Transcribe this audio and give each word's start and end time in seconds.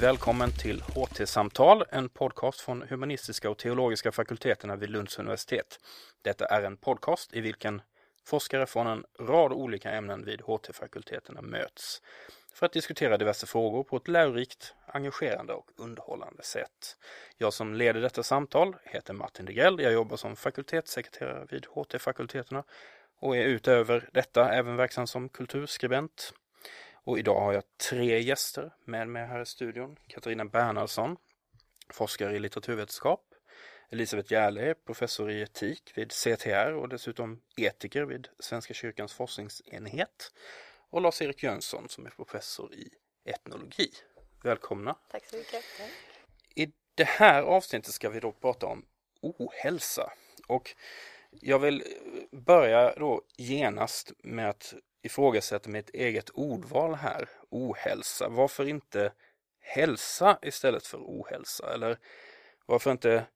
Välkommen 0.00 0.52
till 0.52 0.82
HT-samtal, 0.82 1.84
en 1.90 2.08
podcast 2.08 2.60
från 2.60 2.82
humanistiska 2.88 3.50
och 3.50 3.58
teologiska 3.58 4.12
fakulteterna 4.12 4.76
vid 4.76 4.90
Lunds 4.90 5.18
universitet. 5.18 5.78
Detta 6.22 6.44
är 6.44 6.62
en 6.62 6.76
podcast 6.76 7.34
i 7.34 7.40
vilken 7.40 7.82
forskare 8.26 8.66
från 8.66 8.86
en 8.86 9.04
rad 9.18 9.52
olika 9.52 9.90
ämnen 9.90 10.24
vid 10.24 10.40
HT-fakulteterna 10.40 11.42
möts 11.42 12.02
för 12.54 12.66
att 12.66 12.72
diskutera 12.72 13.16
diverse 13.16 13.46
frågor 13.46 13.84
på 13.84 13.96
ett 13.96 14.08
lärorikt, 14.08 14.74
engagerande 14.86 15.52
och 15.52 15.70
underhållande 15.76 16.42
sätt. 16.42 16.96
Jag 17.36 17.52
som 17.52 17.74
leder 17.74 18.00
detta 18.00 18.22
samtal 18.22 18.76
heter 18.84 19.14
Martin 19.14 19.46
Degrell. 19.46 19.80
Jag 19.80 19.92
jobbar 19.92 20.16
som 20.16 20.36
fakultetssekreterare 20.36 21.46
vid 21.50 21.66
HT-fakulteterna 21.66 22.64
och 23.20 23.36
är 23.36 23.44
utöver 23.44 24.08
detta 24.12 24.52
även 24.52 24.76
verksam 24.76 25.06
som 25.06 25.28
kulturskribent. 25.28 26.32
Och 27.04 27.18
idag 27.18 27.40
har 27.40 27.52
jag 27.52 27.62
tre 27.90 28.20
gäster 28.20 28.72
med 28.84 29.08
mig 29.08 29.26
här 29.26 29.40
i 29.40 29.46
studion. 29.46 29.96
Katarina 30.06 30.44
Bernhardsson, 30.44 31.16
forskare 31.88 32.36
i 32.36 32.38
litteraturvetenskap. 32.38 33.34
Elisabeth 33.90 34.32
Järle, 34.32 34.74
professor 34.74 35.30
i 35.30 35.42
etik 35.42 35.92
vid 35.94 36.12
CTR 36.12 36.72
och 36.72 36.88
dessutom 36.88 37.42
etiker 37.56 38.04
vid 38.04 38.28
Svenska 38.38 38.74
kyrkans 38.74 39.12
forskningsenhet. 39.12 40.32
Och 40.90 41.00
Lars-Erik 41.00 41.42
Jönsson 41.42 41.88
som 41.88 42.06
är 42.06 42.10
professor 42.10 42.74
i 42.74 42.88
etnologi. 43.24 43.90
Välkomna! 44.42 44.96
Tack 45.10 45.26
så 45.26 45.36
mycket! 45.36 45.64
I 46.54 46.72
det 46.94 47.04
här 47.04 47.42
avsnittet 47.42 47.94
ska 47.94 48.10
vi 48.10 48.20
då 48.20 48.32
prata 48.32 48.66
om 48.66 48.86
ohälsa. 49.20 50.12
Och 50.48 50.74
jag 51.30 51.58
vill 51.58 51.84
börja 52.32 52.94
då 52.94 53.22
genast 53.36 54.12
med 54.22 54.48
att 54.50 54.74
ifrågasätter 55.02 55.70
mitt 55.70 55.90
eget 55.90 56.30
ordval 56.30 56.94
här, 56.94 57.28
ohälsa. 57.50 58.28
Varför 58.28 58.68
inte 58.68 59.12
hälsa 59.60 60.38
istället 60.42 60.86
för 60.86 60.98
ohälsa? 60.98 61.74
Eller 61.74 61.98
varför 62.66 62.90
inte 62.90 63.26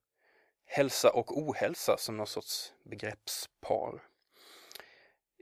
hälsa 0.66 1.10
och 1.10 1.38
ohälsa 1.38 1.96
som 1.98 2.16
någon 2.16 2.26
sorts 2.26 2.72
begreppspar? 2.84 4.02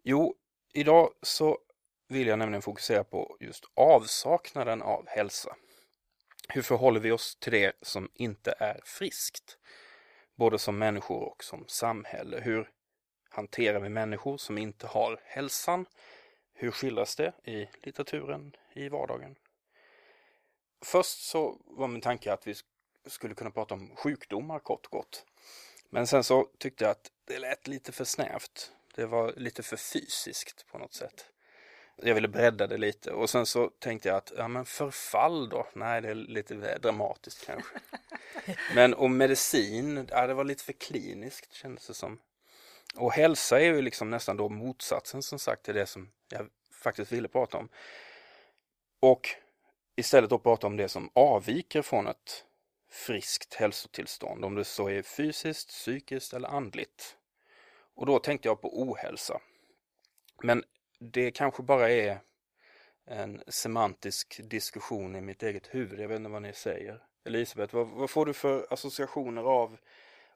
Jo, 0.02 0.34
idag 0.74 1.10
så 1.22 1.58
vill 2.08 2.26
jag 2.26 2.38
nämligen 2.38 2.62
fokusera 2.62 3.04
på 3.04 3.36
just 3.40 3.64
avsaknaden 3.74 4.82
av 4.82 5.08
hälsa. 5.08 5.56
Hur 6.48 6.62
förhåller 6.62 7.00
vi 7.00 7.10
oss 7.10 7.36
till 7.36 7.52
det 7.52 7.72
som 7.82 8.10
inte 8.14 8.54
är 8.58 8.80
friskt? 8.84 9.58
Både 10.34 10.58
som 10.58 10.78
människor 10.78 11.22
och 11.22 11.44
som 11.44 11.64
samhälle. 11.68 12.40
Hur 12.40 12.70
hanterar 13.30 13.80
vi 13.80 13.88
människor 13.88 14.36
som 14.36 14.58
inte 14.58 14.86
har 14.86 15.20
hälsan? 15.24 15.86
Hur 16.54 16.70
skildras 16.70 17.16
det 17.16 17.32
i 17.44 17.68
litteraturen, 17.82 18.56
i 18.72 18.88
vardagen? 18.88 19.36
Först 20.84 21.22
så 21.22 21.58
var 21.64 21.88
min 21.88 22.00
tanke 22.00 22.32
att 22.32 22.46
vi 22.46 22.54
skulle 23.06 23.34
kunna 23.34 23.50
prata 23.50 23.74
om 23.74 23.96
sjukdomar 23.96 24.58
kort 24.58 24.86
och 24.86 24.92
gott. 24.92 25.26
Men 25.90 26.06
sen 26.06 26.24
så 26.24 26.48
tyckte 26.58 26.84
jag 26.84 26.90
att 26.90 27.10
det 27.24 27.38
lät 27.38 27.66
lite 27.66 27.92
för 27.92 28.04
snävt. 28.04 28.72
Det 28.94 29.06
var 29.06 29.32
lite 29.36 29.62
för 29.62 29.76
fysiskt 29.76 30.66
på 30.66 30.78
något 30.78 30.94
sätt. 30.94 31.26
Jag 31.96 32.14
ville 32.14 32.28
bredda 32.28 32.66
det 32.66 32.78
lite 32.78 33.10
och 33.10 33.30
sen 33.30 33.46
så 33.46 33.70
tänkte 33.78 34.08
jag 34.08 34.16
att, 34.16 34.32
ja 34.36 34.48
men 34.48 34.64
förfall 34.64 35.48
då? 35.48 35.66
Nej, 35.72 36.00
det 36.00 36.08
är 36.08 36.14
lite 36.14 36.78
dramatiskt 36.78 37.46
kanske. 37.46 37.78
men 38.74 38.94
och 38.94 39.10
medicin, 39.10 40.06
ja 40.10 40.26
det 40.26 40.34
var 40.34 40.44
lite 40.44 40.64
för 40.64 40.72
kliniskt 40.72 41.52
kändes 41.52 41.86
det 41.86 41.94
som. 41.94 42.18
Och 42.96 43.12
hälsa 43.12 43.60
är 43.60 43.64
ju 43.64 43.82
liksom 43.82 44.10
nästan 44.10 44.36
då 44.36 44.48
motsatsen 44.48 45.22
som 45.22 45.38
sagt 45.38 45.62
till 45.62 45.74
det 45.74 45.86
som 45.86 46.10
jag 46.28 46.48
faktiskt 46.72 47.12
ville 47.12 47.28
prata 47.28 47.58
om. 47.58 47.68
Och 49.00 49.28
istället 49.96 50.30
då 50.30 50.38
prata 50.38 50.66
om 50.66 50.76
det 50.76 50.88
som 50.88 51.10
avviker 51.14 51.82
från 51.82 52.06
ett 52.06 52.44
friskt 52.90 53.54
hälsotillstånd, 53.54 54.44
om 54.44 54.54
det 54.54 54.64
så 54.64 54.88
är 54.88 55.02
fysiskt, 55.02 55.68
psykiskt 55.68 56.32
eller 56.32 56.48
andligt. 56.48 57.16
Och 57.94 58.06
då 58.06 58.18
tänkte 58.18 58.48
jag 58.48 58.60
på 58.60 58.82
ohälsa. 58.82 59.40
Men 60.42 60.64
det 60.98 61.30
kanske 61.30 61.62
bara 61.62 61.90
är 61.90 62.20
en 63.06 63.42
semantisk 63.48 64.40
diskussion 64.44 65.16
i 65.16 65.20
mitt 65.20 65.42
eget 65.42 65.74
huvud. 65.74 66.00
Jag 66.00 66.08
vet 66.08 66.16
inte 66.16 66.30
vad 66.30 66.42
ni 66.42 66.52
säger. 66.52 67.02
Elisabeth, 67.24 67.74
vad, 67.74 67.88
vad 67.88 68.10
får 68.10 68.26
du 68.26 68.32
för 68.32 68.66
associationer 68.70 69.42
av 69.42 69.78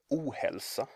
ohälsa? 0.08 0.88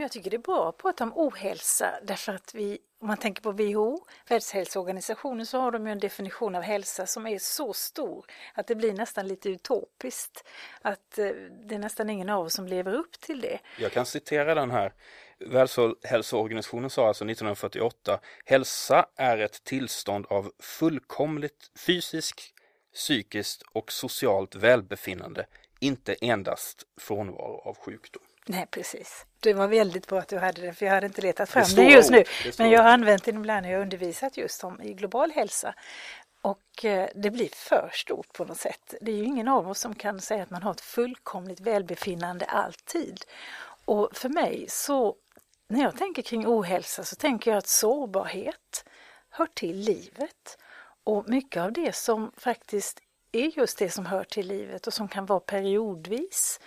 Jag 0.00 0.12
tycker 0.12 0.30
det 0.30 0.36
är 0.36 0.38
bra 0.38 0.68
att 0.68 0.78
prata 0.78 1.04
om 1.04 1.12
ohälsa 1.14 1.94
därför 2.02 2.32
att 2.32 2.54
vi, 2.54 2.78
om 3.00 3.06
man 3.06 3.16
tänker 3.16 3.42
på 3.42 3.52
WHO, 3.52 4.06
Världshälsoorganisationen, 4.28 5.46
så 5.46 5.60
har 5.60 5.70
de 5.70 5.86
ju 5.86 5.92
en 5.92 5.98
definition 5.98 6.54
av 6.54 6.62
hälsa 6.62 7.06
som 7.06 7.26
är 7.26 7.38
så 7.38 7.72
stor 7.72 8.26
att 8.54 8.66
det 8.66 8.74
blir 8.74 8.92
nästan 8.92 9.28
lite 9.28 9.48
utopiskt. 9.48 10.44
Att 10.82 11.18
eh, 11.18 11.28
det 11.66 11.74
är 11.74 11.78
nästan 11.78 12.10
ingen 12.10 12.28
av 12.28 12.44
oss 12.46 12.54
som 12.54 12.66
lever 12.66 12.94
upp 12.94 13.20
till 13.20 13.40
det. 13.40 13.58
Jag 13.78 13.92
kan 13.92 14.06
citera 14.06 14.54
den 14.54 14.70
här. 14.70 14.92
Världshälsoorganisationen 15.38 16.90
sa 16.90 17.08
alltså 17.08 17.24
1948 17.24 18.20
Hälsa 18.44 19.06
är 19.16 19.38
ett 19.38 19.64
tillstånd 19.64 20.26
av 20.26 20.52
fullkomligt 20.58 21.70
fysiskt, 21.86 22.40
psykiskt 22.94 23.62
och 23.72 23.92
socialt 23.92 24.54
välbefinnande, 24.54 25.46
inte 25.80 26.14
endast 26.14 26.82
frånvaro 26.96 27.60
av 27.64 27.76
sjukdom. 27.76 28.22
Nej, 28.46 28.66
precis. 28.70 29.26
Det 29.40 29.54
var 29.54 29.68
väldigt 29.68 30.06
bra 30.06 30.18
att 30.18 30.28
du 30.28 30.38
hade 30.38 30.62
det, 30.62 30.74
för 30.74 30.86
jag 30.86 30.92
hade 30.92 31.06
inte 31.06 31.22
letat 31.22 31.50
fram 31.50 31.64
det, 31.76 31.82
det 31.82 31.90
just 31.90 32.10
nu. 32.10 32.24
Det 32.44 32.58
men 32.58 32.70
jag 32.70 32.82
har 32.82 32.90
använt 32.90 33.24
det 33.24 33.30
ibland 33.30 33.62
när 33.66 33.72
jag 33.72 33.82
undervisat 33.82 34.36
just 34.36 34.64
om 34.64 34.82
i 34.82 34.94
global 34.94 35.30
hälsa. 35.30 35.74
Och 36.42 36.84
eh, 36.84 37.08
det 37.14 37.30
blir 37.30 37.48
för 37.48 37.90
stort 37.94 38.32
på 38.32 38.44
något 38.44 38.58
sätt. 38.58 38.94
Det 39.00 39.12
är 39.12 39.16
ju 39.16 39.24
ingen 39.24 39.48
av 39.48 39.68
oss 39.70 39.78
som 39.80 39.94
kan 39.94 40.20
säga 40.20 40.42
att 40.42 40.50
man 40.50 40.62
har 40.62 40.70
ett 40.70 40.80
fullkomligt 40.80 41.60
välbefinnande 41.60 42.44
alltid. 42.44 43.24
Och 43.84 44.08
för 44.12 44.28
mig 44.28 44.66
så, 44.68 45.16
när 45.68 45.82
jag 45.82 45.96
tänker 45.96 46.22
kring 46.22 46.46
ohälsa 46.46 47.04
så 47.04 47.16
tänker 47.16 47.50
jag 47.50 47.58
att 47.58 47.66
sårbarhet 47.66 48.84
hör 49.30 49.46
till 49.54 49.76
livet. 49.76 50.58
Och 51.04 51.28
mycket 51.28 51.62
av 51.62 51.72
det 51.72 51.94
som 51.94 52.32
faktiskt 52.36 53.00
är 53.32 53.58
just 53.58 53.78
det 53.78 53.90
som 53.90 54.06
hör 54.06 54.24
till 54.24 54.46
livet 54.46 54.86
och 54.86 54.94
som 54.94 55.08
kan 55.08 55.26
vara 55.26 55.40
periodvis 55.40 56.60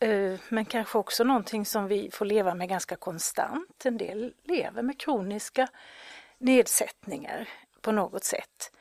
Eh, 0.00 0.38
men 0.48 0.64
kanske 0.64 0.98
också 0.98 1.24
någonting 1.24 1.66
som 1.66 1.86
vi 1.86 2.10
får 2.10 2.24
leva 2.24 2.54
med 2.54 2.68
ganska 2.68 2.96
konstant. 2.96 3.86
En 3.86 3.98
del 3.98 4.34
lever 4.44 4.82
med 4.82 5.00
kroniska 5.00 5.68
nedsättningar 6.38 7.48
på 7.80 7.92
något 7.92 8.24
sätt. 8.24 8.72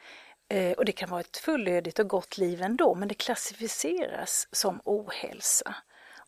Eh, 0.48 0.72
och 0.72 0.86
det 0.86 0.92
kan 0.92 1.10
vara 1.10 1.22
ett 1.22 1.38
fullödigt 1.38 2.00
och 2.00 2.08
gott 2.08 2.38
liv 2.38 2.62
ändå, 2.62 2.96
men 2.96 3.08
det 3.08 3.14
klassificeras 3.14 4.48
som 4.52 4.82
ohälsa. 4.84 5.76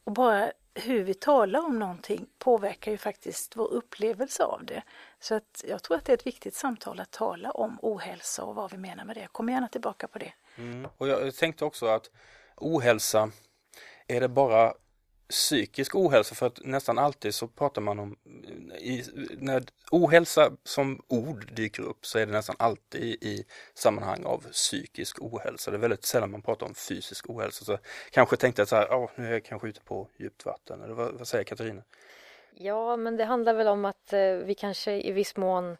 Och 0.03 0.11
bara 0.11 0.51
hur 0.73 1.03
vi 1.03 1.13
talar 1.13 1.59
om 1.65 1.79
någonting 1.79 2.27
påverkar 2.37 2.91
ju 2.91 2.97
faktiskt 2.97 3.55
vår 3.55 3.67
upplevelse 3.73 4.43
av 4.43 4.65
det. 4.65 4.83
Så 5.19 5.35
att 5.35 5.63
jag 5.67 5.83
tror 5.83 5.97
att 5.97 6.05
det 6.05 6.11
är 6.11 6.17
ett 6.17 6.27
viktigt 6.27 6.55
samtal 6.55 6.99
att 6.99 7.11
tala 7.11 7.51
om 7.51 7.79
ohälsa 7.81 8.43
och 8.43 8.55
vad 8.55 8.71
vi 8.71 8.77
menar 8.77 9.05
med 9.05 9.15
det. 9.15 9.21
Jag 9.21 9.31
kommer 9.31 9.53
gärna 9.53 9.67
tillbaka 9.67 10.07
på 10.07 10.19
det. 10.19 10.33
Mm. 10.57 10.87
Och 10.97 11.07
jag 11.07 11.35
tänkte 11.35 11.65
också 11.65 11.85
att 11.85 12.11
ohälsa 12.55 13.31
är 14.07 14.21
det 14.21 14.27
bara 14.27 14.73
psykisk 15.29 15.95
ohälsa 15.95 16.35
för 16.35 16.47
att 16.47 16.59
nästan 16.63 16.97
alltid 16.97 17.35
så 17.35 17.47
pratar 17.47 17.81
man 17.81 17.99
om 17.99 18.15
i, 18.79 19.03
när 19.37 19.63
ohälsa 19.91 20.51
som 20.63 21.01
ord 21.07 21.51
dyker 21.55 21.83
upp 21.83 22.05
så 22.05 22.19
är 22.19 22.25
det 22.25 22.31
nästan 22.31 22.55
alltid 22.59 23.03
i 23.03 23.45
sammanhang 23.73 24.23
av 24.23 24.45
psykisk 24.51 25.21
ohälsa. 25.21 25.71
Det 25.71 25.77
är 25.77 25.79
väldigt 25.79 26.05
sällan 26.05 26.31
man 26.31 26.41
pratar 26.41 26.65
om 26.65 26.75
fysisk 26.75 27.29
ohälsa. 27.29 27.65
Så 27.65 27.77
kanske 28.11 28.37
tänkte 28.37 28.61
jag 28.61 28.69
så 28.69 28.75
här, 28.75 28.87
oh, 28.87 29.09
nu 29.15 29.27
är 29.27 29.31
jag 29.31 29.45
kanske 29.45 29.67
ute 29.67 29.81
på 29.81 30.07
djupt 30.17 30.45
vatten. 30.45 30.81
Eller 30.81 30.93
vad, 30.93 31.13
vad 31.13 31.27
säger 31.27 31.43
Katarina? 31.43 31.83
Ja, 32.55 32.97
men 32.97 33.17
det 33.17 33.25
handlar 33.25 33.53
väl 33.53 33.67
om 33.67 33.85
att 33.85 34.13
eh, 34.13 34.33
vi 34.33 34.55
kanske 34.55 34.91
i 34.91 35.11
viss 35.11 35.35
mån 35.35 35.77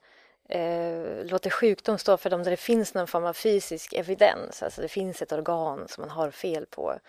eh, 0.47 1.25
låter 1.25 1.49
sjukdom 1.49 1.97
stå 1.97 2.17
för 2.17 2.29
dem 2.29 2.44
där 2.44 2.51
det 2.51 2.57
finns 2.57 2.94
någon 2.94 3.07
form 3.07 3.25
av 3.25 3.33
fysisk 3.33 3.94
evidens. 3.94 4.63
Alltså 4.63 4.81
det 4.81 4.88
finns 4.88 5.21
ett 5.21 5.31
organ 5.31 5.88
som 5.88 6.01
man 6.01 6.09
har 6.09 6.31
fel 6.31 6.65
på. 6.65 6.99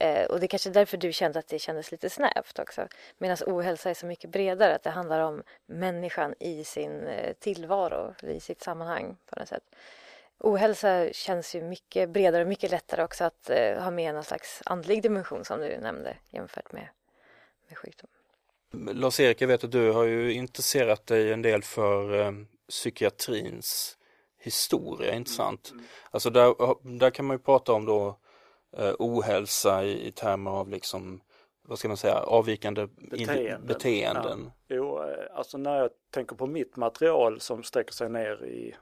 Eh, 0.00 0.24
och 0.24 0.40
det 0.40 0.46
är 0.46 0.48
kanske 0.48 0.70
därför 0.70 0.96
du 0.96 1.12
kände 1.12 1.38
att 1.38 1.48
det 1.48 1.58
kändes 1.58 1.90
lite 1.90 2.10
snävt 2.10 2.58
också. 2.58 2.88
Medan 3.18 3.36
ohälsa 3.46 3.90
är 3.90 3.94
så 3.94 4.06
mycket 4.06 4.30
bredare, 4.30 4.74
att 4.74 4.82
det 4.82 4.90
handlar 4.90 5.20
om 5.20 5.42
människan 5.66 6.34
i 6.40 6.64
sin 6.64 7.06
eh, 7.06 7.32
tillvaro, 7.32 8.14
i 8.22 8.40
sitt 8.40 8.62
sammanhang 8.62 9.16
på 9.26 9.38
något 9.38 9.48
sätt. 9.48 9.64
Ohälsa 10.38 11.12
känns 11.12 11.54
ju 11.54 11.62
mycket 11.62 12.10
bredare 12.10 12.42
och 12.42 12.48
mycket 12.48 12.70
lättare 12.70 13.02
också 13.02 13.24
att 13.24 13.50
eh, 13.50 13.82
ha 13.82 13.90
med 13.90 14.14
någon 14.14 14.24
slags 14.24 14.62
andlig 14.64 15.02
dimension 15.02 15.44
som 15.44 15.60
du 15.60 15.78
nämnde 15.78 16.16
jämfört 16.30 16.72
med, 16.72 16.88
med 17.68 17.78
sjukdom. 17.78 18.10
Lars-Erik, 18.72 19.40
jag 19.40 19.48
vet 19.48 19.64
att 19.64 19.72
du 19.72 19.92
har 19.92 20.04
ju 20.04 20.32
intresserat 20.32 21.06
dig 21.06 21.32
en 21.32 21.42
del 21.42 21.62
för 21.62 22.20
eh, 22.20 22.32
psykiatrins 22.68 23.98
historia, 24.38 25.14
inte 25.14 25.30
sant? 25.30 25.70
Mm. 25.72 25.84
Alltså 26.10 26.30
där, 26.30 26.54
där 26.98 27.10
kan 27.10 27.24
man 27.24 27.34
ju 27.34 27.42
prata 27.42 27.72
om 27.72 27.86
då 27.86 28.18
eh, 28.76 28.94
ohälsa 28.98 29.84
i, 29.84 30.06
i 30.06 30.12
termer 30.12 30.50
av 30.50 30.68
liksom 30.68 31.20
vad 31.68 31.78
ska 31.78 31.88
man 31.88 31.96
säga, 31.96 32.14
avvikande 32.14 32.86
beteenden. 32.86 33.66
beteenden. 33.66 34.50
Ja. 34.66 34.76
Jo, 34.76 35.02
eh, 35.02 35.36
alltså 35.38 35.58
när 35.58 35.76
jag 35.76 35.90
tänker 36.10 36.36
på 36.36 36.46
mitt 36.46 36.76
material 36.76 37.40
som 37.40 37.62
sträcker 37.62 37.92
sig 37.92 38.10
ner 38.10 38.44
i 38.44 38.74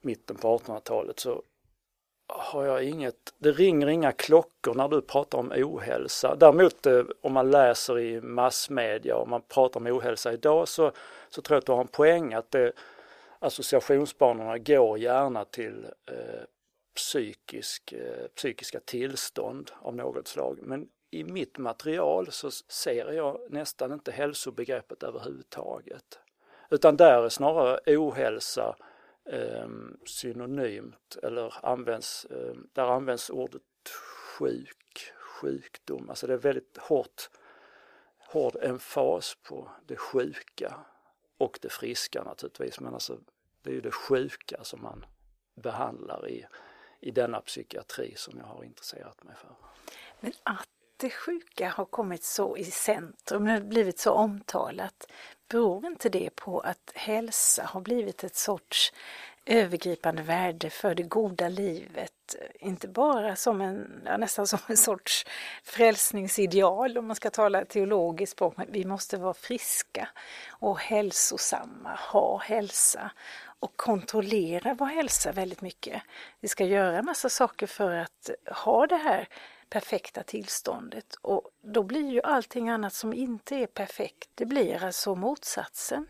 mitten 0.00 0.36
på 0.36 0.58
1800-talet 0.58 1.20
så 1.20 1.42
har 2.28 2.64
jag 2.64 2.84
inget, 2.84 3.34
det 3.38 3.52
ringer 3.52 3.86
inga 3.86 4.12
klockor 4.12 4.74
när 4.74 4.88
du 4.88 5.00
pratar 5.00 5.38
om 5.38 5.52
ohälsa. 5.56 6.36
Däremot 6.36 6.86
eh, 6.86 7.02
om 7.20 7.32
man 7.32 7.50
läser 7.50 7.98
i 7.98 8.20
massmedia 8.20 9.16
och 9.16 9.28
man 9.28 9.42
pratar 9.42 9.80
om 9.80 9.86
ohälsa 9.86 10.32
idag 10.32 10.68
så, 10.68 10.92
så 11.28 11.42
tror 11.42 11.54
jag 11.54 11.58
att 11.58 11.66
du 11.66 11.72
har 11.72 11.80
en 11.80 11.88
poäng 11.88 12.34
att 12.34 12.50
det, 12.50 12.72
associationsbanorna 13.44 14.58
går 14.58 14.98
gärna 14.98 15.44
till 15.44 15.84
eh, 15.84 16.44
psykisk, 16.94 17.92
eh, 17.92 18.26
psykiska 18.26 18.80
tillstånd 18.80 19.70
av 19.80 19.96
något 19.96 20.28
slag. 20.28 20.58
Men 20.62 20.88
i 21.10 21.24
mitt 21.24 21.58
material 21.58 22.32
så 22.32 22.50
ser 22.50 23.12
jag 23.12 23.40
nästan 23.50 23.92
inte 23.92 24.12
hälsobegreppet 24.12 25.02
överhuvudtaget. 25.02 26.18
Utan 26.70 26.96
där 26.96 27.22
är 27.24 27.28
snarare 27.28 27.96
ohälsa 27.96 28.76
eh, 29.30 29.68
synonymt 30.06 31.16
eller 31.22 31.54
används, 31.62 32.24
eh, 32.24 32.54
där 32.72 32.86
används 32.86 33.30
ordet 33.30 33.62
sjuk, 34.38 35.12
sjukdom. 35.40 36.10
Alltså 36.10 36.26
det 36.26 36.32
är 36.32 36.38
väldigt 36.38 36.76
hårt, 36.78 37.30
hård 38.18 38.56
emfas 38.62 39.36
på 39.48 39.70
det 39.86 39.96
sjuka 39.96 40.76
och 41.38 41.58
det 41.62 41.72
friska 41.72 42.22
naturligtvis. 42.22 42.80
Men 42.80 42.94
alltså 42.94 43.18
det 43.64 43.70
är 43.70 43.74
ju 43.74 43.80
det 43.80 43.90
sjuka 43.90 44.64
som 44.64 44.82
man 44.82 45.04
behandlar 45.54 46.28
i, 46.28 46.46
i 47.00 47.10
denna 47.10 47.40
psykiatri 47.40 48.14
som 48.16 48.38
jag 48.38 48.44
har 48.44 48.64
intresserat 48.64 49.24
mig 49.24 49.34
för. 49.36 49.50
Men 50.20 50.32
att 50.42 50.68
det 50.96 51.10
sjuka 51.10 51.68
har 51.68 51.84
kommit 51.84 52.24
så 52.24 52.56
i 52.56 52.64
centrum, 52.64 53.44
det 53.44 53.50
har 53.50 53.60
blivit 53.60 53.98
så 53.98 54.12
omtalat, 54.12 55.06
beror 55.48 55.86
inte 55.86 56.08
det 56.08 56.30
på 56.36 56.60
att 56.60 56.92
hälsa 56.94 57.64
har 57.64 57.80
blivit 57.80 58.24
ett 58.24 58.36
sorts 58.36 58.92
övergripande 59.46 60.22
värde 60.22 60.70
för 60.70 60.94
det 60.94 61.02
goda 61.02 61.48
livet. 61.48 62.34
Inte 62.54 62.88
bara 62.88 63.36
som 63.36 63.60
en, 63.60 64.02
ja, 64.04 64.16
nästan 64.16 64.46
som 64.46 64.58
en 64.66 64.76
sorts 64.76 65.26
frälsningsideal 65.62 66.98
om 66.98 67.06
man 67.06 67.16
ska 67.16 67.30
tala 67.30 67.64
teologiskt 67.64 68.32
språk. 68.32 68.56
Men 68.56 68.72
vi 68.72 68.84
måste 68.84 69.16
vara 69.16 69.34
friska 69.34 70.08
och 70.48 70.78
hälsosamma, 70.78 71.98
ha 72.12 72.38
hälsa 72.38 73.10
och 73.64 73.76
kontrollera 73.76 74.74
vår 74.74 74.86
hälsa 74.86 75.32
väldigt 75.32 75.60
mycket. 75.60 76.02
Vi 76.40 76.48
ska 76.48 76.64
göra 76.64 77.02
massa 77.02 77.28
saker 77.28 77.66
för 77.66 77.90
att 77.90 78.30
ha 78.64 78.86
det 78.86 78.96
här 78.96 79.28
perfekta 79.68 80.22
tillståndet 80.22 81.14
och 81.22 81.50
då 81.62 81.82
blir 81.82 82.10
ju 82.10 82.20
allting 82.22 82.68
annat 82.68 82.92
som 82.92 83.12
inte 83.12 83.56
är 83.56 83.66
perfekt, 83.66 84.30
det 84.34 84.46
blir 84.46 84.84
alltså 84.84 85.14
motsatsen. 85.14 86.06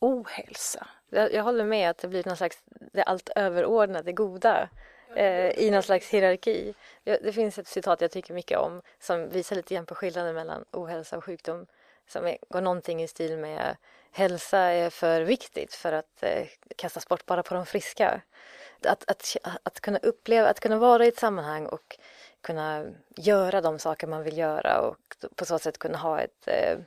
Ohälsa. 0.00 0.86
Jag, 1.10 1.32
jag 1.32 1.42
håller 1.42 1.64
med 1.64 1.90
att 1.90 1.98
det 1.98 2.08
blir 2.08 2.24
någon 2.26 2.36
slags 2.36 2.62
det 2.92 3.02
allt 3.02 3.28
överordnade 3.36 4.12
goda 4.12 4.68
eh, 5.16 5.50
i 5.50 5.70
någon 5.70 5.82
slags 5.82 6.08
hierarki. 6.08 6.74
Det 7.04 7.34
finns 7.34 7.58
ett 7.58 7.68
citat 7.68 8.00
jag 8.00 8.10
tycker 8.10 8.34
mycket 8.34 8.58
om 8.58 8.82
som 9.00 9.28
visar 9.28 9.56
lite 9.56 9.74
grann 9.74 9.86
på 9.86 9.94
skillnaden 9.94 10.34
mellan 10.34 10.64
ohälsa 10.72 11.16
och 11.16 11.24
sjukdom 11.24 11.66
som 12.06 12.26
är, 12.26 12.38
går 12.48 12.60
någonting 12.60 13.02
i 13.02 13.08
stil 13.08 13.38
med 13.38 13.76
hälsa 14.14 14.58
är 14.58 14.90
för 14.90 15.20
viktigt 15.20 15.74
för 15.74 15.92
att 15.92 16.22
eh, 16.22 16.46
kastas 16.76 17.08
bort 17.08 17.26
bara 17.26 17.42
på 17.42 17.54
de 17.54 17.66
friska. 17.66 18.20
Att, 18.86 19.10
att, 19.10 19.36
att 19.62 19.80
kunna 19.80 19.98
uppleva, 19.98 20.48
att 20.48 20.60
kunna 20.60 20.78
vara 20.78 21.04
i 21.04 21.08
ett 21.08 21.18
sammanhang 21.18 21.66
och 21.66 21.98
kunna 22.40 22.84
göra 23.16 23.60
de 23.60 23.78
saker 23.78 24.06
man 24.06 24.22
vill 24.22 24.38
göra 24.38 24.80
och 24.80 25.16
på 25.34 25.44
så 25.44 25.58
sätt 25.58 25.78
kunna 25.78 25.98
ha 25.98 26.20
ett, 26.20 26.48
eh, 26.48 26.78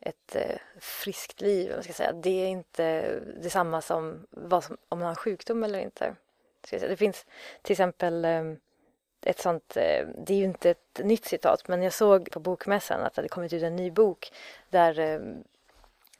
ett 0.00 0.36
eh, 0.36 0.58
friskt 0.80 1.40
liv, 1.40 1.72
man 1.74 1.82
ska 1.82 1.92
säga. 1.92 2.12
det 2.12 2.44
är 2.44 2.48
inte 2.48 3.20
detsamma 3.42 3.80
som, 3.80 4.26
som 4.62 4.76
om 4.88 4.98
man 4.98 5.08
har 5.08 5.14
sjukdom 5.14 5.64
eller 5.64 5.78
inte. 5.78 6.16
Det 6.70 6.96
finns 6.96 7.26
till 7.62 7.72
exempel 7.72 8.24
eh, 8.24 8.42
ett 9.24 9.40
sånt, 9.40 9.76
eh, 9.76 10.06
det 10.18 10.34
är 10.34 10.38
ju 10.38 10.44
inte 10.44 10.70
ett 10.70 11.00
nytt 11.04 11.24
citat, 11.24 11.68
men 11.68 11.82
jag 11.82 11.92
såg 11.92 12.30
på 12.30 12.40
bokmässan 12.40 13.00
att 13.00 13.14
det 13.14 13.18
hade 13.18 13.28
kommit 13.28 13.52
ut 13.52 13.62
en 13.62 13.76
ny 13.76 13.90
bok 13.90 14.32
där 14.70 14.98
eh, 14.98 15.20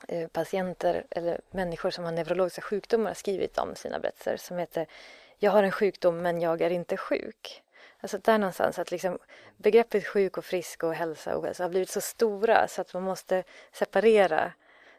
Eh, 0.08 0.28
patienter 0.28 1.06
eller 1.10 1.40
människor 1.50 1.90
som 1.90 2.04
har 2.04 2.12
neurologiska 2.12 2.62
sjukdomar 2.62 3.06
har 3.10 3.14
skrivit 3.14 3.58
om 3.58 3.74
sina 3.74 3.98
berättelser 3.98 4.36
som 4.36 4.58
heter 4.58 4.86
Jag 5.38 5.50
har 5.50 5.62
en 5.62 5.72
sjukdom 5.72 6.22
men 6.22 6.40
jag 6.40 6.60
är 6.60 6.70
inte 6.70 6.96
sjuk. 6.96 7.62
Alltså 8.00 8.18
där 8.18 8.38
någonstans 8.38 8.78
att 8.78 8.90
liksom 8.90 9.18
begreppet 9.56 10.06
sjuk 10.06 10.38
och 10.38 10.44
frisk 10.44 10.84
och 10.84 10.94
hälsa 10.94 11.36
och 11.36 11.42
ohälsa 11.42 11.64
har 11.64 11.70
blivit 11.70 11.90
så 11.90 12.00
stora 12.00 12.68
så 12.68 12.80
att 12.80 12.94
man 12.94 13.02
måste 13.02 13.44
separera 13.72 14.52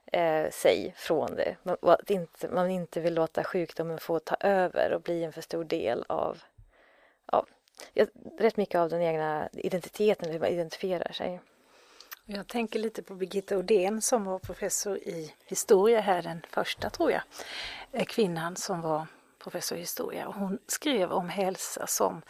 eh, 0.06 0.50
sig 0.50 0.94
från 0.98 1.36
det. 1.36 1.56
Man, 1.64 1.78
att 1.82 2.10
inte, 2.10 2.48
man 2.48 2.70
inte 2.70 3.00
vill 3.00 3.14
låta 3.14 3.44
sjukdomen 3.44 4.00
få 4.00 4.20
ta 4.20 4.36
över 4.40 4.94
och 4.94 5.02
bli 5.02 5.24
en 5.24 5.34
för 5.34 5.42
stor 5.42 5.64
del 5.64 6.06
av, 6.08 6.44
av 7.26 7.50
ja, 7.94 8.06
rätt 8.40 8.58
mycket 8.58 8.80
av 8.80 8.90
den 8.90 9.02
egna 9.02 9.50
identiteten, 9.54 10.32
hur 10.32 10.40
man 10.40 10.50
identifierar 10.50 11.12
sig. 11.12 11.40
Jag 12.26 12.48
tänker 12.48 12.80
lite 12.80 13.04
på 13.04 13.16
Birgitta 13.16 13.58
Odén 13.58 14.02
som 14.02 14.24
var 14.24 14.40
professor 14.40 14.98
i 14.98 15.34
historia 15.46 16.00
här, 16.00 16.22
den 16.22 16.42
första 16.50 16.90
tror 16.90 17.12
jag, 17.12 17.22
eh, 17.92 18.06
kvinnan 18.06 18.56
som 18.56 18.82
var 18.82 19.08
professor 19.40 19.78
i 19.78 19.82
historia. 19.82 20.26
hon 20.26 20.60
skrev 20.68 21.12
om 21.12 21.30
hälsa 21.30 21.88
som 21.88 22.22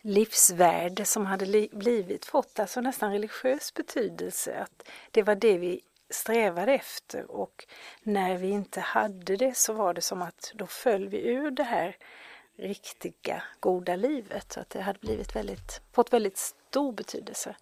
livsvärde 0.00 1.04
som 1.04 1.26
hade 1.26 1.68
blivit 1.72 2.24
fått 2.24 2.58
alltså 2.58 2.80
nästan 2.80 3.12
religiös 3.12 3.74
betydelse. 3.74 4.58
Att 4.58 4.88
det 5.10 5.22
var 5.22 5.34
det 5.34 5.58
vi 5.58 5.80
strävade 6.10 6.72
efter 6.72 7.30
och 7.30 7.66
när 8.02 8.36
vi 8.36 8.48
inte 8.48 8.80
hade 8.80 9.36
det 9.36 9.56
så 9.56 9.72
var 9.72 9.94
det 9.94 10.00
som 10.00 10.22
att 10.22 10.52
då 10.54 10.66
föll 10.66 11.08
vi 11.08 11.28
ur 11.28 11.50
det 11.50 11.64
här 11.64 11.96
riktiga 12.56 13.42
goda 13.60 13.96
livet. 13.96 14.52
Så 14.52 14.60
att 14.60 14.70
det 14.70 14.80
hade 14.80 14.98
blivit 14.98 15.36
väldigt, 15.36 15.80
fått 15.92 16.12
väldigt 16.12 16.38
stor 16.38 16.92
betydelse. 16.92 17.56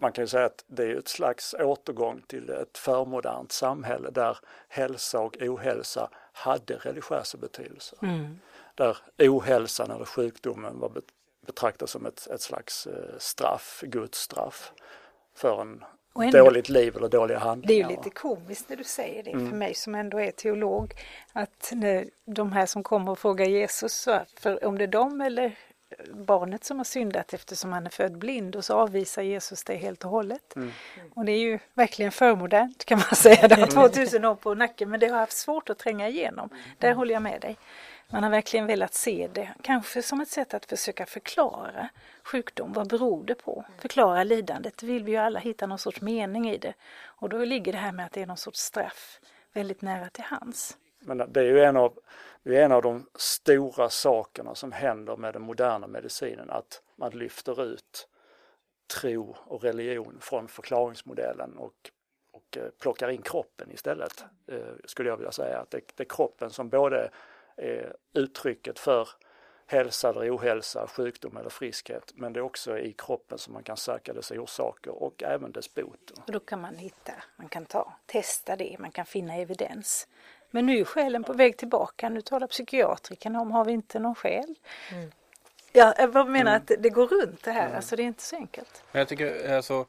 Man 0.00 0.12
kan 0.12 0.24
ju 0.24 0.28
säga 0.28 0.46
att 0.46 0.64
det 0.66 0.84
är 0.84 0.96
ett 0.96 1.08
slags 1.08 1.54
återgång 1.54 2.22
till 2.26 2.50
ett 2.50 2.78
förmodernt 2.78 3.52
samhälle 3.52 4.10
där 4.10 4.38
hälsa 4.68 5.20
och 5.20 5.36
ohälsa 5.40 6.10
hade 6.32 6.74
religiösa 6.76 7.38
betydelser. 7.38 7.98
Mm 8.02 8.38
där 8.74 8.96
ohälsan 9.18 9.90
eller 9.90 10.04
sjukdomen 10.04 10.78
var 10.78 10.92
betraktas 11.46 11.90
som 11.90 12.06
ett, 12.06 12.26
ett 12.26 12.40
slags 12.40 12.86
eh, 12.86 13.18
straff, 13.18 13.82
Guds 13.86 14.18
straff 14.18 14.72
för 15.34 15.60
en 15.60 15.84
ändå, 16.20 16.38
dåligt 16.38 16.68
liv 16.68 16.96
eller 16.96 17.08
dåliga 17.08 17.38
handlingar. 17.38 17.68
Det 17.68 17.86
är 17.86 17.90
ju 17.90 17.96
lite 17.96 18.10
komiskt 18.10 18.68
när 18.68 18.76
du 18.76 18.84
säger 18.84 19.22
det 19.22 19.30
mm. 19.30 19.50
för 19.50 19.56
mig 19.56 19.74
som 19.74 19.94
ändå 19.94 20.20
är 20.20 20.30
teolog 20.30 20.94
att 21.32 21.72
de 22.24 22.52
här 22.52 22.66
som 22.66 22.82
kommer 22.82 23.12
och 23.12 23.18
frågar 23.18 23.46
Jesus 23.46 24.08
för 24.40 24.64
om 24.64 24.78
det 24.78 24.84
är 24.84 24.88
de 24.88 25.20
eller 25.20 25.58
barnet 26.12 26.64
som 26.64 26.76
har 26.76 26.84
syndat 26.84 27.34
eftersom 27.34 27.72
han 27.72 27.86
är 27.86 27.90
född 27.90 28.18
blind 28.18 28.56
och 28.56 28.64
så 28.64 28.74
avvisar 28.74 29.22
Jesus 29.22 29.64
det 29.64 29.76
helt 29.76 30.04
och 30.04 30.10
hållet. 30.10 30.56
Mm. 30.56 30.72
Och 31.14 31.24
det 31.24 31.32
är 31.32 31.38
ju 31.38 31.58
verkligen 31.74 32.12
förmodernt 32.12 32.84
kan 32.84 32.98
man 32.98 33.06
säga, 33.16 33.48
det 33.48 33.54
har 33.54 33.66
2000 33.66 34.24
år 34.24 34.34
på 34.34 34.54
nacken 34.54 34.90
men 34.90 35.00
det 35.00 35.06
har 35.06 35.18
haft 35.18 35.36
svårt 35.36 35.70
att 35.70 35.78
tränga 35.78 36.08
igenom. 36.08 36.48
Där 36.78 36.94
håller 36.94 37.12
jag 37.12 37.22
med 37.22 37.40
dig. 37.40 37.56
Man 38.10 38.22
har 38.22 38.30
verkligen 38.30 38.66
velat 38.66 38.94
se 38.94 39.28
det, 39.32 39.54
kanske 39.62 40.02
som 40.02 40.20
ett 40.20 40.28
sätt 40.28 40.54
att 40.54 40.66
försöka 40.66 41.06
förklara 41.06 41.88
sjukdom. 42.22 42.72
Vad 42.72 42.88
beror 42.88 43.24
det 43.24 43.34
på? 43.34 43.64
Förklara 43.78 44.24
lidandet. 44.24 44.78
Det 44.78 44.86
vill 44.86 45.04
vi 45.04 45.12
ju 45.12 45.18
alla 45.18 45.38
hitta 45.38 45.66
någon 45.66 45.78
sorts 45.78 46.00
mening 46.00 46.50
i 46.50 46.58
det. 46.58 46.74
Och 47.04 47.28
då 47.28 47.38
ligger 47.44 47.72
det 47.72 47.78
här 47.78 47.92
med 47.92 48.06
att 48.06 48.12
det 48.12 48.22
är 48.22 48.26
någon 48.26 48.36
sorts 48.36 48.60
straff 48.60 49.20
väldigt 49.52 49.82
nära 49.82 50.10
till 50.10 50.24
hands. 50.24 50.76
Men 51.04 51.32
det 51.32 51.40
är 51.40 51.44
ju 51.44 51.60
en 51.60 51.76
av, 51.76 51.98
det 52.42 52.56
är 52.56 52.64
en 52.64 52.72
av 52.72 52.82
de 52.82 53.06
stora 53.14 53.90
sakerna 53.90 54.54
som 54.54 54.72
händer 54.72 55.16
med 55.16 55.32
den 55.32 55.42
moderna 55.42 55.86
medicinen, 55.86 56.50
att 56.50 56.82
man 56.96 57.10
lyfter 57.10 57.62
ut 57.62 58.08
tro 59.00 59.36
och 59.44 59.62
religion 59.62 60.18
från 60.20 60.48
förklaringsmodellen 60.48 61.56
och, 61.58 61.90
och 62.32 62.56
eh, 62.56 62.70
plockar 62.80 63.08
in 63.08 63.22
kroppen 63.22 63.70
istället, 63.70 64.24
eh, 64.46 64.58
skulle 64.84 65.08
jag 65.08 65.16
vilja 65.16 65.32
säga. 65.32 65.58
Att 65.58 65.70
det, 65.70 65.80
det 65.96 66.02
är 66.02 66.08
kroppen 66.08 66.50
som 66.50 66.68
både 66.68 67.10
är 67.56 67.96
uttrycket 68.12 68.78
för 68.78 69.08
hälsa 69.66 70.08
eller 70.10 70.36
ohälsa, 70.36 70.86
sjukdom 70.86 71.36
eller 71.36 71.50
friskhet. 71.50 72.12
Men 72.14 72.32
det 72.32 72.40
är 72.40 72.42
också 72.42 72.78
i 72.78 72.92
kroppen 72.92 73.38
som 73.38 73.52
man 73.52 73.62
kan 73.62 73.76
söka 73.76 74.12
dess 74.12 74.30
orsaker 74.30 75.02
och 75.02 75.22
även 75.22 75.52
dess 75.52 75.74
bot. 75.74 76.10
Och 76.10 76.32
då 76.32 76.40
kan 76.40 76.60
man 76.60 76.76
hitta, 76.76 77.12
man 77.36 77.48
kan 77.48 77.66
ta, 77.66 77.92
testa 78.06 78.56
det, 78.56 78.76
man 78.78 78.90
kan 78.90 79.06
finna 79.06 79.36
evidens. 79.36 80.08
Men 80.54 80.66
nu 80.66 80.78
är 80.78 80.84
själen 80.84 81.24
på 81.24 81.32
väg 81.32 81.56
tillbaka, 81.56 82.08
nu 82.08 82.20
talar 82.20 82.46
psykiatrikerna 82.46 83.40
om, 83.40 83.50
har 83.50 83.64
vi 83.64 83.72
inte 83.72 83.98
någon 83.98 84.14
själ? 84.14 84.54
Mm. 84.92 85.10
Ja, 85.72 85.94
jag 85.98 86.14
menar 86.14 86.40
mm. 86.40 86.54
att 86.54 86.70
det 86.78 86.90
går 86.90 87.06
runt 87.06 87.42
det 87.42 87.50
här, 87.50 87.64
mm. 87.64 87.76
alltså 87.76 87.96
det 87.96 88.02
är 88.02 88.04
inte 88.04 88.22
så 88.22 88.36
enkelt. 88.36 88.82
Jag 88.92 89.08
tycker 89.08 89.56
alltså 89.56 89.86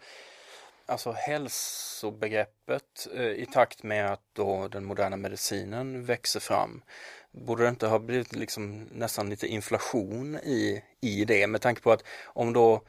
alltså 0.86 1.12
hälsobegreppet 1.12 3.08
eh, 3.14 3.22
i 3.24 3.46
takt 3.52 3.84
med 3.84 4.12
att 4.12 4.22
då 4.34 4.68
den 4.68 4.86
moderna 4.86 5.18
medicinen 5.18 6.06
växer 6.06 6.40
fram 6.40 6.84
borde 7.32 7.64
det 7.64 7.70
inte 7.70 7.88
ha 7.88 8.00
blivit 8.00 8.36
liksom 8.36 8.90
nästan 8.92 9.30
lite 9.30 9.48
inflation 9.48 10.36
i, 10.36 10.84
i 11.02 11.26
det 11.26 11.48
med 11.48 11.62
tanke 11.62 11.82
på 11.82 11.92
att 11.92 12.04
om 12.26 12.54
då 12.54 12.82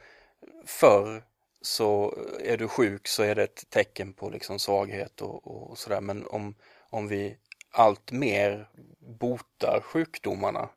förr 0.65 1.23
så 1.61 2.17
är 2.39 2.57
du 2.57 2.67
sjuk 2.67 3.07
så 3.07 3.23
är 3.23 3.35
det 3.35 3.43
ett 3.43 3.69
tecken 3.69 4.13
på 4.13 4.29
liksom 4.29 4.59
svaghet 4.59 5.21
och, 5.21 5.47
och 5.47 5.77
sådär 5.77 6.01
men 6.01 6.27
om, 6.27 6.55
om 6.89 7.07
vi 7.07 7.37
allt 7.71 8.11
mer 8.11 8.69
botar 8.99 9.81
sjukdomarna 9.81 10.69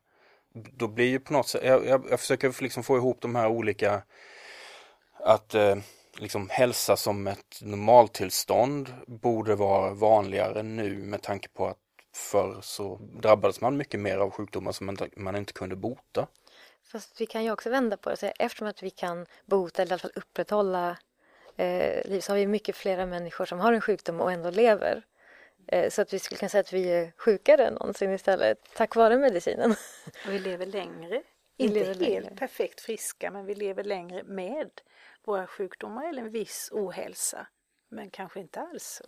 då 0.53 0.87
blir 0.87 1.05
ju 1.05 1.19
på 1.19 1.33
något 1.33 1.47
sätt, 1.47 1.63
jag, 1.63 1.85
jag, 1.85 2.05
jag 2.09 2.19
försöker 2.19 2.63
liksom 2.63 2.83
få 2.83 2.97
ihop 2.97 3.21
de 3.21 3.35
här 3.35 3.47
olika, 3.47 4.01
att 5.19 5.55
eh, 5.55 5.75
liksom 6.17 6.49
hälsa 6.49 6.97
som 6.97 7.27
ett 7.27 7.59
normaltillstånd 7.61 8.93
borde 9.07 9.55
vara 9.55 9.93
vanligare 9.93 10.63
nu 10.63 10.97
med 10.97 11.21
tanke 11.21 11.49
på 11.49 11.67
att 11.67 11.77
förr 12.15 12.57
så 12.61 12.99
drabbades 13.21 13.61
man 13.61 13.77
mycket 13.77 13.99
mer 13.99 14.17
av 14.17 14.31
sjukdomar 14.31 14.71
som 14.71 14.85
man, 14.85 14.97
man 15.15 15.35
inte 15.35 15.53
kunde 15.53 15.75
bota. 15.75 16.27
Fast 16.83 17.21
vi 17.21 17.25
kan 17.25 17.43
ju 17.43 17.51
också 17.51 17.69
vända 17.69 17.97
på 17.97 18.09
det 18.09 18.13
och 18.13 18.19
säga 18.19 18.33
eftersom 18.39 18.67
att 18.67 18.83
vi 18.83 18.89
kan 18.89 19.25
bota 19.45 19.81
eller 19.81 19.91
i 19.91 19.93
alla 19.93 19.99
fall 19.99 20.11
upprätthålla 20.15 20.97
eh, 21.57 22.09
liv 22.09 22.19
så 22.19 22.31
har 22.31 22.37
vi 22.37 22.47
mycket 22.47 22.75
flera 22.75 23.05
människor 23.05 23.45
som 23.45 23.59
har 23.59 23.73
en 23.73 23.81
sjukdom 23.81 24.21
och 24.21 24.31
ändå 24.31 24.49
lever. 24.49 25.03
Eh, 25.67 25.89
så 25.89 26.01
att 26.01 26.13
vi 26.13 26.19
skulle 26.19 26.39
kunna 26.39 26.49
säga 26.49 26.61
att 26.61 26.73
vi 26.73 26.89
är 26.91 27.11
sjukare 27.17 27.65
än 27.67 27.73
någonsin 27.73 28.11
istället 28.11 28.57
tack 28.75 28.95
vare 28.95 29.17
medicinen. 29.17 29.71
Och 30.25 30.31
vi 30.33 30.39
lever 30.39 30.65
längre. 30.65 31.23
Vi 31.57 31.63
Inte 31.63 31.73
lever 31.79 31.87
helt 31.87 31.99
längre. 32.01 32.35
perfekt 32.35 32.81
friska 32.81 33.31
men 33.31 33.45
vi 33.45 33.55
lever 33.55 33.83
längre 33.83 34.23
med 34.23 34.69
våra 35.25 35.47
sjukdomar 35.47 36.09
eller 36.09 36.21
en 36.21 36.29
viss 36.29 36.69
ohälsa. 36.71 37.47
Men 37.89 38.09
kanske 38.09 38.39
inte 38.39 38.59
alls 38.61 39.01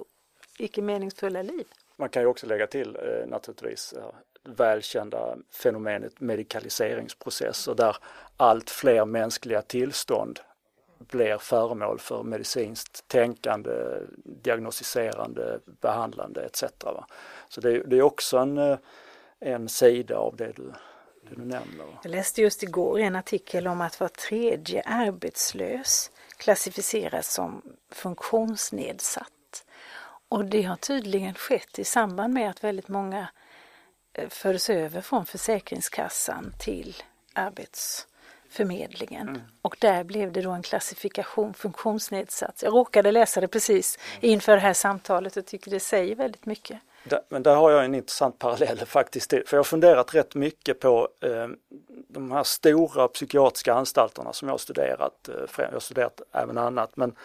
icke 0.60 0.82
meningsfulla 0.82 1.42
liv. 1.42 1.66
Man 1.98 2.10
kan 2.10 2.22
ju 2.22 2.28
också 2.28 2.48
lägga 2.48 2.68
till 2.68 2.96
eh, 2.96 3.28
naturligtvis 3.28 3.94
eh, 3.94 4.10
välkända 4.44 5.38
fenomenet 5.52 6.20
medikaliseringsprocesser 6.22 7.76
där 7.76 7.98
allt 8.38 8.70
fler 8.70 9.06
mänskliga 9.06 9.62
tillstånd 9.62 10.40
blir 11.08 11.38
föremål 11.38 12.00
för 12.00 12.24
medicinskt 12.24 13.08
tänkande, 13.08 13.72
diagnostiserande, 14.24 15.60
behandlande 15.66 16.46
etc. 16.46 16.64
Så 17.50 17.62
det, 17.62 17.84
det 17.84 17.98
är 17.98 18.02
också 18.02 18.38
en, 18.38 18.58
eh, 18.58 18.78
en 19.40 19.70
sida 19.70 20.18
av 20.18 20.36
det 20.36 20.52
du, 20.52 20.74
det 21.30 21.36
du 21.36 21.46
nämner. 21.46 22.00
Jag 22.04 22.12
läste 22.12 22.42
just 22.42 22.64
igår 22.64 23.00
en 23.00 23.16
artikel 23.16 23.68
om 23.68 23.82
att 23.82 24.00
var 24.00 24.08
tredje 24.08 24.82
arbetslös 24.82 26.12
klassificeras 26.38 27.34
som 27.34 27.62
funktionsnedsatt. 27.92 29.66
Och 30.30 30.46
det 30.46 30.62
har 30.62 30.76
tydligen 30.76 31.34
skett 31.34 31.80
i 31.80 31.84
samband 31.84 32.34
med 32.34 32.50
att 32.50 32.64
väldigt 32.64 32.88
många 32.88 33.28
eh, 34.14 34.30
fördes 34.30 34.70
över 34.70 35.02
från 35.02 35.26
Försäkringskassan 35.26 36.54
till 36.60 36.96
arbets... 37.34 38.08
Arbetsförmedlingen. 38.54 39.28
Mm. 39.28 39.42
Och 39.62 39.78
där 39.80 40.04
blev 40.04 40.32
det 40.32 40.42
då 40.42 40.52
en 40.52 40.62
klassifikation 40.62 41.54
funktionsnedsatt. 41.54 42.64
Jag 42.64 42.74
råkade 42.74 43.12
läsa 43.12 43.42
det 43.42 43.48
precis 43.48 44.00
inför 44.22 44.52
det 44.52 44.60
här 44.60 44.74
samtalet 44.74 45.38
och 45.38 45.46
tycker 45.46 45.72
det 45.72 45.80
säger 45.80 46.16
väldigt 46.16 46.46
mycket. 46.46 46.80
Men 47.30 47.44
där 47.44 47.56
har 47.56 47.72
jag 47.72 47.86
en 47.86 47.96
intressant 47.96 48.40
parallell 48.40 48.78
faktiskt. 48.86 49.30
För 49.30 49.48
jag 49.52 49.58
har 49.58 49.64
funderat 49.64 50.16
rätt 50.16 50.36
mycket 50.36 50.80
på 50.80 51.10
eh, 51.22 51.48
de 52.08 52.32
här 52.32 52.44
stora 52.44 53.08
psykiatriska 53.08 53.74
anstalterna 53.74 54.34
som 54.34 54.48
jag 54.48 54.54
har 54.54 54.58
studerat. 54.58 55.30
Eh, 55.30 55.36
jag 55.58 55.72
har 55.72 55.80
studerat 55.80 56.22
även 56.32 56.58
annat 56.58 56.98
men, 56.98 57.16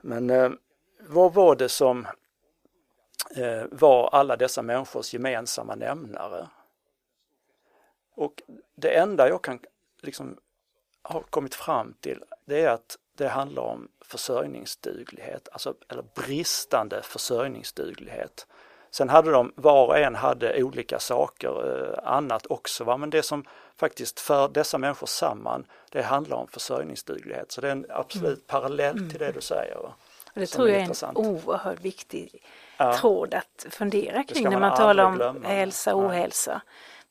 men 0.00 0.30
eh, 0.30 0.50
vad 1.08 1.34
var 1.34 1.56
det 1.56 1.68
som 1.68 2.06
var 3.70 4.08
alla 4.12 4.36
dessa 4.36 4.62
människors 4.62 5.14
gemensamma 5.14 5.74
nämnare? 5.74 6.46
Och 8.14 8.42
det 8.74 8.98
enda 8.98 9.28
jag 9.28 9.42
kan 9.42 9.58
liksom 10.02 10.36
ha 11.02 11.22
kommit 11.22 11.54
fram 11.54 11.94
till 12.00 12.24
det 12.44 12.60
är 12.60 12.70
att 12.70 12.96
det 13.16 13.28
handlar 13.28 13.62
om 13.62 13.88
försörjningsduglighet, 14.00 15.48
alltså 15.52 15.74
eller 15.88 16.04
bristande 16.14 17.02
försörjningsduglighet. 17.02 18.46
Sen 18.90 19.08
hade 19.08 19.30
de, 19.30 19.52
var 19.56 19.86
och 19.86 19.98
en 19.98 20.14
hade 20.14 20.62
olika 20.62 20.98
saker, 20.98 21.48
eh, 21.48 22.12
annat 22.12 22.46
också, 22.46 22.84
va? 22.84 22.96
men 22.96 23.10
det 23.10 23.22
som 23.22 23.44
faktiskt 23.76 24.20
för 24.20 24.48
dessa 24.48 24.78
människor 24.78 25.06
samman, 25.06 25.66
det 25.90 26.02
handlar 26.02 26.36
om 26.36 26.48
försörjningsduglighet. 26.48 27.52
Så 27.52 27.60
det 27.60 27.68
är 27.68 27.72
en 27.72 27.86
absolut 27.88 28.26
mm. 28.26 28.44
parallell 28.46 29.10
till 29.10 29.18
det 29.18 29.32
du 29.32 29.40
säger. 29.40 29.76
Va? 29.76 29.94
Och 30.34 30.40
det 30.40 30.46
tror 30.46 30.68
jag 30.68 30.80
är 30.80 31.04
en 31.04 31.16
oerhört 31.16 31.80
viktig 31.80 32.42
ja. 32.76 32.96
tråd 32.96 33.34
att 33.34 33.66
fundera 33.70 34.24
kring 34.24 34.50
när 34.50 34.60
man 34.60 34.76
talar 34.76 35.04
om 35.04 35.16
glömma. 35.16 35.48
hälsa 35.48 35.94
och 35.94 36.02
ohälsa. 36.02 36.62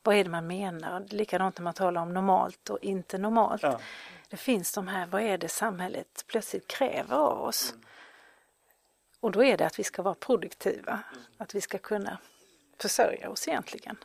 Vad 0.03 0.15
är 0.15 0.23
det 0.23 0.29
man 0.29 0.47
menar? 0.47 1.05
Likadant 1.09 1.57
när 1.57 1.63
man 1.63 1.73
talar 1.73 2.01
om 2.01 2.13
normalt 2.13 2.69
och 2.69 2.79
inte 2.81 3.17
normalt. 3.17 3.63
Ja. 3.63 3.79
Det 4.29 4.37
finns 4.37 4.73
de 4.73 4.87
här, 4.87 5.05
vad 5.05 5.21
är 5.21 5.37
det 5.37 5.49
samhället 5.49 6.23
plötsligt 6.27 6.67
kräver 6.67 7.15
av 7.15 7.41
oss? 7.41 7.71
Mm. 7.71 7.85
Och 9.19 9.31
då 9.31 9.43
är 9.43 9.57
det 9.57 9.65
att 9.65 9.79
vi 9.79 9.83
ska 9.83 10.01
vara 10.01 10.15
produktiva, 10.15 10.99
att 11.37 11.55
vi 11.55 11.61
ska 11.61 11.77
kunna 11.77 12.17
försörja 12.77 13.29
oss 13.29 13.47
egentligen. 13.47 13.97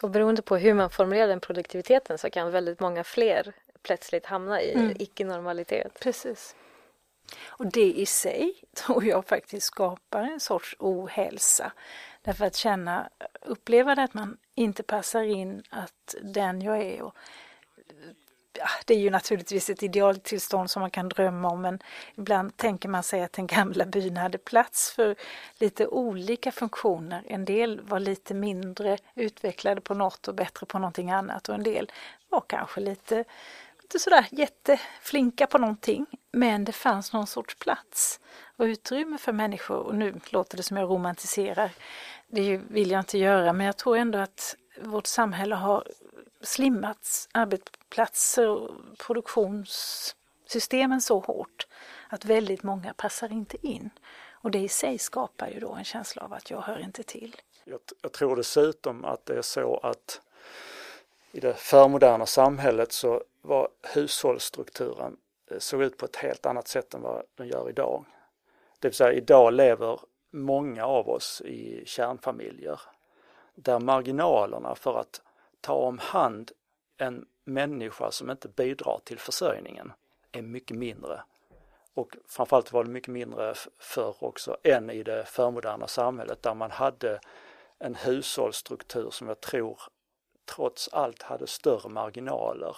Och 0.00 0.10
beroende 0.10 0.42
på 0.42 0.56
hur 0.56 0.74
man 0.74 0.90
formulerar 0.90 1.28
den 1.28 1.40
produktiviteten 1.40 2.18
så 2.18 2.30
kan 2.30 2.50
väldigt 2.50 2.80
många 2.80 3.04
fler 3.04 3.52
plötsligt 3.82 4.26
hamna 4.26 4.62
i 4.62 4.74
mm. 4.74 4.96
icke-normalitet. 4.98 6.00
Precis. 6.00 6.56
Och 7.44 7.66
det 7.66 7.92
i 7.92 8.06
sig 8.06 8.54
tror 8.74 9.04
jag 9.04 9.26
faktiskt 9.26 9.66
skapar 9.66 10.22
en 10.22 10.40
sorts 10.40 10.76
ohälsa. 10.78 11.72
Därför 12.22 12.44
att 12.44 12.56
känna, 12.56 13.08
uppleva 13.42 13.94
det 13.94 14.02
att 14.02 14.14
man 14.14 14.36
inte 14.54 14.82
passar 14.82 15.22
in, 15.22 15.62
att 15.70 16.14
den 16.22 16.62
jag 16.62 16.82
är 16.82 17.02
och 17.02 17.16
ja, 18.58 18.68
det 18.86 18.94
är 18.94 18.98
ju 18.98 19.10
naturligtvis 19.10 19.70
ett 19.70 19.82
idealtillstånd 19.82 20.70
som 20.70 20.80
man 20.80 20.90
kan 20.90 21.08
drömma 21.08 21.48
om 21.48 21.62
men 21.62 21.82
ibland 22.14 22.56
tänker 22.56 22.88
man 22.88 23.02
sig 23.02 23.22
att 23.22 23.32
den 23.32 23.46
gamla 23.46 23.86
byn 23.86 24.16
hade 24.16 24.38
plats 24.38 24.90
för 24.90 25.16
lite 25.58 25.86
olika 25.86 26.52
funktioner. 26.52 27.24
En 27.26 27.44
del 27.44 27.80
var 27.80 28.00
lite 28.00 28.34
mindre 28.34 28.98
utvecklade 29.14 29.80
på 29.80 29.94
något 29.94 30.28
och 30.28 30.34
bättre 30.34 30.66
på 30.66 30.78
någonting 30.78 31.10
annat 31.10 31.48
och 31.48 31.54
en 31.54 31.62
del 31.62 31.92
var 32.28 32.42
kanske 32.46 32.80
lite 32.80 33.24
inte 33.92 34.04
sådär 34.04 34.26
jätteflinka 34.30 35.46
på 35.46 35.58
någonting, 35.58 36.06
men 36.32 36.64
det 36.64 36.72
fanns 36.72 37.12
någon 37.12 37.26
sorts 37.26 37.54
plats 37.54 38.20
och 38.56 38.64
utrymme 38.64 39.18
för 39.18 39.32
människor. 39.32 39.76
Och 39.76 39.94
nu 39.94 40.20
låter 40.30 40.56
det 40.56 40.62
som 40.62 40.76
jag 40.76 40.90
romantiserar, 40.90 41.70
det 42.28 42.56
vill 42.56 42.90
jag 42.90 43.00
inte 43.00 43.18
göra, 43.18 43.52
men 43.52 43.66
jag 43.66 43.76
tror 43.76 43.96
ändå 43.96 44.18
att 44.18 44.56
vårt 44.82 45.06
samhälle 45.06 45.54
har 45.54 45.88
slimmats, 46.40 47.28
arbetsplatser 47.32 48.48
och 48.48 48.70
produktionssystemen 48.98 51.00
så 51.00 51.18
hårt 51.18 51.66
att 52.08 52.24
väldigt 52.24 52.62
många 52.62 52.94
passar 52.94 53.32
inte 53.32 53.66
in. 53.66 53.90
Och 54.30 54.50
det 54.50 54.58
i 54.58 54.68
sig 54.68 54.98
skapar 54.98 55.48
ju 55.48 55.60
då 55.60 55.72
en 55.72 55.84
känsla 55.84 56.22
av 56.22 56.32
att 56.32 56.50
jag 56.50 56.60
hör 56.60 56.78
inte 56.78 57.02
till. 57.02 57.36
Jag, 57.64 57.80
jag 58.02 58.12
tror 58.12 58.36
dessutom 58.36 59.04
att 59.04 59.26
det 59.26 59.38
är 59.38 59.42
så 59.42 59.76
att 59.76 60.20
i 61.32 61.40
det 61.40 61.54
förmoderna 61.54 62.26
samhället 62.26 62.92
så 62.92 63.22
var 63.42 63.68
hushållsstrukturen 63.94 65.16
eh, 65.50 65.58
såg 65.58 65.82
ut 65.82 65.96
på 65.96 66.04
ett 66.04 66.16
helt 66.16 66.46
annat 66.46 66.68
sätt 66.68 66.94
än 66.94 67.02
vad 67.02 67.22
den 67.34 67.48
gör 67.48 67.68
idag. 67.68 68.04
Det 68.78 68.88
vill 68.88 68.94
säga 68.94 69.12
idag 69.12 69.52
lever 69.52 70.00
många 70.30 70.86
av 70.86 71.08
oss 71.08 71.40
i 71.40 71.82
kärnfamiljer 71.86 72.80
där 73.54 73.80
marginalerna 73.80 74.74
för 74.74 75.00
att 75.00 75.20
ta 75.60 75.74
om 75.74 75.98
hand 75.98 76.52
en 76.96 77.26
människa 77.44 78.10
som 78.10 78.30
inte 78.30 78.48
bidrar 78.48 79.00
till 79.04 79.18
försörjningen 79.18 79.92
är 80.32 80.42
mycket 80.42 80.76
mindre. 80.76 81.22
Och 81.94 82.16
framförallt 82.28 82.72
var 82.72 82.84
det 82.84 82.90
mycket 82.90 83.12
mindre 83.12 83.54
förr 83.78 84.16
också 84.18 84.56
än 84.62 84.90
i 84.90 85.02
det 85.02 85.24
förmoderna 85.24 85.86
samhället 85.86 86.42
där 86.42 86.54
man 86.54 86.70
hade 86.70 87.20
en 87.78 87.94
hushållsstruktur 87.94 89.10
som 89.10 89.28
jag 89.28 89.40
tror 89.40 89.78
trots 90.44 90.88
allt 90.92 91.22
hade 91.22 91.46
större 91.46 91.88
marginaler 91.88 92.76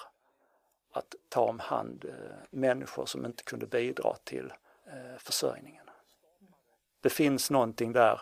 att 0.92 1.14
ta 1.28 1.40
om 1.40 1.58
hand 1.58 2.04
eh, 2.04 2.36
människor 2.50 3.06
som 3.06 3.26
inte 3.26 3.44
kunde 3.44 3.66
bidra 3.66 4.16
till 4.24 4.52
eh, 4.86 5.18
försörjningen. 5.18 5.90
Det 7.00 7.10
finns 7.10 7.50
någonting 7.50 7.92
där 7.92 8.20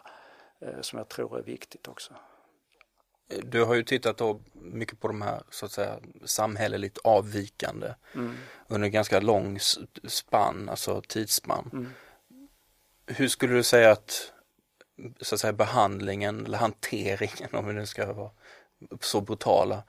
eh, 0.61 0.81
som 0.81 0.99
jag 0.99 1.09
tror 1.09 1.39
är 1.39 1.43
viktigt 1.43 1.89
också. 1.89 2.15
Du 3.43 3.65
har 3.65 3.75
ju 3.75 3.83
tittat 3.83 4.17
då 4.17 4.41
mycket 4.53 5.01
på 5.01 5.09
de 5.09 5.23
här 5.23 5.43
så 5.51 5.67
att 5.67 5.73
säga 5.73 5.99
samhälleligt 6.25 6.99
avvikande 6.99 7.95
mm. 8.15 8.37
under 8.69 8.89
ganska 8.89 9.21
lång 9.21 9.59
spann, 10.05 10.69
alltså 10.69 11.03
tidsspann. 11.09 11.71
Mm. 11.73 11.91
Hur 13.07 13.29
skulle 13.29 13.55
du 13.55 13.63
säga 13.63 13.91
att 13.91 14.33
så 15.21 15.35
att 15.35 15.41
säga 15.41 15.53
behandlingen 15.53 16.47
eller 16.47 16.59
hanteringen 16.59 17.49
om 17.53 17.67
vi 17.67 17.73
nu 17.73 17.87
ska 17.87 18.13
vara 18.13 18.31
så 19.01 19.21
brutala. 19.21 19.83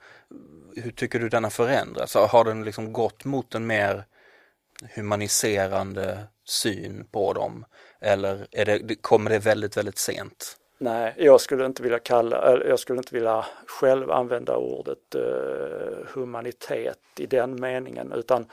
Hur 0.76 0.90
tycker 0.90 1.18
du 1.18 1.28
den 1.28 1.44
har 1.44 1.50
förändrats? 1.50 2.14
Har 2.14 2.44
den 2.44 2.64
liksom 2.64 2.92
gått 2.92 3.24
mot 3.24 3.54
en 3.54 3.66
mer 3.66 4.04
humaniserande 4.94 6.18
syn 6.44 7.06
på 7.12 7.32
dem? 7.32 7.64
Eller 8.00 8.46
är 8.50 8.64
det, 8.64 8.94
kommer 8.94 9.30
det 9.30 9.38
väldigt, 9.38 9.76
väldigt 9.76 9.98
sent? 9.98 10.56
Nej, 10.78 11.14
jag 11.16 11.40
skulle 11.40 11.66
inte 11.66 11.82
vilja 11.82 11.98
kalla, 11.98 12.64
jag 12.64 12.78
skulle 12.78 12.98
inte 12.98 13.14
vilja 13.14 13.44
själv 13.66 14.10
använda 14.10 14.56
ordet 14.56 15.14
eh, 15.14 16.06
humanitet 16.14 16.98
i 17.18 17.26
den 17.26 17.60
meningen 17.60 18.12
utan 18.12 18.46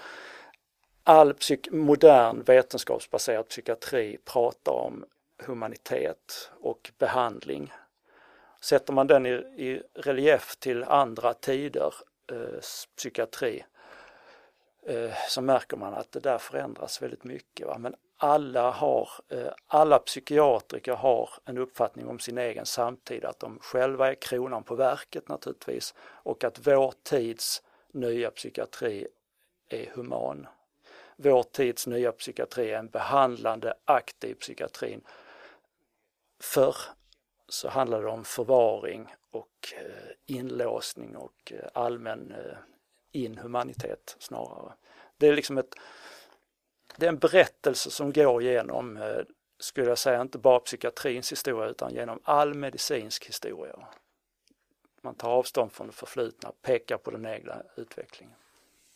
all 1.04 1.34
psyk 1.34 1.72
modern 1.72 2.44
vetenskapsbaserad 2.44 3.48
psykiatri 3.50 4.18
pratar 4.26 4.72
om 4.72 5.06
humanitet 5.46 6.52
och 6.62 6.92
behandling 7.00 7.74
Sätter 8.62 8.94
man 8.94 9.08
den 9.08 9.26
i, 9.26 9.30
i 9.58 9.84
relief 9.94 10.56
till 10.56 10.84
andra 10.84 11.34
tider, 11.34 11.94
eh, 12.32 12.60
psykiatri, 12.96 13.66
eh, 14.86 15.12
så 15.30 15.42
märker 15.42 15.78
man 15.78 15.94
att 15.94 16.12
det 16.12 16.20
där 16.20 16.38
förändras 16.38 17.02
väldigt 17.02 17.24
mycket. 17.24 17.68
Va? 17.68 17.78
Men 17.78 17.96
alla, 18.18 18.72
har, 18.72 19.10
eh, 19.30 19.52
alla 19.68 20.00
psykiatriker 20.00 20.94
har 20.94 21.30
en 21.46 21.58
uppfattning 21.58 22.08
om 22.08 22.20
sin 22.20 22.38
egen 22.38 22.66
samtid, 22.66 23.26
att 23.26 23.40
de 23.40 23.60
själva 23.62 24.12
är 24.12 24.16
kronan 24.16 24.64
på 24.64 24.76
verket 24.76 25.28
naturligtvis 25.28 25.94
och 26.00 26.44
att 26.44 26.68
vår 26.68 26.94
tids 27.04 27.64
nya 27.92 28.32
psykiatri 28.32 29.08
är 29.70 29.86
human. 29.94 30.48
Vår 31.16 31.44
tids 31.44 31.88
nya 31.88 32.12
psykiatri 32.12 32.72
är 32.72 32.80
en 32.80 32.88
behandlande, 32.88 33.74
aktiv 33.86 34.36
psykiatrin. 34.36 35.02
Förr 36.40 36.76
så 37.52 37.70
handlar 37.70 38.02
det 38.02 38.10
om 38.10 38.24
förvaring 38.24 39.16
och 39.32 39.74
eh, 39.78 40.36
inlåsning 40.36 41.16
och 41.16 41.52
eh, 41.56 41.70
allmän 41.74 42.32
eh, 42.32 42.58
inhumanitet 43.12 44.16
snarare. 44.20 44.74
Det 45.18 45.28
är 45.28 45.36
liksom 45.36 45.58
ett, 45.58 45.76
det 46.98 47.06
är 47.06 47.10
en 47.10 47.18
berättelse 47.18 47.92
som 47.92 48.14
går 48.14 48.44
genom, 48.44 49.00
skulle 49.60 49.88
jag 49.88 49.98
säga, 49.98 50.22
inte 50.22 50.38
bara 50.38 50.60
psykiatrins 50.60 51.32
historia 51.32 51.70
utan 51.70 51.94
genom 51.94 52.20
all 52.24 52.54
medicinsk 52.54 53.28
historia. 53.28 53.88
Man 55.02 55.16
tar 55.16 55.30
avstånd 55.30 55.72
från 55.72 55.88
det 55.88 55.94
förflutna, 55.94 56.52
pekar 56.62 56.98
på 56.98 57.12
den 57.12 57.26
egna 57.26 57.64
utvecklingen. 57.76 58.41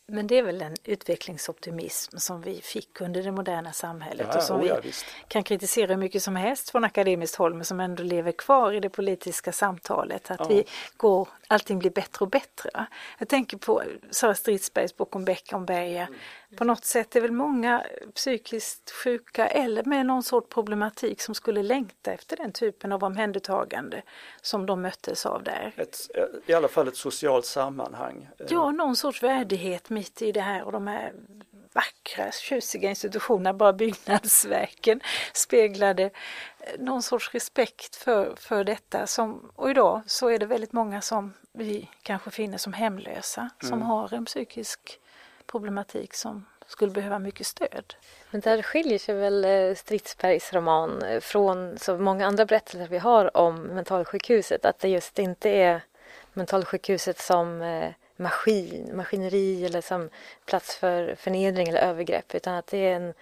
Men 0.08 0.26
det 0.26 0.38
är 0.38 0.42
väl 0.42 0.62
en 0.62 0.74
utvecklingsoptimism 0.84 2.16
som 2.18 2.40
vi 2.42 2.60
fick 2.62 3.00
under 3.00 3.22
det 3.22 3.32
moderna 3.32 3.72
samhället 3.72 4.26
ja, 4.30 4.36
och 4.36 4.42
som 4.42 4.66
ja, 4.66 4.74
vi 4.82 4.88
visst. 4.88 5.06
kan 5.28 5.42
kritisera 5.42 5.86
hur 5.86 5.96
mycket 5.96 6.22
som 6.22 6.36
helst 6.36 6.70
från 6.70 6.84
akademiskt 6.84 7.36
håll 7.36 7.54
men 7.54 7.64
som 7.64 7.80
ändå 7.80 8.02
lever 8.02 8.32
kvar 8.32 8.72
i 8.72 8.80
det 8.80 8.88
politiska 8.90 9.52
samtalet. 9.52 10.30
Att 10.30 10.40
Ja. 10.40 10.46
vi 10.48 10.64
går, 10.96 11.28
allting 11.48 11.78
blir 11.78 11.90
bättre 11.90 12.24
och 12.24 12.30
bättre. 12.30 12.86
Jag 13.18 13.28
tänker 13.28 13.56
på 13.56 13.82
Sara 14.10 14.34
Stridsbergs 14.34 14.96
bok 14.96 15.16
om 15.16 15.24
Beckomberga. 15.24 16.08
På 16.56 16.64
något 16.64 16.84
sätt 16.84 17.16
är 17.16 17.20
väl 17.20 17.32
många 17.32 17.84
psykiskt 18.14 18.90
sjuka 18.90 19.46
eller 19.46 19.84
med 19.84 20.06
någon 20.06 20.22
sorts 20.22 20.48
problematik 20.48 21.20
som 21.20 21.34
skulle 21.34 21.62
längta 21.62 22.12
efter 22.12 22.36
den 22.36 22.52
typen 22.52 22.92
av 22.92 23.04
omhändertagande 23.04 24.02
som 24.40 24.66
de 24.66 24.82
möttes 24.82 25.26
av 25.26 25.42
där. 25.42 25.72
Ett, 25.76 26.10
I 26.46 26.52
alla 26.52 26.68
fall 26.68 26.88
ett 26.88 26.96
socialt 26.96 27.44
sammanhang. 27.44 28.28
Ja, 28.48 28.70
någon 28.70 28.96
sorts 28.96 29.22
värdighet 29.22 29.90
mitt 29.90 30.22
i 30.22 30.32
det 30.32 30.40
här 30.40 30.62
och 30.62 30.72
de 30.72 30.86
här 30.86 31.12
vackra, 31.76 32.32
tjusiga 32.32 32.90
institutionerna, 32.90 33.54
bara 33.54 33.72
byggnadsverken 33.72 35.00
speglade 35.32 36.02
eh, 36.02 36.10
någon 36.78 37.02
sorts 37.02 37.34
respekt 37.34 37.96
för, 37.96 38.34
för 38.36 38.64
detta. 38.64 39.06
Som, 39.06 39.50
och 39.54 39.70
idag 39.70 40.02
så 40.06 40.28
är 40.28 40.38
det 40.38 40.46
väldigt 40.46 40.72
många 40.72 41.00
som 41.00 41.34
vi 41.52 41.90
kanske 42.02 42.30
finner 42.30 42.58
som 42.58 42.72
hemlösa, 42.72 43.50
som 43.60 43.82
har 43.82 44.14
en 44.14 44.24
psykisk 44.24 45.00
problematik 45.56 46.14
som 46.14 46.44
skulle 46.66 46.92
behöva 46.92 47.18
mycket 47.18 47.46
stöd. 47.46 47.94
Men 48.30 48.40
där 48.40 48.62
skiljer 48.62 48.98
sig 48.98 49.14
väl 49.14 49.44
eh, 49.44 49.74
Stridsbergs 49.74 50.52
roman 50.52 51.02
eh, 51.02 51.20
från 51.20 51.78
så 51.78 51.98
många 51.98 52.26
andra 52.26 52.44
berättelser 52.44 52.88
vi 52.88 52.98
har 52.98 53.36
om 53.36 53.62
mentalsjukhuset. 53.62 54.64
Att 54.64 54.78
det 54.78 54.88
just 54.88 55.18
inte 55.18 55.50
är 55.50 55.80
mentalsjukhuset 56.32 57.18
som 57.18 57.62
eh, 57.62 57.90
maskin, 58.16 58.90
maskineri 58.96 59.64
eller 59.66 59.80
som 59.80 60.10
plats 60.44 60.76
för 60.76 61.14
förnedring 61.14 61.68
eller 61.68 61.80
övergrepp. 61.80 62.34
Utan 62.34 62.54
att 62.54 62.66
det 62.66 62.78
är 62.78 62.96
en, 62.96 63.14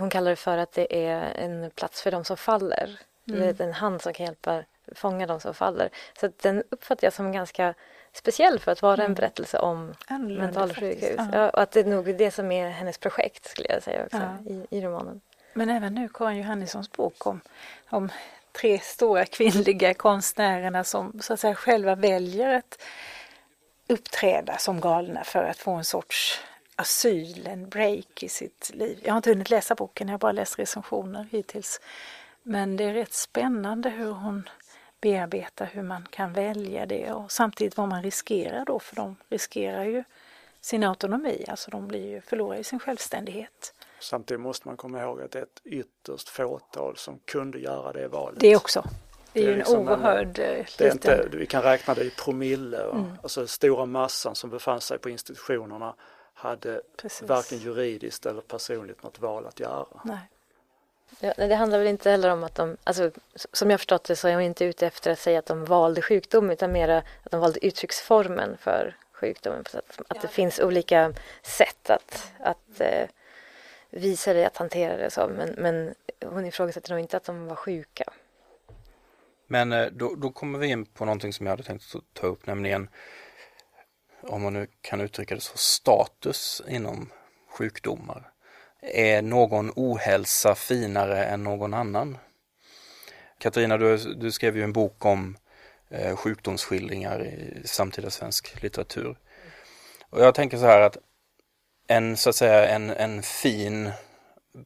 hon 0.00 0.10
kallar 0.10 0.30
det 0.30 0.36
för 0.36 0.58
att 0.58 0.72
det 0.72 1.06
är 1.06 1.32
en 1.36 1.70
plats 1.70 2.02
för 2.02 2.10
de 2.10 2.24
som 2.24 2.36
faller. 2.36 3.00
Mm. 3.28 3.42
Eller 3.42 3.62
en 3.62 3.72
hand 3.72 4.02
som 4.02 4.12
kan 4.12 4.26
hjälpa 4.26 4.64
fånga 4.94 5.26
de 5.26 5.40
som 5.40 5.54
faller. 5.54 5.90
Så 6.20 6.30
den 6.42 6.62
uppfattar 6.70 7.06
jag 7.06 7.12
som 7.12 7.32
ganska 7.32 7.74
speciell 8.12 8.58
för 8.58 8.72
att 8.72 8.82
vara 8.82 8.94
en 8.94 9.00
Mm. 9.00 9.14
berättelse 9.14 9.58
om 9.58 9.94
Annorlunda 10.06 10.44
mentalsjukhus. 10.44 11.20
Ja, 11.32 11.50
och 11.50 11.60
att 11.62 11.70
det 11.70 11.80
är 11.80 11.84
nog 11.84 12.16
det 12.18 12.30
som 12.30 12.52
är 12.52 12.68
hennes 12.68 12.98
projekt 12.98 13.50
skulle 13.50 13.68
jag 13.68 13.82
säga 13.82 14.04
också 14.04 14.18
Ja. 14.44 14.50
i, 14.52 14.66
i 14.78 14.80
romanen. 14.80 15.20
Men 15.54 15.70
även 15.70 15.94
nu 15.94 16.08
Karin 16.14 16.38
Johannissons 16.38 16.92
bok 16.92 17.26
om, 17.26 17.40
om 17.88 18.08
tre 18.52 18.78
stora 18.78 19.24
kvinnliga 19.24 19.94
konstnärerna 19.94 20.84
som 20.84 21.20
så 21.22 21.32
att 21.34 21.40
säga 21.40 21.54
själva 21.54 21.94
väljer 21.94 22.54
att 22.54 22.78
uppträda 23.86 24.56
som 24.58 24.80
galna 24.80 25.24
för 25.24 25.44
att 25.44 25.58
få 25.58 25.70
en 25.72 25.84
sorts 25.84 26.40
asyl, 26.76 27.46
en 27.46 27.68
break 27.68 28.22
i 28.22 28.28
sitt 28.28 28.70
liv. 28.74 29.00
Jag 29.04 29.12
har 29.12 29.16
inte 29.16 29.30
hunnit 29.30 29.50
läsa 29.50 29.74
boken, 29.74 30.08
jag 30.08 30.12
har 30.12 30.18
bara 30.18 30.32
läst 30.32 30.58
recensioner 30.58 31.28
hittills. 31.30 31.80
Men 32.42 32.76
det 32.76 32.84
är 32.84 32.92
rätt 32.94 33.12
spännande 33.12 33.90
hur 33.90 34.10
hon 34.12 34.48
bearbetar 35.00 35.66
hur 35.66 35.82
man 35.82 36.06
kan 36.10 36.32
välja 36.32 36.86
det 36.86 37.12
och 37.12 37.32
samtidigt 37.32 37.76
vad 37.76 37.88
man 37.88 38.02
riskerar 38.02 38.64
då 38.64 38.78
för 38.78 38.96
de 38.96 39.16
riskerar 39.28 39.84
ju 39.84 40.04
sin 40.60 40.84
autonomi, 40.84 41.44
alltså 41.48 41.70
de 41.70 41.88
blir 41.88 42.06
ju, 42.06 42.20
förlorar 42.20 42.56
ju 42.56 42.64
sin 42.64 42.78
självständighet. 42.78 43.74
Samtidigt 44.00 44.40
måste 44.40 44.68
man 44.68 44.76
komma 44.76 45.02
ihåg 45.02 45.22
att 45.22 45.30
det 45.30 45.38
är 45.38 45.42
ett 45.42 45.60
ytterst 45.64 46.28
fåtal 46.28 46.96
som 46.96 47.18
kunde 47.24 47.58
göra 47.58 47.92
det 47.92 48.08
valet. 48.08 48.40
Det 48.40 48.56
också. 48.56 48.84
Det 49.32 49.40
är 49.40 49.44
ju 49.44 49.52
en 49.52 49.58
liksom 49.58 49.88
oerhörd 49.88 50.38
eh, 50.38 50.58
liten... 50.58 50.92
inte, 50.92 51.28
vi 51.32 51.46
kan 51.46 51.62
räkna 51.62 51.94
det 51.94 52.04
i 52.04 52.10
promille. 52.10 52.82
Mm. 52.82 53.04
Alltså 53.22 53.46
stora 53.46 53.86
massan 53.86 54.34
som 54.34 54.50
befann 54.50 54.80
sig 54.80 54.98
på 54.98 55.10
institutionerna 55.10 55.94
hade 56.34 56.82
Precis. 56.96 57.28
varken 57.28 57.58
juridiskt 57.58 58.26
eller 58.26 58.40
personligt 58.40 59.02
något 59.02 59.20
val 59.20 59.46
att 59.46 59.60
göra. 59.60 60.00
Nej. 60.04 60.18
Ja, 61.20 61.32
nej, 61.38 61.48
det 61.48 61.54
handlar 61.54 61.78
väl 61.78 61.88
inte 61.88 62.10
heller 62.10 62.30
om 62.30 62.44
att 62.44 62.54
de, 62.54 62.76
alltså, 62.84 63.10
som 63.52 63.70
jag 63.70 63.80
förstått 63.80 64.04
det 64.04 64.16
så 64.16 64.28
är 64.28 64.34
hon 64.34 64.42
inte 64.42 64.64
ute 64.64 64.86
efter 64.86 65.10
att 65.10 65.18
säga 65.18 65.38
att 65.38 65.46
de 65.46 65.64
valde 65.64 66.02
sjukdom 66.02 66.50
utan 66.50 66.72
mera 66.72 66.98
att 66.98 67.30
de 67.30 67.40
valde 67.40 67.66
uttrycksformen 67.66 68.56
för 68.60 68.96
sjukdomen. 69.12 69.64
Att, 69.72 70.00
att 70.08 70.22
det 70.22 70.28
finns 70.28 70.60
olika 70.60 71.12
sätt 71.42 71.90
att, 71.90 72.32
att 72.40 72.80
eh, 72.80 73.08
visa 73.90 74.32
det, 74.32 74.46
att 74.46 74.56
hantera 74.56 74.96
det 74.96 75.10
så. 75.10 75.28
Men, 75.28 75.48
men 75.58 75.94
hon 76.24 76.46
ifrågasätter 76.46 76.90
nog 76.90 77.00
inte 77.00 77.16
att 77.16 77.24
de 77.24 77.46
var 77.46 77.56
sjuka. 77.56 78.04
Men 79.46 79.72
eh, 79.72 79.86
då, 79.86 80.14
då 80.14 80.30
kommer 80.30 80.58
vi 80.58 80.66
in 80.66 80.86
på 80.86 81.04
någonting 81.04 81.32
som 81.32 81.46
jag 81.46 81.52
hade 81.52 81.62
tänkt 81.62 81.94
att 81.94 82.02
ta 82.12 82.26
upp, 82.26 82.46
nämligen 82.46 82.88
om 84.20 84.42
man 84.42 84.52
nu 84.52 84.66
kan 84.80 85.00
uttrycka 85.00 85.34
det 85.34 85.40
så, 85.40 85.56
status 85.56 86.62
inom 86.68 87.10
sjukdomar. 87.50 88.32
Är 88.82 89.22
någon 89.22 89.72
ohälsa 89.76 90.54
finare 90.54 91.24
än 91.24 91.42
någon 91.42 91.74
annan? 91.74 92.18
Katarina, 93.38 93.76
du, 93.78 93.96
du 93.96 94.32
skrev 94.32 94.56
ju 94.56 94.62
en 94.62 94.72
bok 94.72 95.04
om 95.04 95.36
eh, 95.90 96.16
sjukdomsskildringar 96.16 97.24
i 97.24 97.62
samtida 97.64 98.10
svensk 98.10 98.62
litteratur. 98.62 99.18
Och 100.10 100.20
jag 100.20 100.34
tänker 100.34 100.58
så 100.58 100.64
här 100.64 100.80
att 100.80 100.96
en, 101.86 102.16
så 102.16 102.30
att 102.30 102.36
säga, 102.36 102.68
en, 102.68 102.90
en 102.90 103.22
fin 103.22 103.90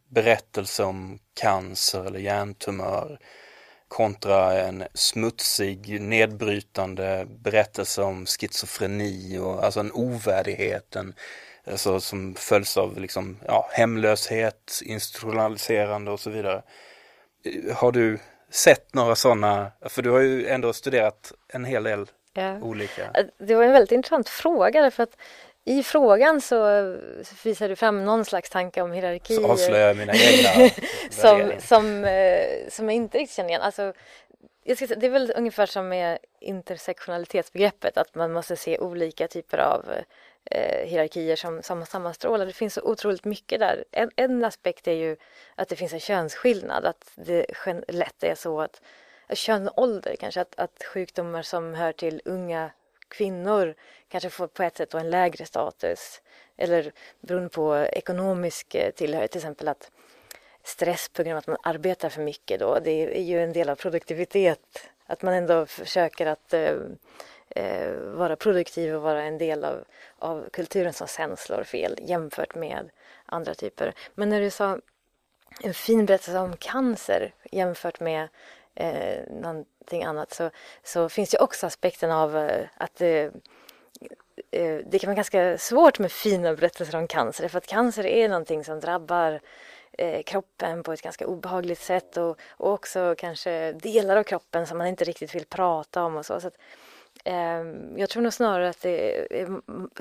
berättelse 0.08 0.84
om 0.84 1.18
cancer 1.34 2.04
eller 2.04 2.20
hjärntumör 2.20 3.18
kontra 3.88 4.60
en 4.60 4.84
smutsig, 4.94 6.00
nedbrytande 6.00 7.26
berättelse 7.28 8.02
om 8.02 8.26
schizofreni 8.26 9.38
och 9.38 9.64
alltså 9.64 9.80
en 9.80 9.92
ovärdighet, 9.92 10.96
en, 10.96 11.14
alltså, 11.70 12.00
som 12.00 12.34
följs 12.34 12.76
av 12.76 12.98
liksom, 13.00 13.38
ja, 13.46 13.68
hemlöshet, 13.72 14.80
institutionaliserande 14.84 16.10
och 16.10 16.20
så 16.20 16.30
vidare. 16.30 16.62
Eh, 17.44 17.76
Har 17.76 17.92
du 17.92 18.18
sett 18.50 18.94
några 18.94 19.14
sådana, 19.14 19.72
för 19.88 20.02
du 20.02 20.10
har 20.10 20.20
ju 20.20 20.46
ändå 20.48 20.72
studerat 20.72 21.32
en 21.48 21.64
hel 21.64 21.82
del 21.82 22.06
Ja. 22.34 22.58
olika. 22.62 23.10
Det 23.38 23.54
var 23.54 23.62
en 23.64 23.72
väldigt 23.72 23.92
intressant 23.92 24.28
fråga 24.28 24.82
därför 24.82 25.02
att 25.02 25.16
i 25.64 25.82
frågan 25.82 26.40
så 26.40 26.56
visar 27.44 27.68
du 27.68 27.76
fram 27.76 28.04
någon 28.04 28.24
slags 28.24 28.50
tanke 28.50 28.82
om 28.82 28.92
hierarki. 28.92 29.34
Så 29.36 29.46
avslöjar 29.46 29.88
jag 29.88 29.96
mina 29.96 30.12
egna 30.16 30.70
som, 31.10 31.52
som, 31.60 32.04
eh, 32.04 32.68
som 32.68 32.88
jag 32.88 32.94
inte 32.96 33.18
riktigt 33.18 33.36
känner 33.36 33.48
igen. 33.48 33.62
Alltså, 33.62 33.92
jag 34.64 34.76
ska 34.76 34.86
säga, 34.86 35.00
det 35.00 35.06
är 35.06 35.10
väl 35.10 35.32
ungefär 35.36 35.66
som 35.66 35.88
med 35.88 36.18
intersektionalitetsbegreppet, 36.40 37.96
att 37.96 38.14
man 38.14 38.32
måste 38.32 38.56
se 38.56 38.78
olika 38.78 39.28
typer 39.28 39.58
av 39.58 39.86
eh, 40.50 40.86
hierarkier 40.86 41.36
som, 41.36 41.62
som 41.62 41.86
sammanstrålar. 41.86 42.46
Det 42.46 42.52
finns 42.52 42.74
så 42.74 42.82
otroligt 42.82 43.24
mycket 43.24 43.60
där. 43.60 43.84
En, 43.90 44.10
en 44.16 44.44
aspekt 44.44 44.88
är 44.88 44.92
ju 44.92 45.16
att 45.54 45.68
det 45.68 45.76
finns 45.76 45.92
en 45.92 46.00
könsskillnad, 46.00 46.84
att 46.84 47.12
det 47.14 47.46
lätt 47.88 48.24
är 48.24 48.34
så 48.34 48.60
att 48.60 48.80
kön 49.34 49.68
och 49.68 49.82
ålder 49.82 50.16
kanske, 50.20 50.40
att, 50.40 50.58
att 50.58 50.84
sjukdomar 50.84 51.42
som 51.42 51.74
hör 51.74 51.92
till 51.92 52.22
unga 52.24 52.70
kvinnor 53.08 53.74
kanske 54.08 54.30
får 54.30 54.46
på 54.46 54.62
ett 54.62 54.76
sätt 54.76 54.94
en 54.94 55.10
lägre 55.10 55.46
status. 55.46 56.20
Eller 56.56 56.92
beroende 57.20 57.48
på 57.48 57.76
ekonomisk 57.76 58.74
eh, 58.74 58.90
tillhörighet, 58.90 59.30
till 59.30 59.38
exempel 59.38 59.68
att 59.68 59.90
stress 60.64 61.08
på 61.08 61.22
grund 61.22 61.32
av 61.32 61.38
att 61.38 61.46
man 61.46 61.56
arbetar 61.62 62.08
för 62.08 62.22
mycket 62.22 62.60
då. 62.60 62.78
Det 62.78 63.18
är 63.18 63.22
ju 63.22 63.42
en 63.42 63.52
del 63.52 63.68
av 63.68 63.76
produktivitet. 63.76 64.90
Att 65.06 65.22
man 65.22 65.34
ändå 65.34 65.66
försöker 65.66 66.26
att 66.26 66.54
eh, 66.54 66.74
eh, 67.56 67.92
vara 67.94 68.36
produktiv 68.36 68.94
och 68.94 69.02
vara 69.02 69.22
en 69.22 69.38
del 69.38 69.64
av, 69.64 69.84
av 70.18 70.48
kulturen 70.52 70.92
som 70.92 71.08
sen 71.08 71.36
slår 71.36 71.64
fel 71.64 71.98
jämfört 72.02 72.54
med 72.54 72.90
andra 73.26 73.54
typer. 73.54 73.94
Men 74.14 74.28
när 74.28 74.40
du 74.40 74.50
sa 74.50 74.78
en 75.60 75.74
fin 75.74 76.06
berättelse 76.06 76.38
om 76.38 76.56
cancer 76.56 77.34
jämfört 77.50 78.00
med 78.00 78.28
eh, 78.74 79.20
någonting 79.30 80.04
annat 80.04 80.32
så, 80.32 80.50
så 80.82 81.08
finns 81.08 81.30
det 81.30 81.38
också 81.38 81.66
aspekten 81.66 82.10
av 82.10 82.36
eh, 82.36 82.66
att 82.76 83.00
eh, 83.00 83.28
eh, 84.50 84.80
det 84.86 84.98
kan 84.98 85.08
vara 85.08 85.16
ganska 85.16 85.58
svårt 85.58 85.98
med 85.98 86.12
fina 86.12 86.54
berättelser 86.54 86.98
om 86.98 87.06
cancer 87.06 87.48
för 87.48 87.58
att 87.58 87.66
cancer 87.66 88.06
är 88.06 88.28
någonting 88.28 88.64
som 88.64 88.80
drabbar 88.80 89.40
eh, 89.92 90.22
kroppen 90.22 90.82
på 90.82 90.92
ett 90.92 91.02
ganska 91.02 91.26
obehagligt 91.26 91.80
sätt 91.80 92.16
och, 92.16 92.40
och 92.48 92.72
också 92.72 93.14
kanske 93.18 93.72
delar 93.72 94.16
av 94.16 94.22
kroppen 94.22 94.66
som 94.66 94.78
man 94.78 94.86
inte 94.86 95.04
riktigt 95.04 95.34
vill 95.34 95.46
prata 95.46 96.04
om 96.04 96.16
och 96.16 96.26
så. 96.26 96.40
så 96.40 96.46
att, 96.46 96.54
eh, 96.54 96.60
Ehm, 97.24 97.98
jag 97.98 98.10
tror 98.10 98.22
nog 98.22 98.32
snarare 98.32 98.68
att 98.68 98.80
det 98.80 99.28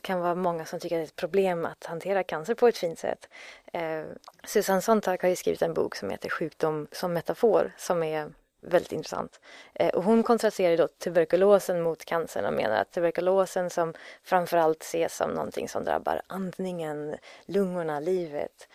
kan 0.04 0.20
vara 0.20 0.36
många 0.36 0.66
som 0.66 0.80
tycker 0.80 0.96
att 0.96 1.00
det 1.00 1.04
är 1.04 1.08
ett 1.08 1.16
problem 1.16 1.66
att 1.66 1.86
hantera 1.86 2.24
cancer 2.24 2.54
på 2.54 2.68
ett 2.68 2.78
fint 2.78 3.00
sätt. 3.00 3.30
Susan 3.74 4.18
Susanne 4.44 4.82
Sontag 4.82 5.22
har 5.22 5.30
ju 5.30 5.36
skrivit 5.36 5.62
en 5.62 5.74
bok 5.74 5.96
som 5.96 6.10
heter 6.10 6.30
Sjukdom 6.30 6.88
som 6.92 7.14
metafor 7.14 7.72
som 7.78 8.04
är 8.04 8.34
väldigt 8.62 8.92
intressant. 8.92 9.40
Ehm, 9.74 9.90
och 9.90 10.04
hon 10.04 10.24
kontrasterar 10.24 10.78
då 10.78 10.88
tuberkulosen 10.88 11.82
mot 11.82 12.06
cancern 12.06 12.46
och 12.46 12.54
menar 12.54 12.76
att 12.76 12.92
tuberkulosen 12.92 13.70
som 13.70 13.94
framförallt 14.24 14.84
ses 14.84 15.16
som 15.16 15.30
någonting 15.32 15.70
som 15.70 15.84
drabbar 15.84 16.22
andningen, 16.28 17.16
lungorna, 17.46 18.00
livet 18.00 18.68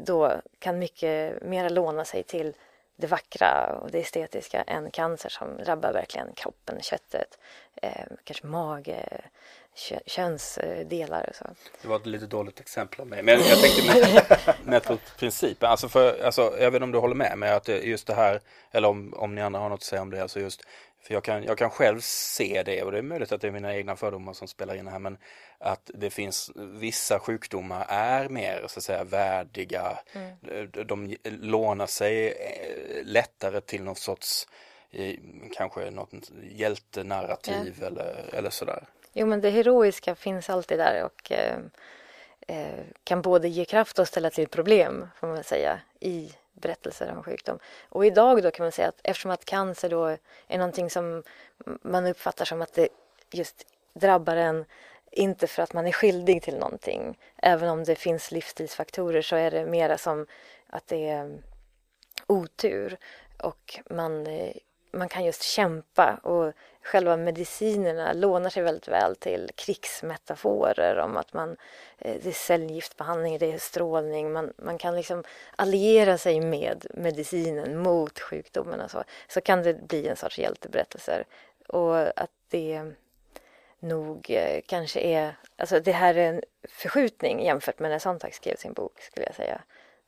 då 0.00 0.32
kan 0.58 0.78
mycket 0.78 1.42
mer 1.42 1.70
låna 1.70 2.04
sig 2.04 2.22
till 2.22 2.54
det 2.98 3.06
vackra 3.06 3.66
och 3.66 3.90
det 3.90 3.98
estetiska 3.98 4.62
än 4.62 4.90
cancer 4.90 5.28
som 5.28 5.56
drabbar 5.56 5.92
verkligen 5.92 6.32
kroppen, 6.34 6.82
köttet, 6.82 7.38
eh, 7.82 8.04
kanske 8.24 8.46
mage, 8.46 9.20
kö 9.74 9.98
könsdelar 10.06 11.28
och 11.28 11.34
så. 11.34 11.44
Det 11.82 11.88
var 11.88 11.96
ett 11.96 12.06
lite 12.06 12.26
dåligt 12.26 12.60
exempel 12.60 13.00
av 13.00 13.06
mig, 13.06 13.22
men 13.22 13.40
jag 13.40 13.60
tänkte 13.60 13.86
med, 13.86 14.56
med 14.88 14.98
principen, 15.18 15.70
alltså, 15.70 15.88
för, 15.88 16.24
alltså 16.24 16.42
jag 16.42 16.70
vet 16.70 16.74
inte 16.74 16.84
om 16.84 16.92
du 16.92 16.98
håller 16.98 17.14
med 17.14 17.38
mig 17.38 17.50
att 17.50 17.68
just 17.68 18.06
det 18.06 18.14
här, 18.14 18.40
eller 18.70 18.88
om, 18.88 19.14
om 19.14 19.34
ni 19.34 19.42
andra 19.42 19.60
har 19.60 19.68
något 19.68 19.76
att 19.76 19.82
säga 19.82 20.02
om 20.02 20.10
det, 20.10 20.22
alltså 20.22 20.40
just 20.40 20.62
för 21.02 21.14
jag 21.14 21.24
kan, 21.24 21.44
jag 21.44 21.58
kan 21.58 21.70
själv 21.70 22.00
se 22.00 22.62
det 22.62 22.82
och 22.82 22.92
det 22.92 22.98
är 22.98 23.02
möjligt 23.02 23.32
att 23.32 23.40
det 23.40 23.46
är 23.46 23.52
mina 23.52 23.76
egna 23.76 23.96
fördomar 23.96 24.32
som 24.32 24.48
spelar 24.48 24.74
in 24.74 24.88
här 24.88 24.98
men 24.98 25.18
att 25.58 25.90
det 25.94 26.10
finns 26.10 26.50
vissa 26.56 27.18
sjukdomar 27.18 27.86
är 27.88 28.28
mer 28.28 28.64
så 28.68 28.78
att 28.78 28.84
säga 28.84 29.04
värdiga. 29.04 29.98
Mm. 30.12 30.70
De 30.86 31.16
lånar 31.24 31.86
sig 31.86 32.28
eh, 32.28 33.04
lättare 33.04 33.60
till 33.60 33.82
något 33.82 33.98
sorts 33.98 34.48
kanske 35.52 35.90
något 35.90 36.12
hjältenarrativ 36.42 37.76
ja. 37.80 37.86
eller, 37.86 38.24
eller 38.32 38.50
sådär. 38.50 38.84
Jo 39.12 39.26
men 39.26 39.40
det 39.40 39.50
heroiska 39.50 40.14
finns 40.14 40.50
alltid 40.50 40.78
där 40.78 41.04
och 41.04 41.32
eh, 41.32 41.58
eh, 42.48 42.84
kan 43.04 43.22
både 43.22 43.48
ge 43.48 43.64
kraft 43.64 43.98
och 43.98 44.08
ställa 44.08 44.30
till 44.30 44.48
problem 44.48 45.08
får 45.16 45.26
man 45.26 45.44
säga 45.44 45.80
i 46.00 46.32
berättelser 46.60 47.12
om 47.16 47.22
sjukdom. 47.22 47.58
Och 47.88 48.06
idag 48.06 48.42
då 48.42 48.50
kan 48.50 48.64
man 48.64 48.72
säga 48.72 48.88
att 48.88 49.00
eftersom 49.02 49.30
att 49.30 49.44
cancer 49.44 49.88
då 49.88 50.04
är 50.46 50.58
någonting 50.58 50.90
som 50.90 51.22
man 51.82 52.06
uppfattar 52.06 52.44
som 52.44 52.62
att 52.62 52.72
det 52.72 52.88
just 53.30 53.66
drabbar 53.94 54.36
en 54.36 54.64
inte 55.10 55.46
för 55.46 55.62
att 55.62 55.72
man 55.72 55.86
är 55.86 55.92
skyldig 55.92 56.42
till 56.42 56.58
någonting. 56.58 57.18
Även 57.36 57.68
om 57.68 57.84
det 57.84 57.94
finns 57.94 58.30
livsstilsfaktorer 58.30 59.22
så 59.22 59.36
är 59.36 59.50
det 59.50 59.66
mera 59.66 59.98
som 59.98 60.26
att 60.66 60.86
det 60.86 61.08
är 61.08 61.42
otur 62.26 62.98
och 63.42 63.80
man, 63.90 64.26
eh, 64.26 64.52
man 64.92 65.08
kan 65.08 65.24
just 65.24 65.42
kämpa 65.42 66.20
och 66.22 66.52
själva 66.88 67.16
medicinerna 67.16 68.12
lånar 68.12 68.50
sig 68.50 68.62
väldigt 68.62 68.88
väl 68.88 69.16
till 69.16 69.50
krigsmetaforer 69.54 70.98
om 70.98 71.16
att 71.16 71.32
man, 71.32 71.56
eh, 71.98 72.16
det 72.22 72.28
är 72.28 72.32
cellgiftbehandling, 72.32 73.38
det 73.38 73.52
är 73.52 73.58
strålning, 73.58 74.32
man, 74.32 74.52
man 74.56 74.78
kan 74.78 74.96
liksom 74.96 75.24
alliera 75.56 76.18
sig 76.18 76.40
med 76.40 76.86
medicinen 76.94 77.78
mot 77.78 78.20
sjukdomen 78.20 78.80
och 78.80 78.90
så. 78.90 79.04
Så 79.28 79.40
kan 79.40 79.62
det 79.62 79.88
bli 79.88 80.08
en 80.08 80.16
sorts 80.16 80.38
hjälteberättelser. 80.38 81.24
Och 81.66 82.20
att 82.20 82.30
det 82.48 82.82
nog 83.80 84.30
eh, 84.30 84.60
kanske 84.66 85.00
är, 85.00 85.36
alltså 85.56 85.80
det 85.80 85.92
här 85.92 86.14
är 86.14 86.32
en 86.32 86.42
förskjutning 86.68 87.44
jämfört 87.44 87.78
med 87.78 87.90
när 87.90 87.98
Sontag 87.98 88.34
skrev 88.34 88.56
sin 88.56 88.72
bok 88.72 89.00
skulle 89.00 89.26
jag 89.26 89.34
säga. 89.34 89.60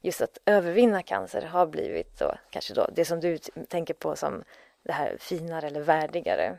Just 0.03 0.21
att 0.21 0.39
övervinna 0.47 1.03
cancer 1.03 1.43
har 1.43 1.67
blivit 1.67 2.19
då 2.19 2.35
kanske 2.51 2.75
då 2.75 2.89
det 2.93 3.05
som 3.05 3.21
du 3.21 3.39
tänker 3.69 3.95
på 3.95 4.17
som 4.17 4.45
det 4.83 4.93
här 4.93 5.17
finare 5.21 5.67
eller 5.67 5.81
värdigare. 5.81 6.59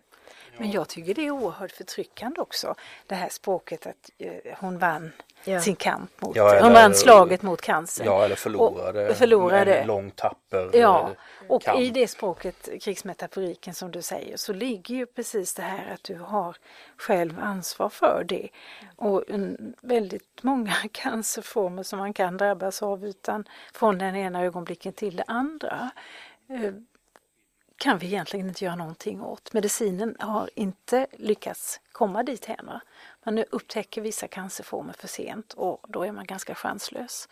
Men 0.61 0.71
jag 0.71 0.87
tycker 0.87 1.13
det 1.13 1.25
är 1.27 1.31
oerhört 1.31 1.71
förtryckande 1.71 2.41
också. 2.41 2.75
Det 3.07 3.15
här 3.15 3.29
språket 3.29 3.87
att 3.87 4.09
eh, 4.17 4.33
hon 4.59 4.77
vann 4.77 5.11
ja. 5.43 5.61
sin 5.61 5.75
kamp 5.75 6.21
mot, 6.21 6.35
ja, 6.35 6.51
eller, 6.51 6.61
hon 6.61 6.73
vann 6.73 6.95
slaget 6.95 7.41
mot 7.41 7.61
cancer. 7.61 8.05
Ja, 8.05 8.25
eller 8.25 8.35
förlorade, 8.35 9.09
och, 9.09 9.15
förlorade. 9.15 9.75
en 9.75 9.87
lång 9.87 10.11
tapper 10.11 10.69
Ja, 10.73 11.09
och 11.47 11.61
kamp. 11.61 11.79
i 11.79 11.89
det 11.89 12.07
språket, 12.07 12.69
krigsmetaforiken 12.81 13.73
som 13.73 13.91
du 13.91 14.01
säger, 14.01 14.37
så 14.37 14.53
ligger 14.53 14.95
ju 14.95 15.05
precis 15.05 15.53
det 15.53 15.61
här 15.61 15.93
att 15.93 16.03
du 16.03 16.17
har 16.17 16.55
själv 16.97 17.39
ansvar 17.39 17.89
för 17.89 18.25
det. 18.27 18.49
Och 18.95 19.23
en, 19.29 19.73
väldigt 19.81 20.43
många 20.43 20.73
cancerformer 20.91 21.83
som 21.83 21.99
man 21.99 22.13
kan 22.13 22.37
drabbas 22.37 22.83
av 22.83 23.05
utan 23.05 23.45
från 23.73 23.97
den 23.97 24.15
ena 24.15 24.43
ögonblicken 24.43 24.93
till 24.93 25.15
det 25.15 25.25
andra 25.27 25.91
eh, 26.49 26.73
kan 27.81 27.97
vi 27.97 28.07
egentligen 28.07 28.47
inte 28.47 28.65
göra 28.65 28.75
någonting 28.75 29.21
åt. 29.21 29.53
Medicinen 29.53 30.15
har 30.19 30.49
inte 30.55 31.07
lyckats 31.11 31.79
komma 31.91 32.23
dit 32.23 32.49
än. 32.49 32.69
Man 33.23 33.37
upptäcker 33.37 34.01
vissa 34.01 34.27
cancerformer 34.27 34.93
för 34.93 35.07
sent 35.07 35.53
och 35.53 35.85
då 35.87 36.03
är 36.03 36.11
man 36.11 36.25
ganska 36.25 36.55
chanslös. 36.55 37.29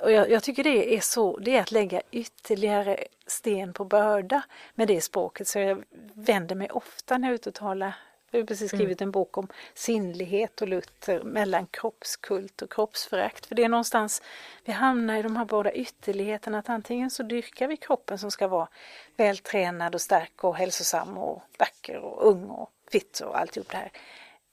Och 0.00 0.12
jag, 0.12 0.30
jag, 0.30 0.42
tycker 0.42 0.64
det 0.64 0.96
är 0.96 1.00
så, 1.00 1.38
det 1.38 1.56
är 1.56 1.60
att 1.60 1.70
lägga 1.70 2.02
ytterligare 2.10 3.04
sten 3.26 3.72
på 3.72 3.84
börda 3.84 4.42
med 4.74 4.88
det 4.88 5.00
språket 5.00 5.48
så 5.48 5.58
jag 5.58 5.84
vänder 6.14 6.54
mig 6.54 6.70
ofta 6.70 7.18
när 7.18 7.28
jag 7.28 7.32
är 7.32 7.34
ute 7.34 7.48
och 7.48 7.54
talar 7.54 7.94
jag 8.30 8.40
har 8.40 8.46
precis 8.46 8.72
mm. 8.72 8.78
skrivit 8.78 9.00
en 9.00 9.10
bok 9.10 9.38
om 9.38 9.48
sinnlighet 9.74 10.62
och 10.62 10.68
Luther 10.68 11.22
mellan 11.22 11.66
kroppskult 11.66 12.62
och 12.62 12.72
kroppsförakt. 12.72 13.46
För 13.46 13.54
det 13.54 13.64
är 13.64 13.68
någonstans, 13.68 14.22
vi 14.64 14.72
hamnar 14.72 15.16
i 15.16 15.22
de 15.22 15.36
här 15.36 15.44
båda 15.44 15.72
ytterligheterna 15.72 16.58
att 16.58 16.68
antingen 16.68 17.10
så 17.10 17.22
dyrkar 17.22 17.68
vi 17.68 17.76
kroppen 17.76 18.18
som 18.18 18.30
ska 18.30 18.48
vara 18.48 18.68
vältränad 19.16 19.94
och 19.94 20.00
stark 20.00 20.44
och 20.44 20.56
hälsosam 20.56 21.18
och 21.18 21.42
vacker 21.58 21.96
och 21.96 22.28
ung 22.28 22.44
och 22.44 22.70
fitt 22.90 23.20
och 23.20 23.38
alltihop 23.38 23.70
det 23.70 23.76
här. 23.76 23.92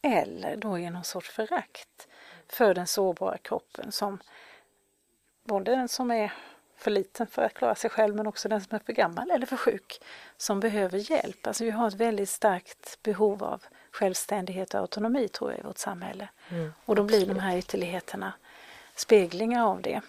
Eller 0.02 0.56
då 0.56 0.80
är 0.80 0.92
någon 0.92 1.04
sorts 1.04 1.30
förakt 1.30 2.08
för 2.48 2.74
den 2.74 2.88
sårbara 2.88 3.38
kroppen 3.38 3.92
som 3.92 4.20
både 5.44 5.76
den 5.76 5.88
som 5.88 6.12
är 6.12 6.34
för 6.84 6.92
liten 6.92 7.28
för 7.28 7.42
att 7.42 7.54
klara 7.54 7.76
sig 7.76 7.90
själv 7.90 8.16
men 8.16 8.28
också 8.28 8.50
den 8.50 8.62
som 8.62 8.76
är 8.76 8.80
för 8.80 8.94
gammal 8.94 9.32
eller 9.32 9.46
för 9.46 9.58
sjuk 9.58 10.02
som 10.38 10.60
behöver 10.60 11.12
hjälp. 11.12 11.48
Alltså 11.48 11.64
vi 11.64 11.72
har 11.72 11.88
ett 11.88 11.94
väldigt 11.94 12.30
starkt 12.30 13.00
behov 13.04 13.44
av 13.44 13.64
självständighet 13.92 14.74
och 14.74 14.80
autonomi 14.80 15.28
tror 15.28 15.52
jag 15.52 15.60
i 15.60 15.64
vårt 15.64 15.78
samhälle. 15.78 16.30
Mm, 16.50 16.74
och 16.86 16.96
då 16.96 17.04
blir 17.04 17.26
de 17.26 17.40
här 17.40 17.58
ytterligheterna 17.58 18.34
speglingar 18.96 19.66
av 19.66 19.82
det. 19.82 20.02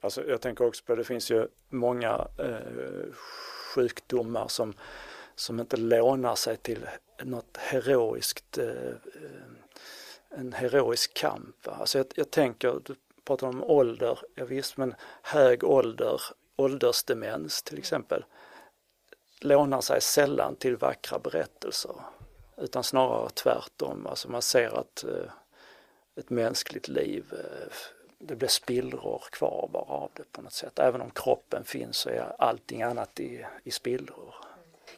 Alltså 0.00 0.26
jag 0.26 0.40
tänker 0.40 0.66
också 0.66 0.84
på 0.84 0.94
det 0.94 1.04
finns 1.04 1.30
ju 1.30 1.48
många 1.68 2.28
eh, 2.38 3.12
sjukdomar 3.74 4.48
som, 4.48 4.74
som 5.34 5.60
inte 5.60 5.76
lånar 5.76 6.34
sig 6.34 6.56
till 6.56 6.88
något 7.22 7.56
heroiskt 7.56 8.58
eh, 8.58 8.66
eh 8.66 8.94
en 10.36 10.52
heroisk 10.52 11.14
kamp. 11.14 11.68
Alltså 11.68 11.98
jag, 11.98 12.06
jag 12.14 12.30
tänker, 12.30 12.80
du 12.84 12.94
pratar 13.24 13.46
om 13.46 13.64
ålder, 13.64 14.18
ja, 14.34 14.44
visst 14.44 14.76
men 14.76 14.94
hög 15.22 15.64
ålder, 15.64 16.20
åldersdemens 16.56 17.62
till 17.62 17.78
exempel, 17.78 18.24
lånar 19.40 19.80
sig 19.80 20.00
sällan 20.00 20.56
till 20.56 20.76
vackra 20.76 21.18
berättelser 21.18 21.96
utan 22.56 22.84
snarare 22.84 23.30
tvärtom. 23.30 24.06
Alltså 24.06 24.30
man 24.30 24.42
ser 24.42 24.78
att 24.78 25.04
eh, 25.04 25.30
ett 26.16 26.30
mänskligt 26.30 26.88
liv, 26.88 27.24
eh, 27.32 27.72
det 28.18 28.36
blir 28.36 28.48
spillror 28.48 29.22
kvar 29.32 29.68
bara 29.72 29.84
av 29.84 30.10
det 30.14 30.32
på 30.32 30.42
något 30.42 30.52
sätt. 30.52 30.78
Även 30.78 31.00
om 31.00 31.10
kroppen 31.10 31.64
finns 31.64 31.96
så 31.96 32.08
är 32.08 32.36
allting 32.38 32.82
annat 32.82 33.20
i, 33.20 33.46
i 33.64 33.70
spillror. 33.70 34.34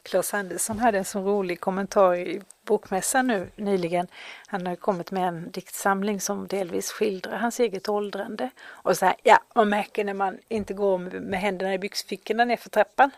Claes 0.07 0.33
Andersson 0.33 0.79
hade 0.79 0.97
en 0.97 1.05
så 1.05 1.19
rolig 1.19 1.59
kommentar 1.59 2.15
i 2.15 2.41
bokmässan 2.65 3.27
nu 3.27 3.49
nyligen. 3.55 4.07
Han 4.47 4.67
har 4.67 4.75
kommit 4.75 5.11
med 5.11 5.27
en 5.27 5.51
diktsamling 5.51 6.21
som 6.21 6.47
delvis 6.47 6.91
skildrar 6.91 7.37
hans 7.37 7.59
eget 7.59 7.89
åldrande. 7.89 8.49
Och 8.67 8.97
så 8.97 9.05
här, 9.05 9.15
ja, 9.23 9.39
man 9.55 9.69
märker 9.69 10.03
när 10.03 10.13
man 10.13 10.37
inte 10.47 10.73
går 10.73 10.97
med 11.19 11.39
händerna 11.39 11.73
i 11.73 11.79
byxfickorna 11.79 12.45
nerför 12.45 12.69
trappan. 12.69 13.11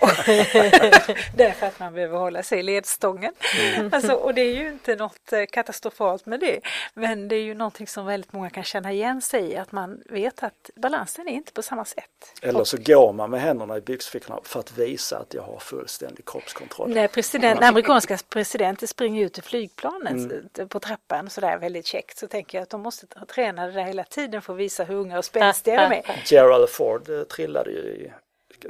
Därför 1.34 1.66
att 1.66 1.80
man 1.80 1.94
behöver 1.94 2.18
hålla 2.18 2.42
sig 2.42 2.58
i 2.58 2.62
ledstången. 2.62 3.32
Mm. 3.74 3.90
Alltså, 3.92 4.12
och 4.12 4.34
det 4.34 4.40
är 4.40 4.54
ju 4.54 4.68
inte 4.68 4.96
något 4.96 5.32
eh, 5.32 5.44
katastrofalt 5.50 6.26
med 6.26 6.40
det. 6.40 6.60
Men 6.94 7.28
det 7.28 7.36
är 7.36 7.42
ju 7.42 7.54
någonting 7.54 7.86
som 7.86 8.06
väldigt 8.06 8.32
många 8.32 8.50
kan 8.50 8.64
känna 8.64 8.92
igen 8.92 9.22
sig 9.22 9.52
i. 9.52 9.56
Att 9.56 9.72
man 9.72 10.02
vet 10.06 10.42
att 10.42 10.70
balansen 10.76 11.28
är 11.28 11.32
inte 11.32 11.52
på 11.52 11.62
samma 11.62 11.84
sätt. 11.84 12.34
Eller 12.42 12.64
så 12.64 12.76
går 12.76 13.12
man 13.12 13.30
med 13.30 13.40
händerna 13.40 13.76
i 13.76 13.80
byxfickorna 13.80 14.38
för 14.44 14.60
att 14.60 14.78
visa 14.78 15.18
att 15.18 15.34
jag 15.34 15.42
har 15.42 15.58
fullständig 15.58 16.24
kroppskontroll. 16.24 16.94
När, 16.94 17.08
president, 17.08 17.60
när 17.60 17.68
amerikanska 17.68 18.18
presidenter 18.28 18.86
springer 18.86 19.24
ut 19.24 19.38
i 19.38 19.42
flygplanet 19.42 20.12
mm. 20.12 20.68
på 20.68 20.80
trappan 20.80 21.30
sådär 21.30 21.58
väldigt 21.58 21.86
käckt 21.86 22.18
så 22.18 22.26
tänker 22.26 22.58
jag 22.58 22.62
att 22.62 22.70
de 22.70 22.80
måste 22.80 23.06
träna 23.06 23.66
det 23.66 23.72
där 23.72 23.84
hela 23.84 24.04
tiden 24.04 24.42
för 24.42 24.52
att 24.52 24.58
visa 24.58 24.84
hur 24.84 24.94
unga 24.94 25.18
och 25.18 25.24
spänstiga 25.24 25.88
de 25.88 25.96
är. 25.96 26.22
Gerald 26.26 26.68
Ford 26.68 27.08
eh, 27.08 27.22
trillade 27.22 27.70
ju 27.70 27.78
i 27.78 28.12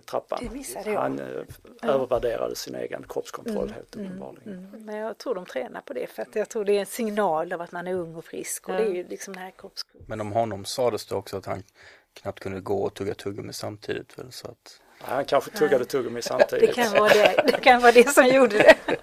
trappan. 0.06 0.64
Han 0.86 1.18
eh, 1.18 1.26
övervärderade 1.82 2.56
sin 2.56 2.74
egen 2.74 3.04
kroppskontroll 3.08 3.70
helt 3.70 3.96
uppenbarligen. 3.96 4.52
Mm, 4.52 4.84
men 4.84 4.96
jag 4.96 5.18
tror 5.18 5.34
de 5.34 5.46
tränar 5.46 5.80
på 5.80 5.92
det 5.92 6.06
för 6.06 6.22
att 6.22 6.36
jag 6.36 6.48
tror 6.48 6.64
det 6.64 6.72
är 6.72 6.80
en 6.80 6.86
signal 6.86 7.52
av 7.52 7.60
att 7.60 7.72
man 7.72 7.86
är 7.86 7.94
ung 7.94 8.14
och 8.14 8.24
frisk 8.24 8.68
och 8.68 8.74
det 8.74 8.82
är 8.82 8.94
ju 8.94 9.08
liksom 9.08 9.34
den 9.34 9.42
här 9.42 9.50
kroppskontrollen. 9.50 10.06
Men 10.08 10.20
om 10.20 10.32
honom 10.32 10.64
sades 10.64 11.06
det 11.06 11.14
också 11.14 11.36
att 11.36 11.46
han 11.46 11.62
knappt 12.14 12.40
kunde 12.40 12.60
gå 12.60 12.82
och 12.82 12.94
tugga 12.94 13.14
tuggummi 13.14 13.52
samtidigt 13.52 14.18
väl 14.18 14.32
så 14.32 14.48
att 14.48 14.80
Han 14.98 15.24
kanske 15.24 15.50
tuggade 15.50 15.84
tuggummi 15.84 16.22
samtidigt. 16.22 16.76
Det 16.76 16.82
kan 16.82 16.92
vara 16.92 17.08
det, 17.08 17.42
det, 17.46 17.60
kan 17.60 17.80
vara 17.80 17.92
det 17.92 18.08
som 18.08 18.26
gjorde 18.26 18.58
det. 18.58 18.76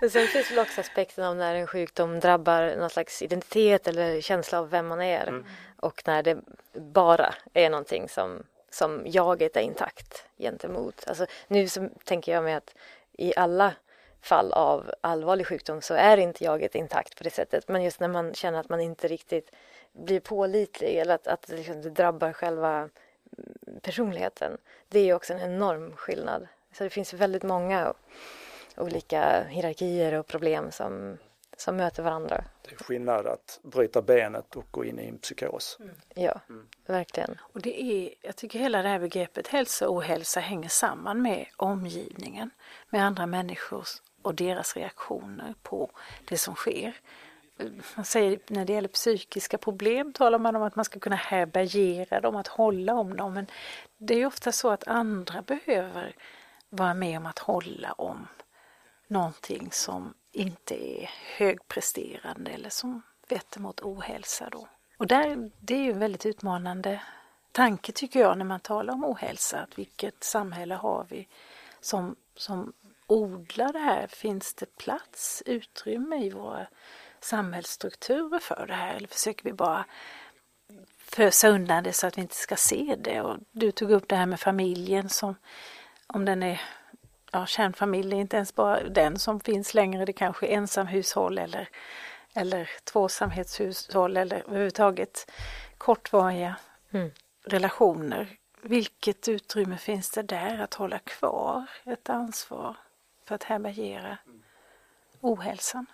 Men 0.00 0.10
sen 0.10 0.26
finns 0.26 0.50
väl 0.50 0.58
också 0.58 0.80
aspekten 0.80 1.24
om 1.24 1.38
när 1.38 1.54
en 1.54 1.66
sjukdom 1.66 2.20
drabbar 2.20 2.76
någon 2.78 2.90
slags 2.90 3.22
identitet 3.22 3.88
eller 3.88 4.20
känsla 4.20 4.58
av 4.58 4.70
vem 4.70 4.86
man 4.86 5.02
är. 5.02 5.26
Mm. 5.26 5.44
Och 5.76 6.02
när 6.06 6.22
det 6.22 6.38
bara 6.74 7.34
är 7.52 7.70
någonting 7.70 8.08
som, 8.08 8.42
som 8.74 9.02
jaget 9.06 9.56
är 9.56 9.60
intakt 9.60 10.24
gentemot. 10.38 11.04
Alltså, 11.06 11.26
nu 11.48 11.68
så 11.68 11.88
tänker 12.04 12.32
jag 12.32 12.44
mig 12.44 12.54
att 12.54 12.74
i 13.12 13.32
alla 13.36 13.74
fall 14.20 14.52
av 14.52 14.94
allvarlig 15.00 15.46
sjukdom 15.46 15.80
så 15.80 15.94
är 15.94 16.16
inte 16.16 16.44
jaget 16.44 16.74
intakt 16.74 17.16
på 17.18 17.24
det 17.24 17.30
sättet. 17.30 17.68
Men 17.68 17.82
just 17.82 18.00
när 18.00 18.08
man 18.08 18.34
känner 18.34 18.60
att 18.60 18.68
man 18.68 18.80
inte 18.80 19.08
riktigt 19.08 19.50
blir 19.92 20.20
pålitlig 20.20 20.96
eller 20.96 21.14
att, 21.14 21.26
att 21.26 21.46
det, 21.46 21.56
liksom, 21.56 21.82
det 21.82 21.90
drabbar 21.90 22.32
själva 22.32 22.88
personligheten. 23.82 24.58
Det 24.88 24.98
är 24.98 25.04
ju 25.04 25.14
också 25.14 25.32
en 25.32 25.40
enorm 25.40 25.96
skillnad. 25.96 26.48
Så 26.72 26.84
det 26.84 26.90
finns 26.90 27.12
väldigt 27.12 27.42
många 27.42 27.94
olika 28.76 29.44
hierarkier 29.44 30.12
och 30.12 30.26
problem 30.26 30.70
som, 30.70 31.18
som 31.62 31.76
möter 31.76 32.02
varandra. 32.02 32.44
Det 32.62 32.72
är 32.72 32.76
skillnad 32.76 33.26
att 33.26 33.60
bryta 33.62 34.02
benet 34.02 34.56
och 34.56 34.66
gå 34.70 34.84
in 34.84 34.98
i 34.98 35.08
en 35.08 35.18
psykos. 35.18 35.78
Ja, 36.14 36.40
verkligen. 36.86 37.38
Och 37.40 37.60
det 37.60 37.82
är, 37.82 38.14
jag 38.22 38.36
tycker 38.36 38.58
hela 38.58 38.82
det 38.82 38.88
här 38.88 38.98
begreppet 38.98 39.48
hälsa 39.48 39.88
och 39.88 39.96
ohälsa 39.96 40.40
hänger 40.40 40.68
samman 40.68 41.22
med 41.22 41.46
omgivningen, 41.56 42.50
med 42.90 43.06
andra 43.06 43.26
människor 43.26 43.86
och 44.22 44.34
deras 44.34 44.76
reaktioner 44.76 45.54
på 45.62 45.90
det 46.24 46.38
som 46.38 46.54
sker. 46.54 46.96
Man 47.96 48.04
säger 48.04 48.38
när 48.46 48.64
det 48.64 48.72
gäller 48.72 48.88
psykiska 48.88 49.58
problem 49.58 50.12
talar 50.12 50.38
man 50.38 50.56
om 50.56 50.62
att 50.62 50.76
man 50.76 50.84
ska 50.84 51.00
kunna 51.00 51.16
härbärgera 51.16 52.20
dem, 52.20 52.36
att 52.36 52.48
hålla 52.48 52.94
om 52.94 53.16
dem. 53.16 53.34
Men 53.34 53.46
det 53.98 54.14
är 54.14 54.26
ofta 54.26 54.52
så 54.52 54.70
att 54.70 54.88
andra 54.88 55.42
behöver 55.42 56.16
vara 56.68 56.94
med 56.94 57.18
om 57.18 57.26
att 57.26 57.38
hålla 57.38 57.92
om 57.92 58.26
någonting 59.08 59.68
som 59.72 60.14
inte 60.32 61.02
är 61.02 61.10
högpresterande 61.36 62.50
eller 62.50 62.70
som 62.70 63.02
vetter 63.28 63.60
mot 63.60 63.80
ohälsa 63.80 64.48
då. 64.50 64.68
Och 64.96 65.06
där, 65.06 65.50
det 65.60 65.74
är 65.74 65.82
ju 65.82 65.92
en 65.92 65.98
väldigt 65.98 66.26
utmanande 66.26 67.02
tanke 67.52 67.92
tycker 67.92 68.20
jag 68.20 68.38
när 68.38 68.44
man 68.44 68.60
talar 68.60 68.94
om 68.94 69.04
ohälsa. 69.04 69.58
Att 69.58 69.78
vilket 69.78 70.24
samhälle 70.24 70.74
har 70.74 71.06
vi 71.08 71.28
som, 71.80 72.16
som 72.36 72.72
odlar 73.06 73.72
det 73.72 73.78
här? 73.78 74.06
Finns 74.06 74.54
det 74.54 74.76
plats, 74.76 75.42
utrymme 75.46 76.24
i 76.24 76.30
våra 76.30 76.66
samhällsstrukturer 77.20 78.38
för 78.38 78.66
det 78.66 78.74
här? 78.74 78.94
Eller 78.94 79.08
försöker 79.08 79.44
vi 79.44 79.52
bara 79.52 79.84
fösa 80.98 81.48
undan 81.48 81.84
det 81.84 81.92
så 81.92 82.06
att 82.06 82.18
vi 82.18 82.22
inte 82.22 82.34
ska 82.34 82.56
se 82.56 82.96
det? 82.98 83.20
Och 83.20 83.38
du 83.50 83.72
tog 83.72 83.90
upp 83.90 84.08
det 84.08 84.16
här 84.16 84.26
med 84.26 84.40
familjen 84.40 85.08
som 85.08 85.34
om 86.06 86.24
den 86.24 86.42
är 86.42 86.60
ja, 87.32 87.46
kärnfamilj 87.46 88.12
är 88.14 88.20
inte 88.20 88.36
ens 88.36 88.54
bara 88.54 88.82
den 88.88 89.18
som 89.18 89.40
finns 89.40 89.74
längre, 89.74 90.04
det 90.04 90.12
kanske 90.12 90.46
är 90.46 90.56
ensamhushåll 90.56 91.38
eller, 91.38 91.68
eller 92.34 92.70
tvåsamhetshushåll 92.84 94.16
eller 94.16 94.36
överhuvudtaget 94.46 95.30
kortvariga 95.78 96.56
Mm. 96.94 97.10
relationer. 97.44 98.36
Vilket 98.62 99.28
utrymme 99.28 99.76
finns 99.78 100.10
det 100.10 100.22
där 100.22 100.58
att 100.58 100.74
hålla 100.74 100.98
kvar 100.98 101.64
ett 101.84 102.08
ansvar 102.10 102.76
för 103.24 103.34
att 103.34 103.42
härbärgera 103.42 104.18
ohälsan? 105.20 105.86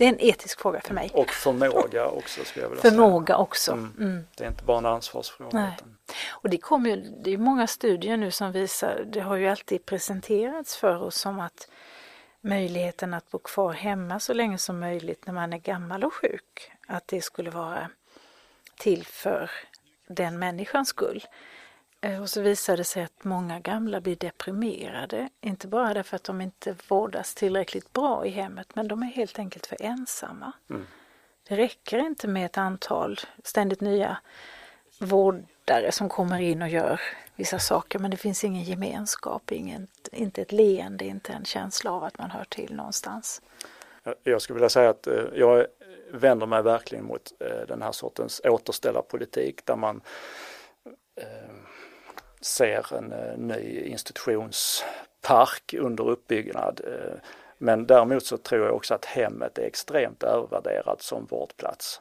Det 0.00 0.06
är 0.06 0.08
en 0.08 0.20
etisk 0.20 0.60
fråga 0.60 0.80
för 0.80 0.94
mig. 0.94 1.10
Och 1.14 1.30
förmåga 1.30 2.06
också 2.06 2.44
skulle 2.44 2.64
jag 2.64 2.70
vilja 2.70 2.82
Förmåga 2.82 3.36
också. 3.36 3.72
Mm. 3.72 3.94
Mm. 3.98 4.12
säga. 4.12 4.24
Det 4.36 4.44
är 4.44 4.48
inte 4.48 4.64
bara 4.64 4.78
en 4.78 4.86
ansvarsfråga. 4.86 5.50
Nej. 5.52 5.74
Utan, 5.78 5.96
Och 6.28 6.50
det 6.50 6.58
kommer 6.58 6.90
ju, 6.90 6.96
det 6.96 7.30
är 7.30 7.38
många 7.38 7.66
studier 7.66 8.16
nu 8.16 8.30
som 8.30 8.52
visar, 8.52 9.04
det 9.12 9.20
har 9.20 9.36
ju 9.36 9.48
alltid 9.48 9.86
presenterats 9.86 10.76
för 10.76 11.02
oss 11.02 11.16
som 11.16 11.40
att 11.40 11.68
möjligheten 12.40 13.14
att 13.14 13.30
bo 13.30 13.38
kvar 13.38 13.72
hemma 13.72 14.20
så 14.20 14.32
länge 14.32 14.58
som 14.58 14.80
möjligt 14.80 15.26
när 15.26 15.34
man 15.34 15.52
är 15.52 15.58
gammal 15.58 16.04
och 16.04 16.14
sjuk, 16.14 16.72
att 16.86 17.08
det 17.08 17.22
skulle 17.22 17.50
vara 17.50 17.90
till 18.78 19.06
för 19.06 19.50
den 20.08 20.38
människans 20.38 20.88
skull. 20.88 21.24
Eh, 22.00 22.22
Och 22.22 22.30
så 22.30 22.40
visar 22.40 22.76
det 22.76 22.84
sig 22.84 23.02
att 23.02 23.24
många 23.24 23.60
gamla 23.60 24.00
blir 24.00 24.16
deprimerade, 24.16 25.28
inte 25.40 25.66
bara 25.68 25.94
därför 25.94 26.16
att 26.16 26.24
de 26.24 26.40
inte 26.40 26.76
vårdas 26.88 27.34
tillräckligt 27.34 27.92
bra 27.92 28.26
i 28.26 28.30
hemmet, 28.30 28.74
men 28.74 28.88
de 28.88 29.02
är 29.02 29.06
helt 29.06 29.38
enkelt 29.38 29.66
för 29.66 29.76
ensamma. 29.80 30.52
Det 31.48 31.56
räcker 31.56 31.98
inte 31.98 32.28
med 32.28 32.46
ett 32.46 32.58
antal 32.58 33.20
ständigt 33.44 33.80
nya 33.80 34.18
vårdare 34.98 35.92
som 35.92 36.08
kommer 36.08 36.38
in 36.40 36.62
och 36.62 36.68
gör 36.68 37.00
vissa 37.36 37.58
saker 37.58 37.98
men 37.98 38.10
det 38.10 38.16
finns 38.16 38.44
ingen 38.44 38.62
gemenskap, 38.64 39.52
ingen, 39.52 39.86
inte 40.12 40.42
ett 40.42 40.52
leende, 40.52 41.04
inte 41.04 41.32
en 41.32 41.44
känsla 41.44 41.92
av 41.92 42.04
att 42.04 42.18
man 42.18 42.30
hör 42.30 42.44
till 42.44 42.74
någonstans. 42.74 43.42
Jag- 44.22 44.42
skulle 44.42 44.54
vilja 44.54 44.68
säga 44.68 44.90
att 44.90 45.06
eh, 45.06 45.24
jag 45.34 45.66
vänder 46.12 46.46
mig 46.46 46.62
verkligen 46.62 47.04
mot 47.04 47.32
eh, 47.40 47.66
den 47.68 47.82
här 47.82 47.92
sortens 47.92 48.40
återställarpolitik 48.44 49.66
där 49.66 49.76
man 49.76 50.00
ser 52.40 52.94
en 52.94 53.12
eh, 53.12 53.36
ny 53.38 53.80
institutionspark 53.80 55.74
under 55.78 56.08
uppbyggnad. 56.08 56.80
eh, 56.86 57.18
Men 57.58 57.86
däremot 57.86 58.26
så 58.26 58.36
tror 58.36 58.66
jag 58.66 58.74
också 58.76 58.94
att 58.94 59.04
hemmet 59.04 59.58
är 59.58 59.62
extremt 59.62 60.22
övervärderat 60.22 61.02
som 61.02 61.26
vårdplats. 61.26 62.00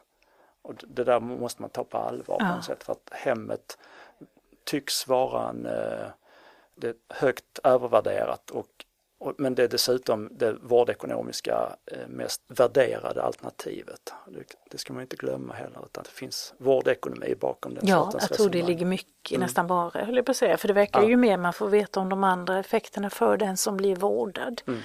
Och 0.62 0.74
det 0.88 1.04
där 1.04 1.20
måste 1.20 1.62
man 1.62 1.70
ta 1.70 1.84
på 1.84 1.98
allvar 1.98 2.38
på 2.40 2.46
Ja. 2.46 2.56
något 2.56 2.66
sätt 2.66 2.84
för 2.84 2.92
att 2.94 3.10
hemmet 3.12 3.78
tycks 4.64 5.08
vara 5.08 5.50
en, 5.50 5.66
eh, 5.66 6.08
det 6.76 6.96
högt 7.10 7.60
övervärderat 7.64 8.52
och- 8.52 8.86
Men 9.38 9.56
det 9.56 9.64
är 9.64 9.68
dessutom 9.68 10.30
det 10.32 10.54
vårdekonomiska 10.62 11.76
eh, 11.86 12.08
mest 12.08 12.42
värderade 12.48 13.22
alternativet. 13.24 14.14
Det, 14.28 14.44
det 14.72 14.78
ska 14.78 14.94
man 14.94 15.02
inte 15.02 15.16
glömma 15.16 15.54
heller 15.54 15.86
utan 15.86 16.04
det 16.04 16.10
finns 16.10 16.54
vårdekonomi 16.58 17.36
bakom 17.36 17.74
den 17.74 17.88
Ja, 17.88 18.12
jag 18.20 18.34
tror 18.34 18.50
det 18.50 18.64
ligger 18.64 18.86
mycket, 18.86 19.32
Mm. 19.32 19.42
nästan 19.42 19.68
bara, 19.68 19.90
höll 20.06 20.16
jag 20.16 20.26
på 20.26 20.32
att 20.32 20.38
säga. 20.38 20.58
För 20.58 20.68
det 20.68 20.74
verkar 20.74 21.02
Ja. 21.02 21.10
ju 21.10 21.18
mer 21.18 21.38
man 21.38 21.54
får 21.54 21.68
veta 21.70 22.00
om 22.00 22.10
de 22.10 22.24
andra 22.24 22.60
effekterna 22.60 23.10
för 23.10 23.38
den 23.38 23.58
som 23.58 23.78
blir 23.78 23.96
vårdad. 23.96 24.62
Mm. 24.68 24.80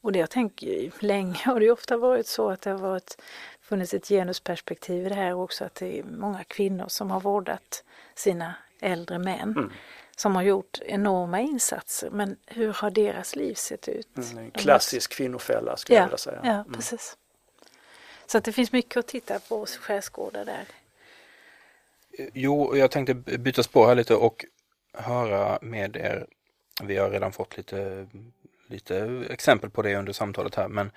Och 0.00 0.12
det 0.12 0.18
jag 0.18 0.30
tänker 0.30 0.90
länge 1.04 1.38
har 1.44 1.60
det 1.60 1.70
ofta 1.70 1.96
varit 1.96 2.26
så 2.26 2.50
att 2.50 2.60
det 2.60 2.70
har 2.70 2.78
varit, 2.78 3.22
funnits 3.60 3.94
ett 3.94 4.08
genusperspektiv 4.08 5.06
i 5.06 5.08
det 5.08 5.14
här 5.14 5.34
också, 5.34 5.64
att 5.64 5.74
det 5.74 5.98
är 5.98 6.02
många 6.04 6.44
kvinnor 6.44 6.84
som 6.88 7.10
har 7.10 7.20
vårdat 7.20 7.84
sina 8.14 8.54
äldre 8.80 9.18
män. 9.18 9.40
Mm. 9.56 9.70
Som 10.16 10.34
har 10.36 10.42
gjort 10.42 10.78
enorma 10.86 11.40
insatser, 11.40 12.10
men 12.10 12.36
hur 12.46 12.72
har 12.72 12.90
deras 12.90 13.36
liv 13.36 13.54
sett 13.54 13.88
ut? 13.88 14.16
Mm, 14.16 14.38
en 14.38 14.50
klassisk 14.50 15.12
kvinnofälla 15.12 15.76
skulle 15.76 15.96
jag 15.96 16.02
Ja, 16.02 16.06
vilja 16.06 16.18
säga. 16.18 16.40
ja 16.44 16.52
Mm. 16.60 16.72
precis. 16.72 17.16
Så 18.26 18.38
att 18.38 18.44
det 18.44 18.52
finns 18.52 18.72
mycket 18.72 18.96
att 18.96 19.06
titta 19.06 19.38
på 19.38 19.56
och 19.60 19.68
skärskåda 19.68 20.44
där. 20.44 20.64
Jo, 22.34 22.76
jag 22.76 22.90
tänkte 22.90 23.14
byta 23.14 23.62
spår 23.62 23.86
här 23.86 23.94
lite 23.94 24.14
och 24.14 24.44
höra 24.92 25.58
med 25.62 25.96
er. 25.96 26.26
Vi 26.82 26.96
har 26.96 27.10
redan 27.10 27.32
fått 27.32 27.56
lite, 27.56 28.06
lite 28.66 29.24
exempel 29.30 29.70
på 29.70 29.82
det 29.82 29.96
under 29.96 30.12
samtalet 30.12 30.54
här, 30.54 30.68
men 30.68 30.90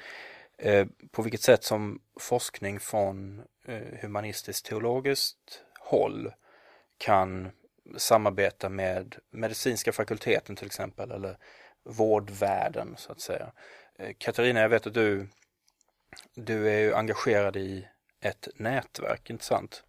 eh, 0.58 0.88
på 1.12 1.22
vilket 1.22 1.42
sätt 1.42 1.64
som 1.64 2.00
forskning 2.20 2.80
från 2.80 3.44
eh, 3.66 4.00
humanistiskt 4.02 4.66
teologiskt 4.66 5.64
håll 5.80 6.32
kan 6.98 7.52
samarbeta 7.98 8.70
med 8.70 9.16
medicinska 9.32 9.92
fakulteten 9.92 10.56
till 10.56 10.66
exempel 10.66 11.12
eller 11.12 11.38
vårdvärlden 11.84 12.96
så 12.98 13.12
att 13.12 13.22
säga. 13.22 13.52
Eh, 14.00 14.12
Katarina, 14.18 14.60
jag 14.60 14.70
vet 14.70 14.88
att 14.88 14.94
du, 14.94 15.28
du 16.36 16.70
är 16.70 16.80
ju 16.80 16.94
engagerad 16.94 17.56
i 17.56 17.88
ett 18.22 18.48
nätverk, 18.56 19.30
inte 19.30 19.46
sant? 19.46 19.84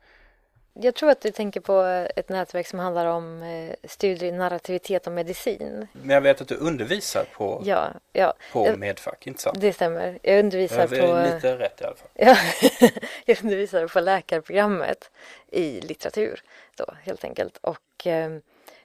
Jag 0.81 0.95
tror 0.95 1.11
att 1.11 1.21
du 1.21 1.31
tänker 1.31 1.61
på 1.61 1.83
ett 2.17 2.29
nätverk 2.29 2.67
som 2.67 2.79
handlar 2.79 3.07
om 3.07 3.43
eh, 3.43 3.75
studier 3.89 4.29
i 4.29 4.33
narrativitet 4.33 5.07
och 5.07 5.12
medicin. 5.12 5.87
Men 5.93 6.11
jag 6.11 6.21
vet 6.21 6.41
att 6.41 6.49
du 6.49 6.57
undervisar 6.57 7.25
på, 7.35 7.62
Ja, 7.65 7.89
ja 8.12 8.35
på 8.53 8.67
jag- 8.67 8.79
Medfack, 8.79 9.27
inte 9.27 9.43
sant? 9.43 9.61
det 9.61 9.73
stämmer. 9.73 10.19
Jag 10.23 10.39
undervisar 10.39 10.79
Jag 10.79 10.91
på... 10.91 11.35
lite 11.35 11.59
rätt 11.59 11.81
i 11.81 11.85
alla 11.85 11.97
fall. 11.97 12.09
Ja, 12.15 12.37
jag 13.25 13.45
undervisar 13.45 13.89
på 13.89 14.01
läkarprogrammet 14.01 15.11
i 15.49 15.81
litteratur 15.81 16.43
då 16.77 16.95
helt 17.03 17.25
enkelt. 17.25 17.57
Och 17.61 18.07
eh, 18.07 18.39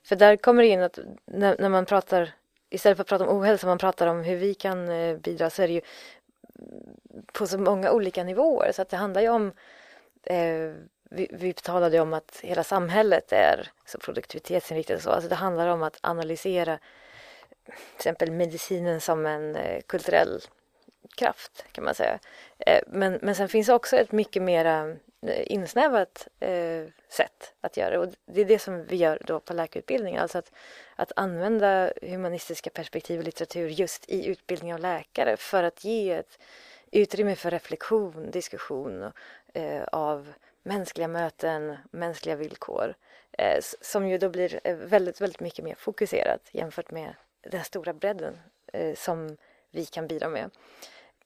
för 0.03 0.15
där 0.15 0.35
kommer 0.37 0.63
det 0.63 0.69
in 0.69 0.81
att 0.81 0.99
när, 1.25 1.55
när 1.59 1.69
man 1.69 1.85
pratar, 1.85 2.31
istället 2.69 2.97
för 2.97 3.01
att 3.01 3.07
prata 3.07 3.27
om 3.27 3.37
ohälsa, 3.37 3.67
man 3.67 3.77
pratar 3.77 4.07
om 4.07 4.23
hur 4.23 4.35
vi 4.35 4.53
kan 4.53 4.89
eh, 4.89 5.17
bidra 5.17 5.49
så 5.49 5.61
är 5.63 5.67
det 5.67 5.73
ju 5.73 5.81
på 7.33 7.47
så 7.47 7.57
många 7.57 7.91
olika 7.91 8.23
nivåer. 8.23 8.71
Så 8.71 8.81
att 8.81 8.89
det 8.89 8.97
handlar 8.97 9.21
ju 9.21 9.29
om 9.29 9.51
eh, 10.23 10.71
vi, 11.11 11.27
vi 11.31 11.53
talade 11.53 11.99
om 11.99 12.13
att 12.13 12.39
hela 12.43 12.63
samhället 12.63 13.31
är 13.31 13.71
så 13.85 13.97
produktivitetsinriktat 13.97 14.95
och 14.97 15.03
så. 15.03 15.09
Alltså 15.09 15.29
det 15.29 15.35
handlar 15.35 15.67
om 15.67 15.83
att 15.83 15.97
analysera 16.01 16.79
till 17.65 17.95
exempel 17.95 18.31
medicinen 18.31 19.01
som 19.01 19.25
en 19.25 19.55
eh, 19.55 19.81
kulturell 19.81 20.41
kraft 21.17 21.65
kan 21.71 21.83
man 21.83 21.95
säga. 21.95 22.19
Eh, 22.59 22.81
men, 22.87 23.19
men 23.21 23.35
sen 23.35 23.49
finns 23.49 23.69
också 23.69 23.95
ett 23.95 24.11
mycket 24.11 24.41
mera 24.41 24.95
eh, 25.27 25.51
insnävat 25.51 26.27
eh, 26.39 26.85
sätt 27.09 27.53
att 27.61 27.77
göra 27.77 27.89
det 27.89 27.97
och 27.97 28.13
det 28.25 28.41
är 28.41 28.45
det 28.45 28.59
som 28.59 28.85
vi 28.85 28.95
gör 28.95 29.21
då 29.25 29.39
på 29.39 29.53
läkarutbildningen. 29.53 30.21
Alltså 30.21 30.37
att, 30.37 30.51
att 30.95 31.11
använda 31.15 31.93
humanistiska 32.01 32.69
perspektiv 32.69 33.19
och 33.19 33.25
litteratur 33.25 33.69
just 33.69 34.09
i 34.09 34.27
utbildning 34.27 34.73
av 34.73 34.79
läkare 34.79 35.37
för 35.37 35.63
att 35.63 35.83
ge 35.83 36.11
ett 36.11 36.39
utrymme 36.91 37.35
för 37.35 37.51
reflektion, 37.51 38.31
diskussion 38.31 39.11
eh, 39.53 39.83
av 39.83 40.33
mänskliga 40.63 41.07
möten, 41.07 41.77
mänskliga 41.91 42.35
villkor 42.35 42.95
eh, 43.37 43.59
som 43.81 44.07
ju 44.07 44.17
då 44.17 44.29
blir 44.29 44.59
eh, 44.63 44.75
väldigt, 44.75 45.21
väldigt 45.21 45.39
mycket 45.39 45.65
mer 45.65 45.75
fokuserat 45.75 46.41
jämfört 46.51 46.91
med 46.91 47.15
den 47.41 47.63
stora 47.63 47.93
bredden 47.93 48.37
eh, 48.73 48.95
som 48.95 49.37
vi 49.71 49.85
kan 49.85 50.07
bidra 50.07 50.29
med. 50.29 50.49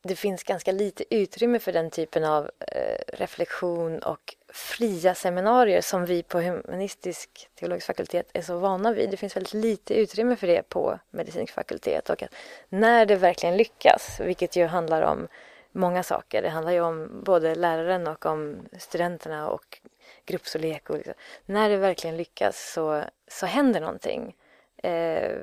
Det 0.02 0.16
finns 0.16 0.44
ganska 0.44 0.72
lite 0.72 1.16
utrymme 1.16 1.60
för 1.60 1.72
den 1.72 1.90
typen 1.90 2.24
av 2.24 2.50
eh, 2.60 2.98
reflektion 3.08 4.00
och 4.00 4.36
fria 4.54 5.16
seminarier 5.16 5.82
som 5.82 6.06
vi 6.06 6.24
på 6.24 6.42
humanistisk 6.42 7.50
teologisk 7.56 7.88
fakultet 7.88 8.30
är 8.34 8.42
så 8.42 8.58
vana 8.58 8.94
vid. 8.94 9.10
Det 9.10 9.18
finns 9.18 9.36
väldigt 9.36 9.54
lite 9.54 9.94
utrymme 9.94 10.36
för 10.36 10.48
det 10.48 10.70
på 10.70 11.00
medicinsk 11.12 11.54
fakultet 11.54 12.10
och 12.10 12.24
att 12.24 12.34
när 12.70 13.06
det 13.06 13.16
verkligen 13.16 13.58
lyckas, 13.58 14.20
vilket 14.20 14.56
ju 14.56 14.66
handlar 14.66 15.02
om 15.02 15.28
många 15.76 16.04
saker. 16.04 16.42
Det 16.42 16.50
handlar 16.50 16.72
ju 16.72 16.82
om 16.82 17.22
både 17.24 17.56
läraren 17.56 18.08
och 18.08 18.26
om 18.26 18.68
studenterna 18.78 19.50
och 19.50 19.80
gruppstorlek. 20.26 20.90
Och 20.90 20.96
liksom. 20.96 21.14
När 21.46 21.70
det 21.70 21.78
verkligen 21.78 22.18
lyckas 22.18 22.72
så, 22.74 23.04
så 23.28 23.46
händer 23.46 23.82
någonting. 23.82 24.36
Eh, 24.78 25.38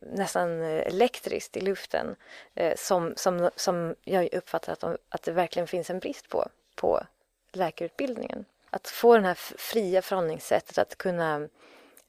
nästan 0.00 0.62
elektriskt 0.62 1.56
i 1.56 1.60
luften 1.60 2.16
eh, 2.54 2.74
som, 2.76 3.12
som, 3.16 3.50
som 3.56 3.94
jag 4.04 4.34
uppfattar 4.34 4.72
att, 4.72 4.80
de, 4.80 4.96
att 5.08 5.22
det 5.22 5.32
verkligen 5.32 5.66
finns 5.66 5.90
en 5.90 5.98
brist 5.98 6.28
på 6.28 6.48
på 6.78 7.00
läkarutbildningen. 7.52 8.44
Att 8.70 8.88
få 8.88 9.18
det 9.18 9.26
här 9.26 9.34
fria 9.58 10.02
förhållningssättet 10.02 10.78
att 10.78 10.98
kunna 10.98 11.48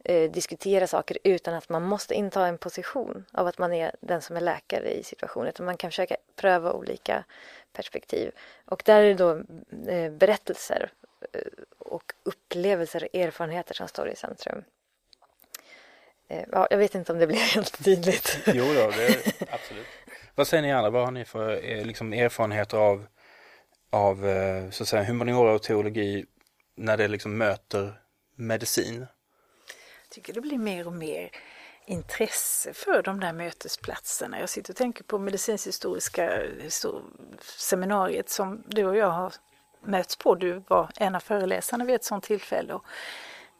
eh, 0.03 0.31
diskutera 0.31 0.87
saker 0.87 1.17
utan 1.23 1.53
att 1.53 1.69
man 1.69 1.83
måste 1.83 2.13
inta 2.13 2.47
en 2.47 2.57
position 2.57 3.25
av 3.31 3.47
att 3.47 3.57
man 3.57 3.73
är 3.73 3.95
den 3.99 4.21
som 4.21 4.37
är 4.37 4.41
läkare 4.41 4.91
i 4.91 5.03
situationen. 5.03 5.49
Utan 5.49 5.65
man 5.65 5.77
kan 5.77 5.91
försöka 5.91 6.17
pröva 6.35 6.73
olika 6.73 7.23
perspektiv. 7.73 8.31
Och 8.65 8.81
där 8.85 9.01
är 9.01 9.07
det 9.07 9.13
då 9.13 9.31
eh, 9.91 10.11
berättelser 10.11 10.91
eh, 11.33 11.41
och 11.79 12.13
upplevelser 12.23 13.03
och 13.03 13.15
erfarenheter 13.15 13.73
som 13.73 13.87
står 13.87 14.09
i 14.09 14.15
centrum. 14.15 14.63
Eh, 16.27 16.45
ja, 16.51 16.67
jag 16.69 16.77
vet 16.77 16.95
inte 16.95 17.11
om 17.11 17.19
det 17.19 17.27
blir 17.27 17.37
helt 17.37 17.83
tydligt. 17.83 18.39
Jo 18.45 18.65
då, 18.65 18.91
det 18.91 19.05
är, 19.05 19.17
absolut. 19.53 19.87
Vad 20.35 20.47
säger 20.47 20.63
ni 20.63 20.71
andra? 20.71 20.89
Vad 20.89 21.05
har 21.05 21.11
ni 21.11 21.25
för 21.25 21.61
liksom, 21.83 22.13
erfarenheter 22.13 22.77
av, 22.77 23.05
av 23.89 24.15
så 24.71 24.83
att 24.83 24.89
säga, 24.89 25.03
humaniora 25.03 25.53
och 25.53 25.63
teologi 25.63 26.25
när 26.75 26.97
det 26.97 27.07
liksom 27.07 27.37
möter 27.37 28.01
medicin? 28.35 29.05
Jag 30.09 30.13
tycker 30.13 30.33
det 30.33 30.41
blir 30.41 30.57
mer 30.57 30.87
och 30.87 30.93
mer 30.93 31.29
intresse 31.85 32.73
för 32.73 33.03
de 33.03 33.19
där 33.19 33.33
mötesplatserna. 33.33 34.39
Jag 34.39 34.49
sitter 34.49 34.73
och 34.73 34.77
tänker 34.77 35.03
på 35.03 35.19
medicinhistoriska 35.19 36.41
seminariet 37.41 38.29
som 38.29 38.63
du 38.67 38.85
och 38.85 38.95
jag 38.95 39.09
har 39.09 39.33
mötts 39.81 40.15
på. 40.15 40.35
Du 40.35 40.63
var 40.67 40.91
en 40.95 41.15
av 41.15 41.19
föreläsarna 41.19 41.85
vid 41.85 41.95
ett 41.95 42.03
sådant 42.03 42.23
tillfälle. 42.23 42.73
Och 42.73 42.85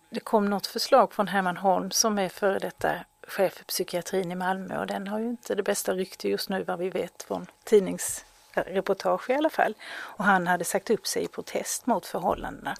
det 0.09 0.19
kom 0.19 0.49
något 0.49 0.67
förslag 0.67 1.13
från 1.13 1.27
Herman 1.27 1.57
Holm 1.57 1.91
som 1.91 2.19
är 2.19 2.29
före 2.29 2.59
detta 2.59 2.91
chef 3.27 3.53
för 3.53 3.63
psykiatrin 3.63 4.31
i 4.31 4.35
Malmö 4.35 4.79
och 4.79 4.87
den 4.87 5.07
har 5.07 5.19
ju 5.19 5.29
inte 5.29 5.55
det 5.55 5.63
bästa 5.63 5.93
rykte 5.93 6.29
just 6.29 6.49
nu 6.49 6.63
vad 6.63 6.79
vi 6.79 6.89
vet 6.89 7.23
från 7.23 7.45
tidningsreportage 7.63 9.29
i 9.29 9.33
alla 9.33 9.49
fall. 9.49 9.75
Och 9.91 10.23
han 10.23 10.47
hade 10.47 10.63
sagt 10.63 10.89
upp 10.89 11.07
sig 11.07 11.23
i 11.23 11.27
protest 11.27 11.85
mot 11.85 12.05
förhållandena. 12.05 12.75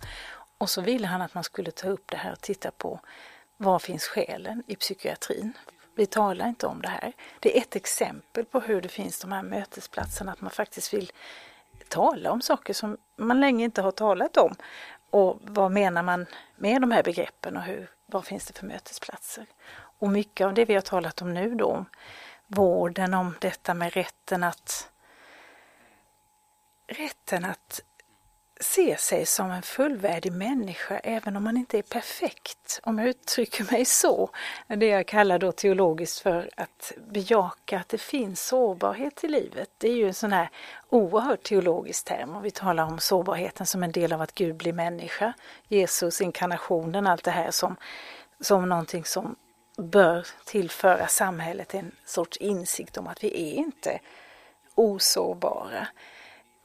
Och 0.57 0.69
så 0.69 0.81
ville 0.81 1.07
han 1.07 1.21
att 1.21 1.33
man 1.33 1.43
skulle 1.43 1.71
ta 1.71 1.87
upp 1.87 2.11
det 2.11 2.17
här 2.17 2.31
och 2.31 2.41
titta 2.41 2.71
på 2.71 2.99
var 3.61 3.79
finns 3.79 4.03
själen 4.07 4.63
i 4.67 4.75
psykiatrin? 4.75 5.53
Vi 5.95 6.05
talar 6.05 6.47
inte 6.47 6.67
om 6.67 6.81
det 6.81 6.87
här. 6.87 7.13
Det 7.39 7.57
är 7.57 7.61
ett 7.61 7.75
exempel 7.75 8.45
på 8.45 8.59
hur 8.59 8.81
det 8.81 8.89
finns 8.89 9.19
de 9.19 9.31
här 9.31 9.43
mötesplatserna, 9.43 10.31
att 10.31 10.41
man 10.41 10.51
faktiskt 10.51 10.93
vill 10.93 11.11
tala 11.87 12.31
om 12.31 12.41
saker 12.41 12.73
som 12.73 12.97
man 13.15 13.39
länge 13.39 13.65
inte 13.65 13.81
har 13.81 13.91
talat 13.91 14.37
om. 14.37 14.55
Och 15.09 15.39
vad 15.41 15.71
menar 15.71 16.03
man 16.03 16.25
med 16.55 16.81
de 16.81 16.91
här 16.91 17.03
begreppen 17.03 17.57
och 17.57 17.63
hur, 17.63 17.89
vad 18.05 18.25
finns 18.25 18.45
det 18.45 18.53
för 18.53 18.65
mötesplatser? 18.65 19.45
Och 19.71 20.09
mycket 20.09 20.45
av 20.45 20.53
det 20.53 20.65
vi 20.65 20.73
har 20.73 20.81
talat 20.81 21.21
om 21.21 21.33
nu 21.33 21.55
då, 21.55 21.85
vården, 22.47 23.13
om 23.13 23.35
detta 23.41 23.73
med 23.73 23.93
rätten 23.93 24.43
att 24.43 24.91
rätten 26.87 27.45
att 27.45 27.81
se 28.59 28.97
sig 28.97 29.25
som 29.25 29.51
en 29.51 29.61
fullvärdig 29.61 30.31
människa 30.31 30.99
även 30.99 31.35
om 31.35 31.43
man 31.43 31.57
inte 31.57 31.77
är 31.77 31.81
perfekt. 31.81 32.79
Om 32.83 32.99
jag 32.99 33.07
uttrycker 33.07 33.71
mig 33.71 33.85
så, 33.85 34.29
det 34.67 34.85
jag 34.87 35.07
kallar 35.07 35.39
då 35.39 35.51
teologiskt 35.51 36.19
för 36.19 36.49
att 36.57 36.91
bejaka 36.97 37.79
att 37.79 37.89
det 37.89 37.97
finns 37.97 38.47
sårbarhet 38.47 39.23
i 39.23 39.27
livet. 39.27 39.69
Det 39.77 39.87
är 39.87 39.95
ju 39.95 40.07
en 40.07 40.13
sån 40.13 40.33
här 40.33 40.49
oerhört 40.89 41.43
teologisk 41.43 42.05
term 42.05 42.35
och 42.35 42.45
vi 42.45 42.51
talar 42.51 42.83
om 42.83 42.99
sårbarheten 42.99 43.65
som 43.65 43.83
en 43.83 43.91
del 43.91 44.13
av 44.13 44.21
att 44.21 44.35
Gud 44.35 44.55
blir 44.55 44.73
människa. 44.73 45.33
Jesus, 45.67 46.21
inkarnationen, 46.21 47.07
allt 47.07 47.23
det 47.23 47.31
här 47.31 47.51
som, 47.51 47.75
som 48.39 48.69
någonting 48.69 49.05
som 49.05 49.35
bör 49.77 50.27
tillföra 50.45 51.07
samhället 51.07 51.73
en 51.73 51.91
sorts 52.05 52.37
insikt 52.37 52.97
om 52.97 53.07
att 53.07 53.23
vi 53.23 53.27
är 53.27 53.55
inte 53.55 53.99
osårbara. 54.75 55.87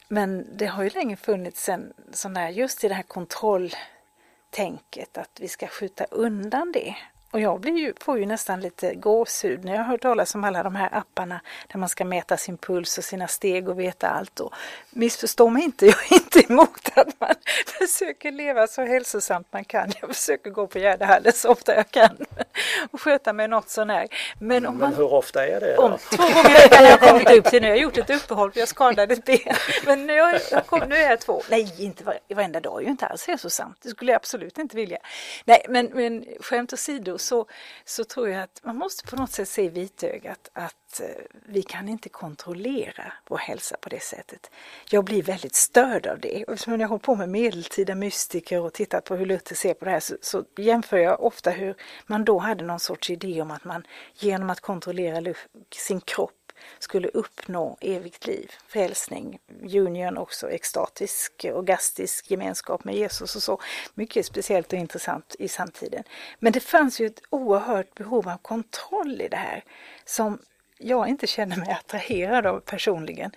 Men 0.08 0.56
det 0.56 0.66
har 0.66 0.82
ju 0.82 0.90
länge 0.90 1.16
funnits 1.16 1.68
en 1.68 1.92
sån 2.12 2.34
där, 2.34 2.48
just 2.48 2.84
i 2.84 2.88
det 2.88 2.94
här 2.94 3.02
kontrolltänket, 3.02 5.18
att 5.18 5.38
vi 5.40 5.48
ska 5.48 5.66
skjuta 5.66 6.04
undan 6.04 6.72
det. 6.72 6.96
Och 7.34 7.40
jag 7.40 7.60
blir 7.60 7.78
ju, 7.78 7.92
får 8.00 8.18
ju 8.18 8.26
nästan 8.26 8.60
lite 8.60 8.94
gåshud 8.94 9.64
när 9.64 9.74
jag 9.74 9.84
hör 9.84 9.98
talas 9.98 10.34
om 10.34 10.44
alla 10.44 10.62
de 10.62 10.74
här 10.74 10.88
apparna 10.92 11.40
där 11.72 11.78
man 11.78 11.88
ska 11.88 12.04
mäta 12.04 12.36
sin 12.36 12.58
puls 12.58 12.98
och 12.98 13.04
sina 13.04 13.28
steg 13.28 13.68
och 13.68 13.80
veta 13.80 14.08
allt. 14.08 14.40
Och 14.40 14.54
missförstå 14.90 15.48
mig 15.48 15.64
inte, 15.64 15.86
jag 15.86 16.12
är 16.12 16.14
inte 16.14 16.52
emot 16.52 16.88
att 16.94 17.20
man 17.20 17.34
försöker 17.78 18.32
leva 18.32 18.66
så 18.66 18.82
hälsosamt 18.82 19.46
man 19.50 19.64
kan. 19.64 19.92
Jag 20.00 20.14
försöker 20.14 20.50
gå 20.50 20.66
på 20.66 20.78
Gärdehallen 20.78 21.32
så 21.32 21.50
ofta 21.50 21.74
jag 21.74 21.90
kan 21.90 22.16
och 22.90 23.00
sköta 23.00 23.32
mig 23.32 23.48
något 23.48 23.68
sånär. 23.68 24.08
Men, 24.38 24.66
om 24.66 24.76
Men 24.76 24.94
hur 24.94 25.12
ofta 25.12 25.46
är 25.46 25.60
det? 25.60 25.76
Om, 25.76 25.98
två 26.10 26.22
gånger 26.22 26.50
i 26.50 26.52
veckan 26.52 26.84
har 26.84 26.90
jag 26.90 27.00
kommit 27.00 27.30
upp 27.30 27.44
till 27.44 27.62
nu. 27.62 27.68
Jag 27.68 27.74
har 27.74 27.80
gjort 27.80 27.98
ett 27.98 28.10
uppehåll 28.10 28.52
för 28.52 28.60
jag 28.60 28.68
skadade 28.68 29.14
ett 29.14 29.24
ben. 29.24 29.54
Men 29.86 30.06
nu, 30.06 30.12
jag, 30.12 30.40
jag 30.50 30.66
kom, 30.66 30.80
nu 30.88 30.96
är 30.96 31.10
jag 31.10 31.20
två. 31.20 31.42
Nej, 31.50 31.74
inte 31.78 32.04
var, 32.04 32.18
varenda 32.34 32.60
dag 32.60 32.80
är 32.80 32.84
ju 32.84 32.90
inte 32.90 33.06
alls 33.06 33.26
hälsosamt. 33.26 33.78
Det 33.82 33.88
skulle 33.88 34.12
jag 34.12 34.16
absolut 34.16 34.58
inte 34.58 34.76
vilja. 34.76 34.98
Nej, 35.44 35.66
men, 35.68 35.90
men 35.94 36.24
skämt 36.40 36.72
åsido 36.72 37.18
så, 37.24 37.46
så 37.84 38.04
tror 38.04 38.28
jag 38.28 38.42
att 38.42 38.60
man 38.64 38.76
måste 38.76 39.06
på 39.06 39.16
något 39.16 39.30
sätt 39.30 39.48
se 39.48 39.62
i 39.62 39.68
vitögat 39.68 40.50
att 40.52 41.00
eh, 41.00 41.06
vi 41.46 41.62
kan 41.62 41.88
inte 41.88 42.08
kontrollera 42.08 43.12
vår 43.28 43.38
hälsa 43.38 43.76
på 43.80 43.88
det 43.88 44.02
sättet. 44.02 44.50
Jag 44.90 45.04
blir 45.04 45.22
väldigt 45.22 45.54
störd 45.54 46.06
av 46.06 46.20
det. 46.20 46.42
Eftersom 46.48 46.80
jag 46.80 46.88
håller 46.88 46.98
på 46.98 47.14
med 47.14 47.28
medeltida 47.28 47.94
mystiker 47.94 48.60
och 48.60 48.72
tittat 48.72 49.04
på 49.04 49.16
hur 49.16 49.26
Luther 49.26 49.54
ser 49.54 49.74
på 49.74 49.84
det 49.84 49.90
här 49.90 50.00
så, 50.00 50.16
så, 50.20 50.44
jämför 50.56 50.96
jag 50.96 51.22
ofta 51.22 51.50
hur 51.50 51.74
man 52.06 52.24
då 52.24 52.38
hade 52.38 52.64
någon 52.64 52.80
sorts 52.80 53.10
idé 53.10 53.42
om 53.42 53.50
att 53.50 53.64
man 53.64 53.86
genom 54.14 54.50
att 54.50 54.60
kontrollera 54.60 55.34
sin 55.70 56.00
kropp 56.00 56.43
skulle 56.78 57.08
uppnå 57.08 57.78
evigt 57.80 58.26
liv, 58.26 58.52
frälsning, 58.68 59.38
union 59.62 60.18
också, 60.18 60.50
extatisk, 60.50 61.46
orgastisk 61.52 62.30
gemenskap 62.30 62.84
med 62.84 62.94
Jesus 62.94 63.36
och 63.36 63.42
så. 63.42 63.60
Mycket 63.94 64.26
speciellt 64.26 64.72
och 64.72 64.78
intressant 64.78 65.36
i 65.38 65.48
samtiden. 65.48 66.04
Men 66.38 66.52
det 66.52 66.60
fanns 66.60 67.00
ju 67.00 67.06
ett 67.06 67.22
oerhört 67.30 67.94
behov 67.94 68.28
av 68.28 68.36
kontroll 68.36 69.20
i 69.20 69.28
det 69.28 69.36
här 69.36 69.64
som 70.04 70.38
jag 70.78 71.08
inte 71.08 71.26
känner 71.26 71.56
mig 71.56 71.70
attraherad 71.70 72.46
av 72.46 72.60
personligen. 72.60 73.30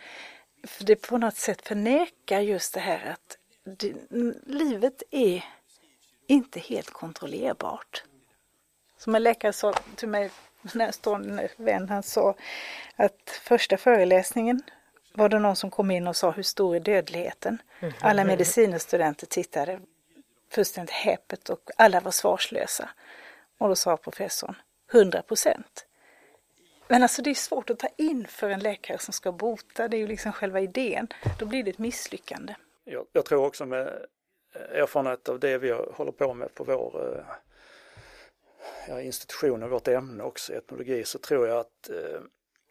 För 0.67 0.83
det 0.83 0.95
på 0.95 1.17
något 1.17 1.37
sätt 1.37 1.67
förnekar 1.67 2.39
just 2.39 2.73
det 2.73 2.79
här 2.79 3.11
att 3.11 3.37
det, 3.79 3.93
livet 4.45 5.03
är 5.11 5.45
inte 6.27 6.59
helt 6.59 6.89
kontrollerbart. 6.89 8.03
Som 8.97 9.15
en 9.15 9.23
läkare 9.23 9.53
sa 9.53 9.73
till 9.95 10.07
mig 10.07 10.31
närstående 10.73 11.49
vän, 11.57 11.89
han 11.89 12.03
sa 12.03 12.35
att 12.95 13.29
första 13.43 13.77
föreläsningen 13.77 14.61
var 15.13 15.29
det 15.29 15.39
någon 15.39 15.55
som 15.55 15.71
kom 15.71 15.91
in 15.91 16.07
och 16.07 16.15
sa 16.15 16.31
hur 16.31 16.43
stor 16.43 16.75
är 16.75 16.79
dödligheten? 16.79 17.61
Mhm. 17.79 17.91
Alla 17.99 18.23
medicinstudenter 18.23 19.27
tittade 19.27 19.79
fullständigt 20.49 20.95
häpet 20.95 21.49
och 21.49 21.69
alla 21.77 21.99
var 21.99 22.11
svarslösa. 22.11 22.89
Och 23.57 23.67
då 23.67 23.75
sa 23.75 23.97
professorn 23.97 24.55
100 24.91 25.21
procent. 25.21 25.85
Men 26.87 27.03
alltså 27.03 27.21
det 27.21 27.29
är 27.29 27.35
svårt 27.35 27.69
att 27.69 27.79
ta 27.79 27.87
in 27.97 28.27
för 28.27 28.49
en 28.49 28.59
läkare 28.59 28.97
som 28.97 29.13
ska 29.13 29.31
bota, 29.31 29.87
det 29.87 29.97
är 29.97 29.99
ju 29.99 30.07
liksom 30.07 30.31
själva 30.31 30.59
idén. 30.59 31.07
Då 31.39 31.45
blir 31.45 31.63
det 31.63 31.69
ett 31.69 31.77
misslyckande. 31.77 32.55
Jag, 32.83 33.05
jag 33.11 33.25
tror 33.25 33.45
också 33.45 33.65
med 33.65 34.05
erfarenhet 34.53 35.29
av 35.29 35.39
det 35.39 35.57
vi 35.57 35.71
håller 35.71 36.11
på 36.11 36.33
med 36.33 36.53
på 36.53 36.63
vår 36.63 37.25
ja, 38.87 39.01
institution 39.01 39.63
och 39.63 39.69
vårt 39.69 39.87
ämne 39.87 40.23
också, 40.23 40.53
etnologi, 40.53 41.03
så 41.03 41.19
tror 41.19 41.47
jag 41.47 41.59
att 41.59 41.89
eh, 41.89 42.21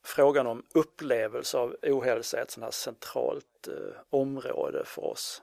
frågan 0.05 0.47
om 0.47 0.63
upplevelse 0.75 1.59
av 1.59 1.77
ohälsa 1.83 2.39
är 2.39 2.43
ett 2.43 2.51
sådant 2.51 2.67
här 2.67 2.71
centralt 2.71 3.69
eh, 3.69 4.01
område 4.11 4.85
för 4.85 5.05
oss. 5.05 5.43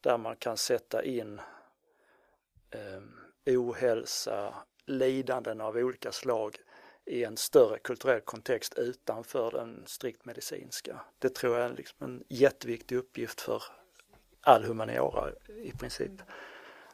Där 0.00 0.18
man 0.18 0.36
kan 0.36 0.56
sätta 0.56 1.04
in 1.04 1.40
eh, 2.70 3.00
ohälsa, 3.46 4.54
lidanden 4.86 5.60
av 5.60 5.76
olika 5.76 6.12
slag 6.12 6.56
i 7.04 7.24
en 7.24 7.36
större 7.36 7.78
kulturell 7.78 8.20
kontext 8.20 8.74
utanför 8.78 9.50
den 9.50 9.82
strikt 9.86 10.24
medicinska. 10.24 11.00
Det 11.18 11.34
tror 11.34 11.58
jag 11.58 11.70
är 11.70 11.74
liksom 11.74 11.96
en 12.00 12.24
jätteviktig 12.28 12.96
uppgift 12.96 13.40
för 13.40 13.62
all 14.40 14.64
humaniora 14.64 15.30
i 15.62 15.72
princip. 15.72 16.10
Mm. 16.10 16.26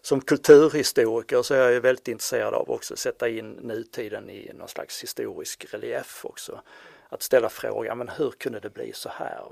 Som 0.02 0.20
kulturhistoriker 0.20 1.42
så 1.42 1.54
är 1.54 1.70
jag 1.70 1.80
väldigt 1.80 2.08
intresserad 2.08 2.54
av 2.54 2.70
också 2.70 2.94
att 2.94 2.98
sätta 2.98 3.28
in 3.28 3.50
nutiden 3.50 4.30
i 4.30 4.52
någon 4.54 4.68
slags 4.68 5.02
historisk 5.02 5.74
relief 5.74 6.24
också. 6.24 6.62
Att 7.08 7.22
ställa 7.22 7.48
frågan, 7.48 7.98
men 7.98 8.08
hur 8.08 8.30
kunde 8.30 8.60
det 8.60 8.70
bli 8.70 8.92
så 8.92 9.08
här? 9.08 9.44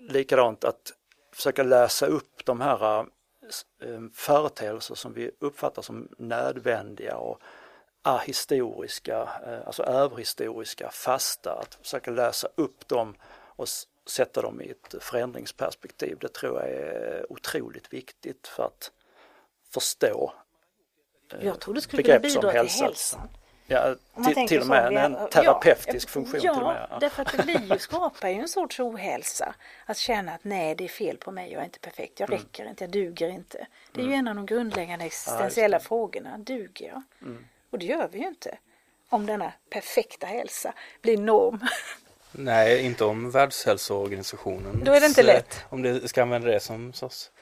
Likadant 0.00 0.64
att 0.64 0.92
försöka 1.32 1.62
läsa 1.62 2.06
upp 2.06 2.44
de 2.44 2.60
här 2.60 2.98
eh, 2.98 4.00
företeelser 4.14 4.94
som 4.94 5.12
vi 5.12 5.30
uppfattar 5.38 5.82
som 5.82 6.08
nödvändiga 6.18 7.16
och 7.16 7.40
ahistoriska, 8.02 9.28
eh, 9.46 9.66
alltså 9.66 9.82
överhistoriska, 9.82 10.90
fasta, 10.90 11.52
att 11.52 11.74
försöka 11.74 12.10
läsa 12.10 12.48
upp 12.54 12.88
dem 12.88 13.14
och 13.56 13.68
sätta 14.06 14.42
dem 14.42 14.60
i 14.60 14.70
ett 14.70 14.94
förändringsperspektiv. 15.02 16.18
Det 16.20 16.28
tror 16.28 16.60
jag 16.60 16.70
är 16.70 17.32
otroligt 17.32 17.92
viktigt 17.92 18.46
för 18.46 18.62
att 18.64 18.92
förstå 19.70 20.32
eh, 21.32 21.46
Jag 21.46 21.60
tror 21.60 21.74
det 21.74 21.80
skulle 21.80 22.02
kunna 22.02 22.18
bidra 22.18 22.50
till 22.50 22.82
hälsan. 22.82 23.28
Ja, 23.72 23.96
till, 24.24 24.48
till 24.48 24.60
och 24.60 24.66
med 24.66 24.96
en 24.96 25.16
terapeutisk 25.30 26.08
ja, 26.08 26.12
funktion. 26.12 26.40
Ja, 26.42 26.54
till 26.54 26.62
och 26.62 26.68
med. 26.68 26.86
ja. 26.90 26.98
därför 26.98 27.22
att 27.22 27.32
det 27.32 27.42
blir 27.42 27.72
ju, 27.72 27.78
skapar 27.78 28.28
ju 28.28 28.34
en 28.34 28.48
sorts 28.48 28.80
ohälsa. 28.80 29.54
Att 29.86 29.96
känna 29.96 30.32
att 30.34 30.44
nej, 30.44 30.74
det 30.74 30.84
är 30.84 30.88
fel 30.88 31.16
på 31.16 31.32
mig, 31.32 31.52
jag 31.52 31.60
är 31.60 31.64
inte 31.64 31.78
perfekt, 31.78 32.20
jag 32.20 32.30
mm. 32.30 32.40
räcker 32.40 32.68
inte, 32.68 32.84
jag 32.84 32.90
duger 32.90 33.28
inte. 33.28 33.66
Det 33.92 34.00
är 34.00 34.04
mm. 34.04 34.12
ju 34.12 34.18
en 34.18 34.28
av 34.28 34.34
de 34.34 34.46
grundläggande 34.46 35.04
existentiella 35.04 35.76
ja, 35.76 35.80
frågorna, 35.80 36.38
duger 36.38 36.86
jag? 36.86 37.02
Mm. 37.22 37.44
Och 37.70 37.78
det 37.78 37.86
gör 37.86 38.08
vi 38.12 38.18
ju 38.18 38.26
inte. 38.26 38.58
Om 39.08 39.26
denna 39.26 39.52
perfekta 39.70 40.26
hälsa 40.26 40.72
blir 41.02 41.18
norm. 41.18 41.60
Nej, 42.32 42.86
inte 42.86 43.04
om 43.04 43.30
Världshälsoorganisationen. 43.30 44.84
Då 44.84 44.92
är 44.92 45.00
det 45.00 45.06
inte 45.06 45.22
lätt. 45.22 45.64
Om 45.68 45.82
det 45.82 46.08
ska 46.08 46.22
använda 46.22 46.48
det 46.48 46.60
som 46.60 46.92
Eh, 46.92 47.39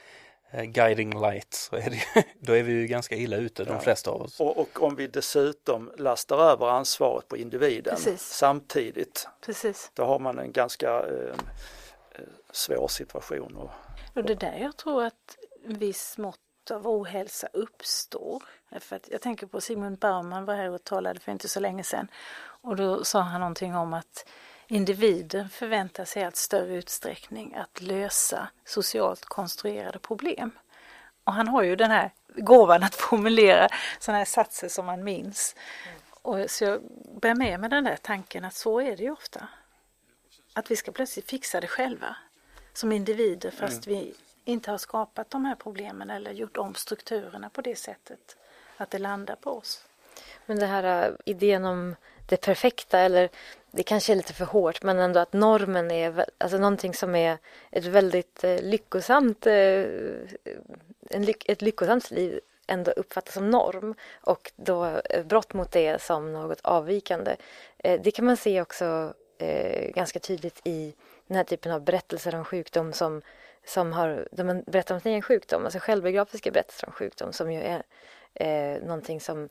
guiding 0.52 1.20
light 1.20 1.54
så 1.54 1.76
är 1.76 1.90
det, 1.90 2.24
då 2.40 2.52
är 2.52 2.62
vi 2.62 2.72
ju 2.72 2.86
ganska 2.86 3.14
illa 3.14 3.36
ute 3.36 3.64
de 3.64 3.72
ja. 3.72 3.80
flesta 3.80 4.10
av 4.10 4.22
oss. 4.22 4.40
Och, 4.40 4.58
och, 4.58 4.82
om 4.82 4.96
vi 4.96 5.06
dessutom 5.06 5.92
lastar 5.96 6.38
över 6.38 6.66
ansvaret 6.66 7.28
på 7.28 7.36
individen 7.36 7.96
Precis. 7.96 8.22
samtidigt. 8.22 9.28
Precis. 9.40 9.90
Då 9.94 10.04
har 10.04 10.18
man 10.18 10.38
en 10.38 10.52
ganska 10.52 10.90
eh, 10.90 11.34
eh 12.12 12.24
svår 12.52 12.88
situation. 12.88 13.56
Och, 13.56 13.70
och 14.14 14.24
det 14.24 14.32
är 14.32 14.36
där 14.36 14.58
jag 14.58 14.76
tror 14.76 15.04
att 15.04 15.36
viss 15.64 16.18
mått 16.18 16.38
av 16.70 16.88
ohälsa 16.88 17.48
uppstår. 17.52 18.42
För 18.80 18.96
att 18.96 19.08
jag 19.10 19.20
tänker 19.20 19.46
på 19.46 19.60
Sigmund 19.60 19.98
Bauman 19.98 20.44
var 20.44 20.54
här 20.54 20.70
och 20.70 20.84
talade 20.84 21.20
för 21.20 21.32
inte 21.32 21.48
så 21.48 21.60
länge 21.60 21.84
sedan. 21.84 22.08
Och 22.60 22.76
då 22.76 23.04
sa 23.04 23.20
han 23.20 23.40
någonting 23.40 23.76
om 23.76 23.94
att 23.94 24.28
Individen 24.70 25.48
förväntar 25.48 26.04
sig 26.04 26.24
allt 26.24 26.36
större 26.36 26.74
utsträckning 26.74 27.54
att 27.54 27.80
lösa 27.80 28.48
socialt 28.64 29.24
konstruerade 29.24 29.98
problem. 29.98 30.50
Och 31.24 31.32
han 31.32 31.48
har 31.48 31.62
ju 31.62 31.76
den 31.76 31.90
här 31.90 32.10
gåvan 32.36 32.82
att 32.82 32.94
formulera 32.94 33.68
sådana 33.98 34.18
här 34.18 34.24
satser 34.24 34.68
som 34.68 34.86
man 34.86 35.04
minns. 35.04 35.56
Och 36.22 36.50
så 36.50 36.64
jag 36.64 36.80
bär 37.20 37.34
med 37.34 37.60
mig 37.60 37.70
den 37.70 37.84
där 37.84 37.96
tanken 37.96 38.44
att 38.44 38.54
så 38.54 38.80
är 38.80 38.96
det 38.96 39.02
ju 39.02 39.10
ofta. 39.10 39.48
Att 40.52 40.70
vi 40.70 40.76
ska 40.76 40.92
plötsligt 40.92 41.30
fixa 41.30 41.60
det 41.60 41.66
själva 41.66 42.16
som 42.72 42.92
individer 42.92 43.50
fast 43.50 43.86
mm. 43.86 43.98
vi 43.98 44.14
inte 44.44 44.70
har 44.70 44.78
skapat 44.78 45.30
de 45.30 45.44
här 45.44 45.54
problemen 45.54 46.10
eller 46.10 46.32
gjort 46.32 46.56
om 46.56 46.74
strukturerna 46.74 47.50
på 47.50 47.60
det 47.60 47.76
sättet 47.76 48.36
att 48.76 48.90
det 48.90 48.98
landar 48.98 49.36
på 49.36 49.50
oss. 49.50 49.84
Men 50.46 50.58
det 50.58 50.66
här 50.66 51.08
äh, 51.08 51.14
idén 51.24 51.64
om 51.64 51.96
det 52.28 52.36
perfekta 52.36 52.98
eller 52.98 53.28
det 53.70 53.82
kanske 53.82 54.12
är 54.12 54.16
lite 54.16 54.32
för 54.32 54.44
hårt 54.44 54.82
men 54.82 54.98
ändå 54.98 55.20
att 55.20 55.32
normen 55.32 55.90
är 55.90 56.26
alltså 56.38 56.58
någonting 56.58 56.94
som 56.94 57.14
är 57.14 57.38
ett 57.70 57.84
väldigt 57.84 58.44
eh, 58.44 58.62
lyckosamt 58.62 59.46
eh, 59.46 59.84
ett 61.46 61.62
lyckosamt 61.62 62.10
liv 62.10 62.40
ändå 62.66 62.90
uppfattas 62.90 63.34
som 63.34 63.50
norm 63.50 63.94
och 64.20 64.52
då 64.56 64.84
eh, 64.84 65.24
brott 65.24 65.54
mot 65.54 65.72
det 65.72 66.02
som 66.02 66.32
något 66.32 66.60
avvikande. 66.62 67.36
Det 67.82 68.10
kan 68.10 68.24
man 68.24 68.36
se 68.36 68.60
också 68.60 69.14
ganska 69.94 70.18
tydligt 70.18 70.60
i 70.64 70.94
den 71.26 71.36
här 71.36 71.44
typen 71.44 71.72
av 71.72 71.80
berättelser 71.80 72.34
om 72.34 72.44
sjukdom 72.44 72.92
som, 72.92 73.22
som 73.66 73.92
har, 73.92 74.28
där 74.32 74.44
man 74.44 74.62
berättar 74.66 74.94
om 74.94 75.00
sin 75.00 75.12
egen 75.12 75.22
sjukdom, 75.22 75.64
alltså 75.64 75.78
självbiografiska 75.78 76.50
berättelser 76.50 76.86
om 76.86 76.92
sjukdom 76.92 77.32
som 77.32 77.52
ju 77.52 77.60
är 77.60 77.82
eh, 78.34 78.82
någonting 78.82 79.20
som 79.20 79.48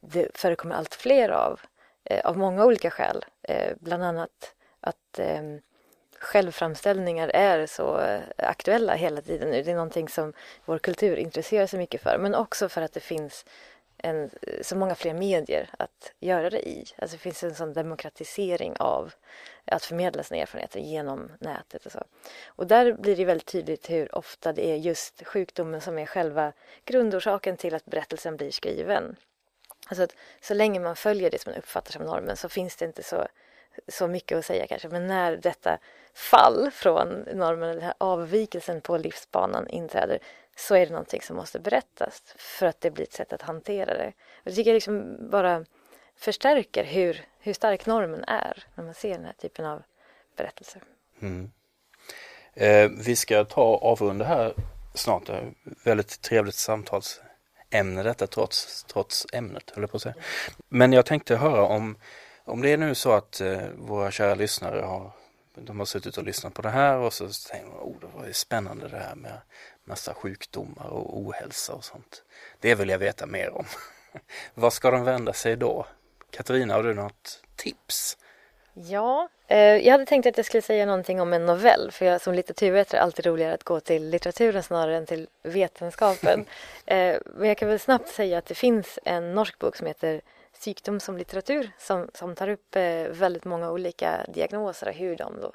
det 0.00 0.36
förekommer 0.38 0.76
allt 0.76 0.94
fler 0.94 1.28
av 1.28 1.60
Eh, 2.10 2.20
av 2.24 2.38
många 2.38 2.64
olika 2.64 2.90
skäl. 2.90 3.24
Eh, 3.42 3.72
bland 3.80 4.04
annat 4.04 4.54
att 4.80 5.18
ehm, 5.18 5.60
självframställningar 6.18 7.28
är 7.28 7.66
så 7.66 8.00
eh, 8.00 8.20
aktuella 8.36 8.94
hela 8.94 9.20
tiden 9.20 9.50
nu. 9.50 9.62
Det 9.62 9.70
är 9.70 9.74
någonting 9.74 10.08
som 10.08 10.32
vår 10.64 10.78
kultur 10.78 11.16
intresserar 11.16 11.66
sig 11.66 11.78
mycket 11.78 12.02
för. 12.02 12.18
Men 12.18 12.34
också 12.34 12.68
för 12.68 12.82
att 12.82 12.92
det 12.92 13.00
finns 13.00 13.44
en, 13.98 14.30
så 14.62 14.76
många 14.76 14.94
fler 14.94 15.14
medier 15.14 15.70
att 15.78 16.12
göra 16.20 16.50
det 16.50 16.68
i. 16.68 16.84
Alltså 16.98 17.16
det 17.16 17.20
finns 17.20 17.42
en 17.42 17.54
sån 17.54 17.72
demokratisering 17.72 18.76
av 18.78 19.12
att 19.64 19.84
förmedla 19.84 20.22
sina 20.22 20.40
erfarenheter 20.40 20.80
genom 20.80 21.32
nätet 21.40 21.86
och 21.86 21.92
så. 21.92 22.04
Och 22.46 22.66
där 22.66 22.92
blir 22.92 23.16
det 23.16 23.24
väldigt 23.24 23.46
tydligt 23.46 23.90
hur 23.90 24.14
ofta 24.14 24.52
det 24.52 24.66
är 24.66 24.76
just 24.76 25.26
sjukdomen 25.26 25.80
som 25.80 25.98
är 25.98 26.06
själva 26.06 26.52
grundorsaken 26.84 27.56
till 27.56 27.74
att 27.74 27.84
berättelsen 27.84 28.36
blir 28.36 28.50
skriven. 28.50 29.16
Alltså 29.88 30.02
att 30.02 30.14
så 30.40 30.54
länge 30.54 30.80
man 30.80 30.96
följer 30.96 31.30
det 31.30 31.40
som 31.40 31.52
man 31.52 31.58
uppfattar 31.58 31.92
som 31.92 32.02
normen 32.02 32.36
så 32.36 32.48
finns 32.48 32.76
det 32.76 32.84
inte 32.84 33.02
så, 33.02 33.26
så 33.88 34.08
mycket 34.08 34.38
att 34.38 34.44
säga 34.44 34.66
kanske. 34.66 34.88
Men 34.88 35.06
när 35.06 35.36
detta 35.36 35.78
fall 36.14 36.70
från 36.70 37.08
normen, 37.34 37.68
den 37.68 37.84
här 37.84 37.94
avvikelsen 37.98 38.80
på 38.80 38.98
livsbanan 38.98 39.68
inträder 39.68 40.18
så 40.56 40.74
är 40.74 40.86
det 40.86 40.92
någonting 40.92 41.22
som 41.22 41.36
måste 41.36 41.60
berättas 41.60 42.22
för 42.36 42.66
att 42.66 42.80
det 42.80 42.90
blir 42.90 43.04
ett 43.04 43.12
sätt 43.12 43.32
att 43.32 43.42
hantera 43.42 43.94
det. 43.94 44.12
Och 44.36 44.44
det 44.44 44.52
tycker 44.52 44.70
jag 44.70 44.74
liksom 44.74 45.16
bara 45.30 45.64
förstärker 46.16 46.84
hur, 46.84 47.24
hur 47.38 47.52
stark 47.52 47.86
normen 47.86 48.24
är 48.24 48.64
när 48.74 48.84
man 48.84 48.94
ser 48.94 49.10
den 49.10 49.24
här 49.24 49.32
typen 49.32 49.64
av 49.64 49.82
berättelser. 50.36 50.82
Mm. 51.20 51.50
Eh, 52.54 52.90
vi 53.06 53.16
ska 53.16 53.44
ta 53.44 53.76
avrunda 53.76 54.24
här 54.24 54.54
snart. 54.94 55.30
Väldigt 55.84 56.20
trevligt 56.22 56.54
samtals 56.54 57.20
ämne 57.70 58.02
detta 58.02 58.26
trots, 58.26 58.84
trots 58.84 59.26
ämnet, 59.32 59.70
höll 59.70 59.82
jag 59.82 59.90
på 59.90 59.96
att 59.96 60.02
säga. 60.02 60.14
Men 60.68 60.92
jag 60.92 61.06
tänkte 61.06 61.36
höra 61.36 61.62
om, 61.62 61.96
om 62.44 62.62
det 62.62 62.72
är 62.72 62.76
nu 62.76 62.94
så 62.94 63.12
att 63.12 63.40
eh, 63.40 63.68
våra 63.76 64.10
kära 64.10 64.34
lyssnare 64.34 64.80
har, 64.80 65.10
de 65.54 65.78
har 65.78 65.86
suttit 65.86 66.16
och 66.16 66.24
lyssnat 66.24 66.54
på 66.54 66.62
det 66.62 66.70
här 66.70 66.96
och 66.96 67.12
så 67.12 67.28
tänker 67.50 67.68
man, 67.68 67.78
oh 67.78 68.00
det 68.00 68.06
var 68.06 68.26
ju 68.26 68.32
spännande 68.32 68.88
det 68.88 68.98
här 68.98 69.14
med 69.14 69.40
massa 69.84 70.14
sjukdomar 70.14 70.86
och 70.86 71.18
ohälsa 71.18 71.74
och 71.74 71.84
sånt. 71.84 72.22
Det 72.60 72.74
vill 72.74 72.88
jag 72.88 72.98
veta 72.98 73.26
mer 73.26 73.50
om. 73.50 73.64
Vad 74.54 74.72
ska 74.72 74.90
de 74.90 75.04
vända 75.04 75.32
sig 75.32 75.56
då? 75.56 75.86
Katarina, 76.30 76.74
har 76.74 76.82
du 76.82 76.94
något 76.94 77.42
tips? 77.56 78.16
Ja, 78.74 79.28
jag 79.56 79.92
hade 79.92 80.06
tänkt 80.06 80.26
att 80.26 80.36
jag 80.36 80.46
skulle 80.46 80.62
säga 80.62 80.86
någonting 80.86 81.20
om 81.20 81.32
en 81.32 81.46
novell 81.46 81.90
för 81.90 82.06
jag 82.06 82.20
som 82.20 82.34
litteraturvetare 82.34 83.00
är 83.00 83.02
alltid 83.02 83.26
roligare 83.26 83.54
att 83.54 83.64
gå 83.64 83.80
till 83.80 84.10
litteraturen 84.10 84.62
snarare 84.62 84.96
än 84.96 85.06
till 85.06 85.28
vetenskapen. 85.42 86.44
eh, 86.86 87.16
men 87.24 87.48
jag 87.48 87.58
kan 87.58 87.68
väl 87.68 87.78
snabbt 87.78 88.08
säga 88.08 88.38
att 88.38 88.46
det 88.46 88.54
finns 88.54 88.98
en 89.04 89.34
norsk 89.34 89.58
bok 89.58 89.76
som 89.76 89.86
heter 89.86 90.20
Sjukdom 90.64 91.00
som 91.00 91.18
litteratur 91.18 91.70
som, 91.78 92.10
som 92.14 92.34
tar 92.34 92.48
upp 92.48 92.76
eh, 92.76 93.02
väldigt 93.08 93.44
många 93.44 93.70
olika 93.70 94.24
diagnoser 94.28 94.88
och 94.88 94.94
hur 94.94 95.16
de 95.16 95.40
då 95.40 95.52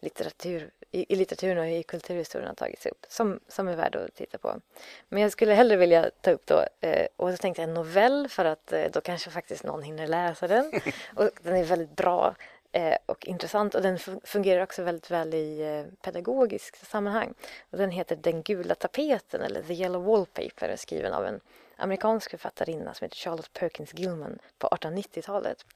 litteratur, 0.00 0.70
i, 0.90 1.12
i 1.12 1.16
litteraturen 1.16 1.58
och 1.58 1.68
i 1.68 1.82
kulturhistorien 1.82 2.48
har 2.48 2.54
tagits 2.54 2.86
upp 2.86 3.06
som, 3.08 3.40
som 3.48 3.68
är 3.68 3.76
värd 3.76 3.96
att 3.96 4.14
titta 4.14 4.38
på. 4.38 4.60
Men 5.08 5.22
jag 5.22 5.32
skulle 5.32 5.54
hellre 5.54 5.76
vilja 5.76 6.10
ta 6.20 6.30
upp 6.30 6.46
då, 6.46 6.64
eh, 6.80 7.06
och 7.16 7.30
så 7.30 7.36
tänkte 7.36 7.62
jag 7.62 7.68
en 7.68 7.74
novell 7.74 8.28
för 8.28 8.44
att 8.44 8.72
eh, 8.72 8.84
då 8.92 9.00
kanske 9.00 9.30
faktiskt 9.30 9.64
någon 9.64 9.82
hinner 9.82 10.06
läsa 10.06 10.48
den. 10.48 10.72
Och 11.16 11.30
den 11.42 11.56
är 11.56 11.64
väldigt 11.64 11.96
bra 11.96 12.34
eh, 12.72 12.96
och 13.06 13.26
intressant 13.26 13.74
och 13.74 13.82
den 13.82 13.98
fungerar 14.24 14.62
också 14.62 14.82
väldigt 14.82 15.10
väl 15.10 15.34
i 15.34 15.60
eh, 15.60 15.94
pedagogiskt 16.02 16.90
sammanhang. 16.90 17.34
Och 17.70 17.78
den 17.78 17.90
heter 17.90 18.16
Den 18.16 18.42
gula 18.42 18.74
tapeten 18.74 19.42
eller 19.42 19.62
The 19.62 19.74
Yellow 19.74 20.04
Wallpaper 20.04 20.76
skriven 20.76 21.12
av 21.12 21.26
en 21.26 21.40
amerikansk 21.76 22.30
författarinna 22.30 22.94
som 22.94 23.04
heter 23.04 23.16
Charlotte 23.16 23.52
Perkins 23.52 23.94
Gilman 23.94 24.38
på 24.58 24.68
1890-talet. 24.68 25.66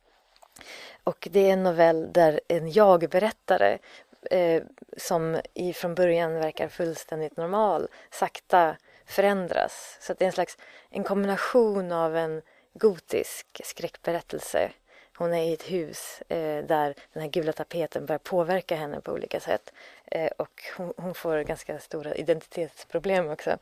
Och 1.04 1.28
det 1.30 1.48
är 1.48 1.52
en 1.52 1.62
novell 1.62 2.12
där 2.12 2.40
en 2.48 2.72
jag-berättare 2.72 3.78
eh, 4.30 4.62
som 4.96 5.40
i, 5.54 5.72
från 5.72 5.94
början 5.94 6.34
verkar 6.34 6.68
fullständigt 6.68 7.36
normal 7.36 7.88
sakta 8.10 8.76
förändras. 9.06 9.98
Så 10.00 10.14
det 10.14 10.24
är 10.24 10.26
en 10.26 10.32
slags 10.32 10.58
en 10.90 11.04
kombination 11.04 11.92
av 11.92 12.16
en 12.16 12.42
gotisk 12.74 13.60
skräckberättelse 13.64 14.70
hon 15.16 15.34
är 15.34 15.42
i 15.42 15.52
ett 15.52 15.70
hus 15.70 16.22
eh, 16.28 16.64
där 16.64 16.94
den 17.12 17.22
här 17.22 17.30
gula 17.30 17.52
tapeten 17.52 18.06
börjar 18.06 18.18
påverka 18.18 18.76
henne 18.76 19.00
på 19.00 19.12
olika 19.12 19.40
sätt. 19.40 19.72
Eh, 20.04 20.30
och 20.38 20.62
hon, 20.76 20.92
hon, 20.96 21.14
får 21.14 21.40
ganska 21.42 21.78
stora 21.78 22.14
identitetsproblem 22.14 23.28
också. 23.28 23.58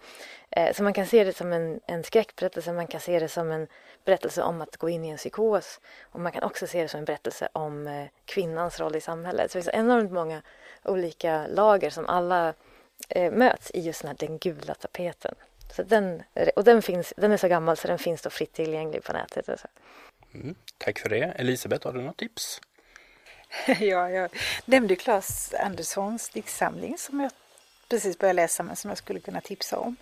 Eh, 0.50 0.74
så 0.74 0.82
man 0.82 0.92
kan 0.92 1.06
se 1.06 1.24
det 1.24 1.36
som 1.36 1.52
en, 1.52 1.80
en 1.86 2.04
skräckberättelse, 2.04 2.72
man 2.72 2.86
kan 2.86 3.00
se 3.00 3.18
det 3.18 3.28
som 3.28 3.50
en 3.50 3.66
berättelse 4.04 4.42
om 4.42 4.60
att 4.60 4.76
gå 4.76 4.88
in 4.88 5.04
i 5.04 5.08
en 5.08 5.16
psykos. 5.16 5.80
Och 6.02 6.20
man 6.20 6.32
kan 6.32 6.42
också 6.42 6.66
se 6.66 6.82
det 6.82 6.88
som 6.88 6.98
en 6.98 7.04
berättelse 7.04 7.48
om 7.52 7.86
eh, 7.86 8.06
kvinnans 8.24 8.80
roll 8.80 8.96
i 8.96 9.00
samhället. 9.00 9.50
Så 9.50 9.58
det 9.58 9.64
finns 9.64 9.74
enormt 9.74 10.12
många 10.12 10.42
olika 10.84 11.46
lager 11.46 11.90
som 11.90 12.06
alla 12.06 12.54
eh, 13.08 13.32
möts 13.32 13.70
i 13.70 13.80
just 13.80 14.02
den 14.02 14.08
här 14.08 14.16
den 14.26 14.38
gula 14.38 14.74
tapeten. 14.74 15.34
Så 15.76 15.82
den, 15.82 16.22
och 16.56 16.64
den, 16.64 16.82
finns, 16.82 17.12
den 17.16 17.32
är 17.32 17.36
så 17.36 17.48
gammal 17.48 17.76
så 17.76 17.88
den 17.88 17.98
finns 17.98 18.22
då 18.22 18.30
fritt 18.30 18.52
tillgänglig 18.52 19.04
på 19.04 19.12
nätet. 19.12 19.48
Mm, 20.34 20.54
tack 20.78 20.98
för 20.98 21.08
det. 21.08 21.24
Elisabeth, 21.24 21.86
har 21.86 21.92
du 21.92 22.02
något 22.02 22.16
tips? 22.16 22.60
ja, 23.66 24.10
jag 24.10 24.30
nämnde 24.64 24.96
Claes 24.96 25.54
Anderssons 25.54 26.28
diktsamling 26.28 26.98
som 26.98 27.20
jag 27.20 27.32
precis 27.88 28.18
började 28.18 28.36
läsa 28.36 28.62
men 28.62 28.76
som 28.76 28.88
jag 28.88 28.98
skulle 28.98 29.20
kunna 29.20 29.40
tipsa 29.40 29.78
om. 29.78 29.96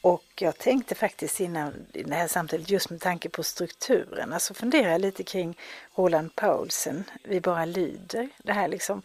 Och 0.00 0.24
jag 0.36 0.58
tänkte 0.58 0.94
faktiskt 0.94 1.40
innan 1.40 1.86
det 1.92 2.14
här 2.14 2.28
samtalet 2.28 2.70
just 2.70 2.90
med 2.90 3.00
tanke 3.00 3.28
på 3.28 3.42
strukturen, 3.42 4.32
alltså 4.32 4.54
fundera 4.54 4.98
lite 4.98 5.22
kring 5.22 5.58
Roland 5.94 6.34
Paulsen, 6.34 7.04
Vi 7.24 7.40
bara 7.40 7.64
lyder. 7.64 8.28
Det 8.38 8.52
här 8.52 8.68
liksom 8.68 9.02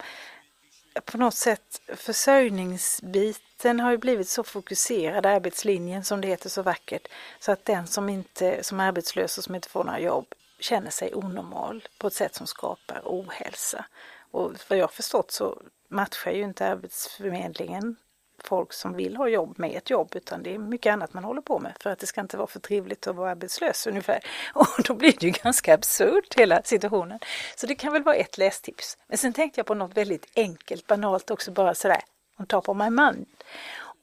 på 1.04 1.18
något 1.18 1.34
sätt 1.34 1.80
försörjningsbiten 1.96 3.80
har 3.80 3.90
ju 3.90 3.98
blivit 3.98 4.28
så 4.28 4.44
fokuserad, 4.44 5.26
arbetslinjen 5.26 6.04
som 6.04 6.20
det 6.20 6.28
heter 6.28 6.48
så 6.48 6.62
vackert, 6.62 7.08
så 7.38 7.52
att 7.52 7.64
den 7.64 7.86
som 7.86 8.08
inte 8.08 8.64
som 8.64 8.80
är 8.80 8.88
arbetslös 8.88 9.38
och 9.38 9.44
som 9.44 9.54
inte 9.54 9.68
får 9.68 9.84
några 9.84 10.00
jobb 10.00 10.26
känner 10.64 10.90
sig 10.90 11.14
onormal 11.14 11.88
på 11.98 12.06
ett 12.06 12.14
sätt 12.14 12.34
som 12.34 12.46
skapar 12.46 13.02
ohälsa. 13.04 13.84
Och 14.30 14.52
vad 14.68 14.78
jag 14.78 14.92
förstått 14.92 15.30
så 15.30 15.62
matchar 15.88 16.30
ju 16.30 16.42
inte 16.42 16.66
Arbetsförmedlingen 16.66 17.96
folk 18.44 18.72
som 18.72 18.92
vill 18.96 19.16
ha 19.16 19.28
jobb 19.28 19.58
med 19.58 19.76
ett 19.76 19.90
jobb 19.90 20.16
utan 20.16 20.42
det 20.42 20.54
är 20.54 20.58
mycket 20.58 20.92
annat 20.92 21.14
man 21.14 21.24
håller 21.24 21.40
på 21.40 21.58
med 21.58 21.76
för 21.80 21.90
att 21.90 21.98
det 21.98 22.06
ska 22.06 22.20
inte 22.20 22.36
vara 22.36 22.46
för 22.46 22.60
trevligt 22.60 23.06
att 23.06 23.16
vara 23.16 23.30
arbetslös 23.30 23.86
ungefär. 23.86 24.20
Och 24.54 24.82
då 24.84 24.94
blir 24.94 25.12
det 25.12 25.26
ju 25.26 25.30
ganska 25.30 25.74
absurt 25.74 26.34
hela 26.34 26.62
situationen. 26.62 27.18
Så 27.56 27.66
det 27.66 27.74
kan 27.74 27.92
väl 27.92 28.02
vara 28.02 28.16
ett 28.16 28.38
lästips. 28.38 28.98
Men 29.06 29.18
sen 29.18 29.32
tänkte 29.32 29.58
jag 29.58 29.66
på 29.66 29.74
något 29.74 29.96
väldigt 29.96 30.26
enkelt, 30.36 30.86
banalt 30.86 31.30
också 31.30 31.50
bara 31.52 31.74
sådär, 31.74 32.02
on 32.38 32.46
top 32.46 32.68
of 32.68 32.76
my 32.76 32.90
mind. 32.90 33.26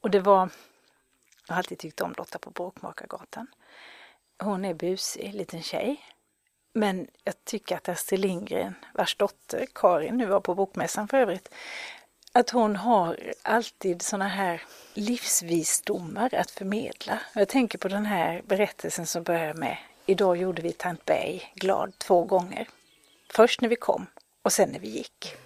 Och 0.00 0.10
det 0.10 0.20
var, 0.20 0.50
jag 1.46 1.54
har 1.54 1.58
alltid 1.58 1.78
tyckt 1.78 2.00
om 2.00 2.14
Lotta 2.18 2.38
på 2.38 2.50
Bråkmakargatan. 2.50 3.46
Hon 4.38 4.64
är 4.64 4.74
busig, 4.74 5.34
liten 5.34 5.62
tjej. 5.62 6.00
Men 6.72 7.06
jag 7.24 7.44
tycker 7.44 7.76
att 7.76 7.88
Astrid 7.88 8.20
Lindgren, 8.20 8.74
vars 8.94 9.16
dotter 9.16 9.66
Karin 9.74 10.16
nu 10.16 10.26
var 10.26 10.40
på 10.40 10.54
Bokmässan 10.54 11.08
för 11.08 11.16
övrigt, 11.16 11.54
att 12.32 12.50
hon 12.50 12.76
har 12.76 13.32
alltid 13.42 14.02
sådana 14.02 14.28
här 14.28 14.62
livsvisdomar 14.94 16.34
att 16.34 16.50
förmedla. 16.50 17.18
Jag 17.34 17.48
tänker 17.48 17.78
på 17.78 17.88
den 17.88 18.06
här 18.06 18.42
berättelsen 18.46 19.06
som 19.06 19.22
börjar 19.22 19.54
med 19.54 19.76
Idag 20.06 20.36
gjorde 20.36 20.62
vi 20.62 20.72
tant 20.72 21.04
Berg 21.04 21.52
glad 21.54 21.98
två 21.98 22.24
gånger. 22.24 22.68
Först 23.30 23.60
när 23.60 23.68
vi 23.68 23.76
kom 23.76 24.06
och 24.42 24.52
sen 24.52 24.68
när 24.68 24.78
vi 24.78 24.88
gick. 24.88 25.36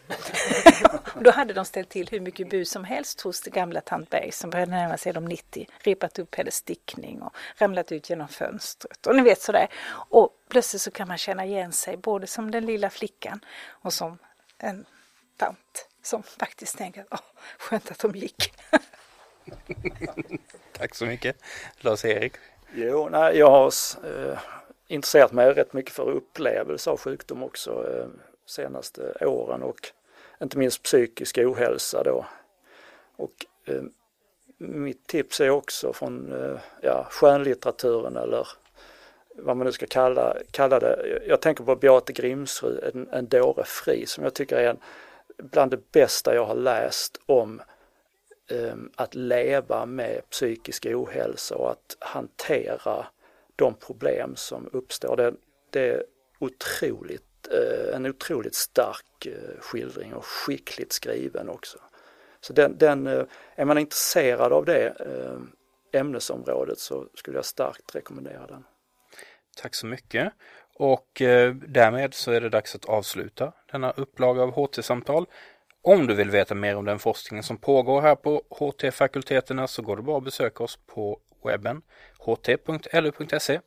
då 1.21 1.31
hade 1.31 1.55
de 1.55 1.65
ställt 1.65 1.89
till 1.89 2.09
hur 2.09 2.21
mycket 2.21 2.51
bus 2.51 2.71
som 2.71 2.85
helst 2.85 3.21
hos 3.21 3.41
det 3.41 3.51
gamla 3.51 3.81
tant 3.81 4.11
Berg 4.11 4.33
som 4.33 4.51
började 4.51 4.73
närma 4.73 4.97
sig 4.97 5.13
de 5.13 5.25
90, 5.25 5.69
repat 5.79 6.19
upp 6.19 6.35
hennes 6.35 6.55
stickning 6.55 7.23
och 7.23 7.37
ramlat 7.57 7.93
ut 7.93 8.11
genom 8.11 8.29
fönstret. 8.29 9.07
Och 9.07 9.17
ni 9.17 9.23
vet 9.23 9.43
sådär. 9.43 9.69
Och 10.11 10.31
plötsligt 10.49 10.83
så 10.83 10.91
kan 10.91 11.09
man 11.09 11.19
känna 11.19 11.45
igen 11.45 11.73
sig 11.73 11.97
både 11.97 12.27
som 12.27 12.51
den 12.51 12.67
lilla 12.67 12.91
flickan 12.91 13.41
och 13.69 13.93
som 13.93 14.19
en 14.59 14.87
tant 15.37 15.89
som 16.03 16.23
faktiskt 16.23 16.79
tänker 16.79 17.05
att 17.11 17.23
skönt 17.59 17.91
att 17.91 17.99
de 17.99 18.15
gick. 18.15 18.55
Tack 20.73 20.95
så 20.95 21.07
mycket. 21.07 21.37
Lars-Erik? 21.77 22.33
Jo, 22.75 23.09
nej, 23.09 23.39
jag 23.39 23.51
har 23.51 23.73
eh, 24.05 24.39
intresserat 24.87 25.33
mig 25.33 25.53
rätt 25.53 25.73
mycket 25.73 25.93
för 25.93 26.11
upplevelse 26.11 26.91
av 26.91 26.99
sjukdom 26.99 27.43
också 27.43 27.71
eh, 27.71 28.07
senaste 28.47 29.13
åren 29.21 29.63
och 29.63 29.93
inte 30.43 30.59
minst 30.59 30.83
psykisk 30.83 31.39
ohälsa 31.39 32.03
då. 32.03 32.27
Och 33.17 33.47
eh, 33.65 33.83
mitt 34.59 35.07
tips 35.07 35.41
är 35.41 35.51
också 35.51 35.93
från 35.93 36.33
eh, 36.33 36.61
ja, 36.81 37.07
skönlitteraturen 37.11 38.17
eller 38.17 38.49
vad 39.39 39.57
man 39.57 39.67
nu 39.67 39.73
ska 39.73 39.87
kalla, 39.87 40.37
kalla 40.51 40.81
det. 40.81 41.23
Jag 41.27 41.41
tänker 41.41 41.65
på 41.65 41.77
Beate 41.77 42.13
Grimsrud, 42.13 42.85
en, 42.95 43.09
en 43.09 43.29
dåre 43.29 43.65
fri, 43.65 44.07
som 44.07 44.25
jag 44.25 44.35
tycker 44.35 44.57
är 44.57 44.71
en, 44.71 44.79
bland 45.39 45.71
det 45.71 45.93
bästa 45.93 46.35
jag 46.35 46.45
har 46.45 46.55
läst 46.55 47.21
om 47.27 47.61
eh, 48.51 48.75
att 48.97 49.15
leva 49.15 49.87
med 49.87 50.31
psykisk 50.31 50.87
ohälsa 50.87 51.57
och 51.57 51.71
att 51.71 51.97
hantera 51.99 53.07
de 53.57 53.75
problem 53.75 54.37
som 54.37 54.71
uppstår. 54.73 55.17
Det, 55.17 55.35
det 55.71 55.89
är 55.89 56.05
otroligt, 56.39 57.25
Eh, 57.51 57.97
en 57.97 58.07
otroligt 58.07 58.55
stark 58.55 59.27
eh, 59.27 59.61
skildring 59.61 60.15
och 60.15 60.25
skickligt 60.25 60.93
skriven 60.93 61.49
också. 61.49 61.79
Så 62.41 62.53
den, 62.53 62.79
den 62.79 63.07
eh, 63.07 63.25
är 63.55 63.65
man 63.65 63.79
intresserad 63.79 64.53
av 64.53 64.65
det 64.65 64.95
ämnesområdet 65.93 66.79
så 66.79 67.09
skulle 67.15 67.39
jag 67.39 67.45
starkt 67.45 67.95
rekommendera 67.95 68.47
den. 68.47 68.65
Tack 69.57 69.75
så 69.75 69.87
mycket. 69.87 70.33
Och 70.79 71.09
därmed 71.67 72.15
så 72.15 72.33
är 72.33 72.41
det 72.41 72.49
dags 72.49 72.75
att 72.75 72.85
avsluta 72.85 73.53
denna 73.73 73.91
upplaga 73.91 74.43
av 74.43 74.51
HT-samtal. 74.51 75.27
Om 75.83 76.07
du 76.07 76.15
vill 76.15 76.31
veta 76.31 76.55
mer 76.55 76.77
om 76.77 76.85
den 76.85 76.99
forskningen 76.99 77.43
som 77.43 77.59
pågår 77.59 78.01
här 78.01 78.15
på 78.15 78.43
HT-fakulteterna 78.51 79.67
så 79.67 79.83
går 79.83 79.97
det 79.97 80.03
bra 80.03 80.19
att 80.19 80.25
besöka 80.25 80.65
oss 80.65 80.79
på 80.87 81.21
webben 81.45 81.83
ht.lu.se. 82.19 83.61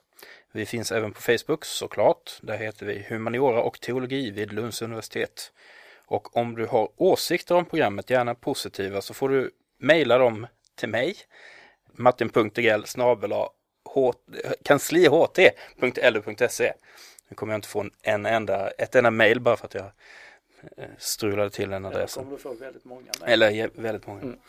Vi 0.51 0.65
finns 0.65 0.91
även 0.91 1.13
på 1.13 1.21
Facebook 1.21 1.65
såklart. 1.65 2.39
Där 2.41 2.57
heter 2.57 2.85
vi 2.85 3.05
Humaniora 3.09 3.61
och 3.61 3.81
teologi 3.81 4.31
vid 4.31 4.53
Lunds 4.53 4.81
universitet. 4.81 5.51
Och 6.05 6.37
om 6.37 6.55
du 6.55 6.65
har 6.65 6.89
åsikter 6.95 7.55
om 7.55 7.65
programmet, 7.65 8.09
gärna 8.09 8.35
positiva, 8.35 9.01
så 9.01 9.13
får 9.13 9.29
du 9.29 9.51
mejla 9.77 10.17
dem 10.17 10.47
till 10.75 10.89
mig 10.89 11.15
martin.degrell 11.93 12.85
kansliht.lu.se. 14.63 16.73
Nu 17.29 17.35
kommer 17.35 17.53
jag 17.53 17.57
inte 17.57 17.67
få 17.67 17.89
en 18.01 18.25
enda, 18.25 18.69
ett 18.69 18.95
enda 18.95 19.11
mail 19.11 19.41
bara 19.41 19.57
för 19.57 19.65
att 19.65 19.73
jag 19.73 19.91
eh, 20.77 20.89
strulade 20.97 21.49
till 21.49 21.69
den 21.69 21.85
adressen. 21.85 22.23
Kommer 22.23 22.37
du 22.37 22.43
få 22.43 22.53
väldigt 22.53 22.85
många. 22.85 23.11
Eller 23.25 23.81
väldigt 23.81 24.07
många. 24.07 24.21
Mm. 24.21 24.39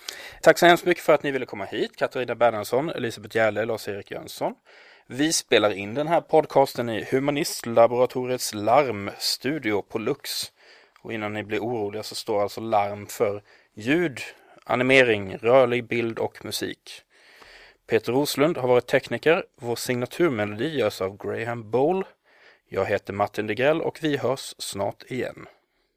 Tack 0.43 0.59
så 0.59 0.67
hemskt 0.67 0.85
mycket 0.85 1.05
för 1.05 1.13
att 1.13 1.23
ni 1.23 1.31
ville 1.31 1.47
komma 1.47 1.65
hit. 1.65 1.97
Katarina 1.97 2.35
Bernhardsson, 2.35 2.91
Elisabeth 2.91 3.37
Järle, 3.37 3.65
Lars-Erik 3.65 4.11
Jönsson. 4.11 4.55
Vi 5.13 5.33
spelar 5.33 5.71
in 5.71 5.95
den 5.95 6.09
här 6.09 6.21
podcasten 6.21 6.89
i 6.89 7.05
Humanistlaboratoriets 7.11 8.55
larmstudio 8.55 9.83
på 9.83 9.99
Lux. 9.99 10.53
Och 11.01 11.13
innan 11.13 11.33
ni 11.33 11.43
blir 11.43 11.59
oroliga 11.59 12.03
så 12.03 12.15
står 12.15 12.43
alltså 12.43 12.61
larm 12.61 13.07
för 13.07 13.43
ljud, 13.75 14.21
animering, 14.65 15.37
rörlig 15.37 15.87
bild 15.87 16.19
och 16.19 16.45
musik. 16.45 17.03
Peter 17.87 18.13
Roslund 18.13 18.57
har 18.57 18.69
varit 18.69 18.87
tekniker. 18.87 19.45
Vår 19.61 19.77
signaturmelodi 19.77 20.79
görs 20.79 21.01
av 21.01 21.17
Graham 21.17 21.71
Bowl. 21.71 22.05
Jag 22.69 22.87
heter 22.87 23.13
Martin 23.13 23.47
Degrell 23.47 23.81
och 23.81 23.99
vi 24.03 24.17
hörs 24.17 24.55
snart 24.59 25.03
igen. 25.03 25.47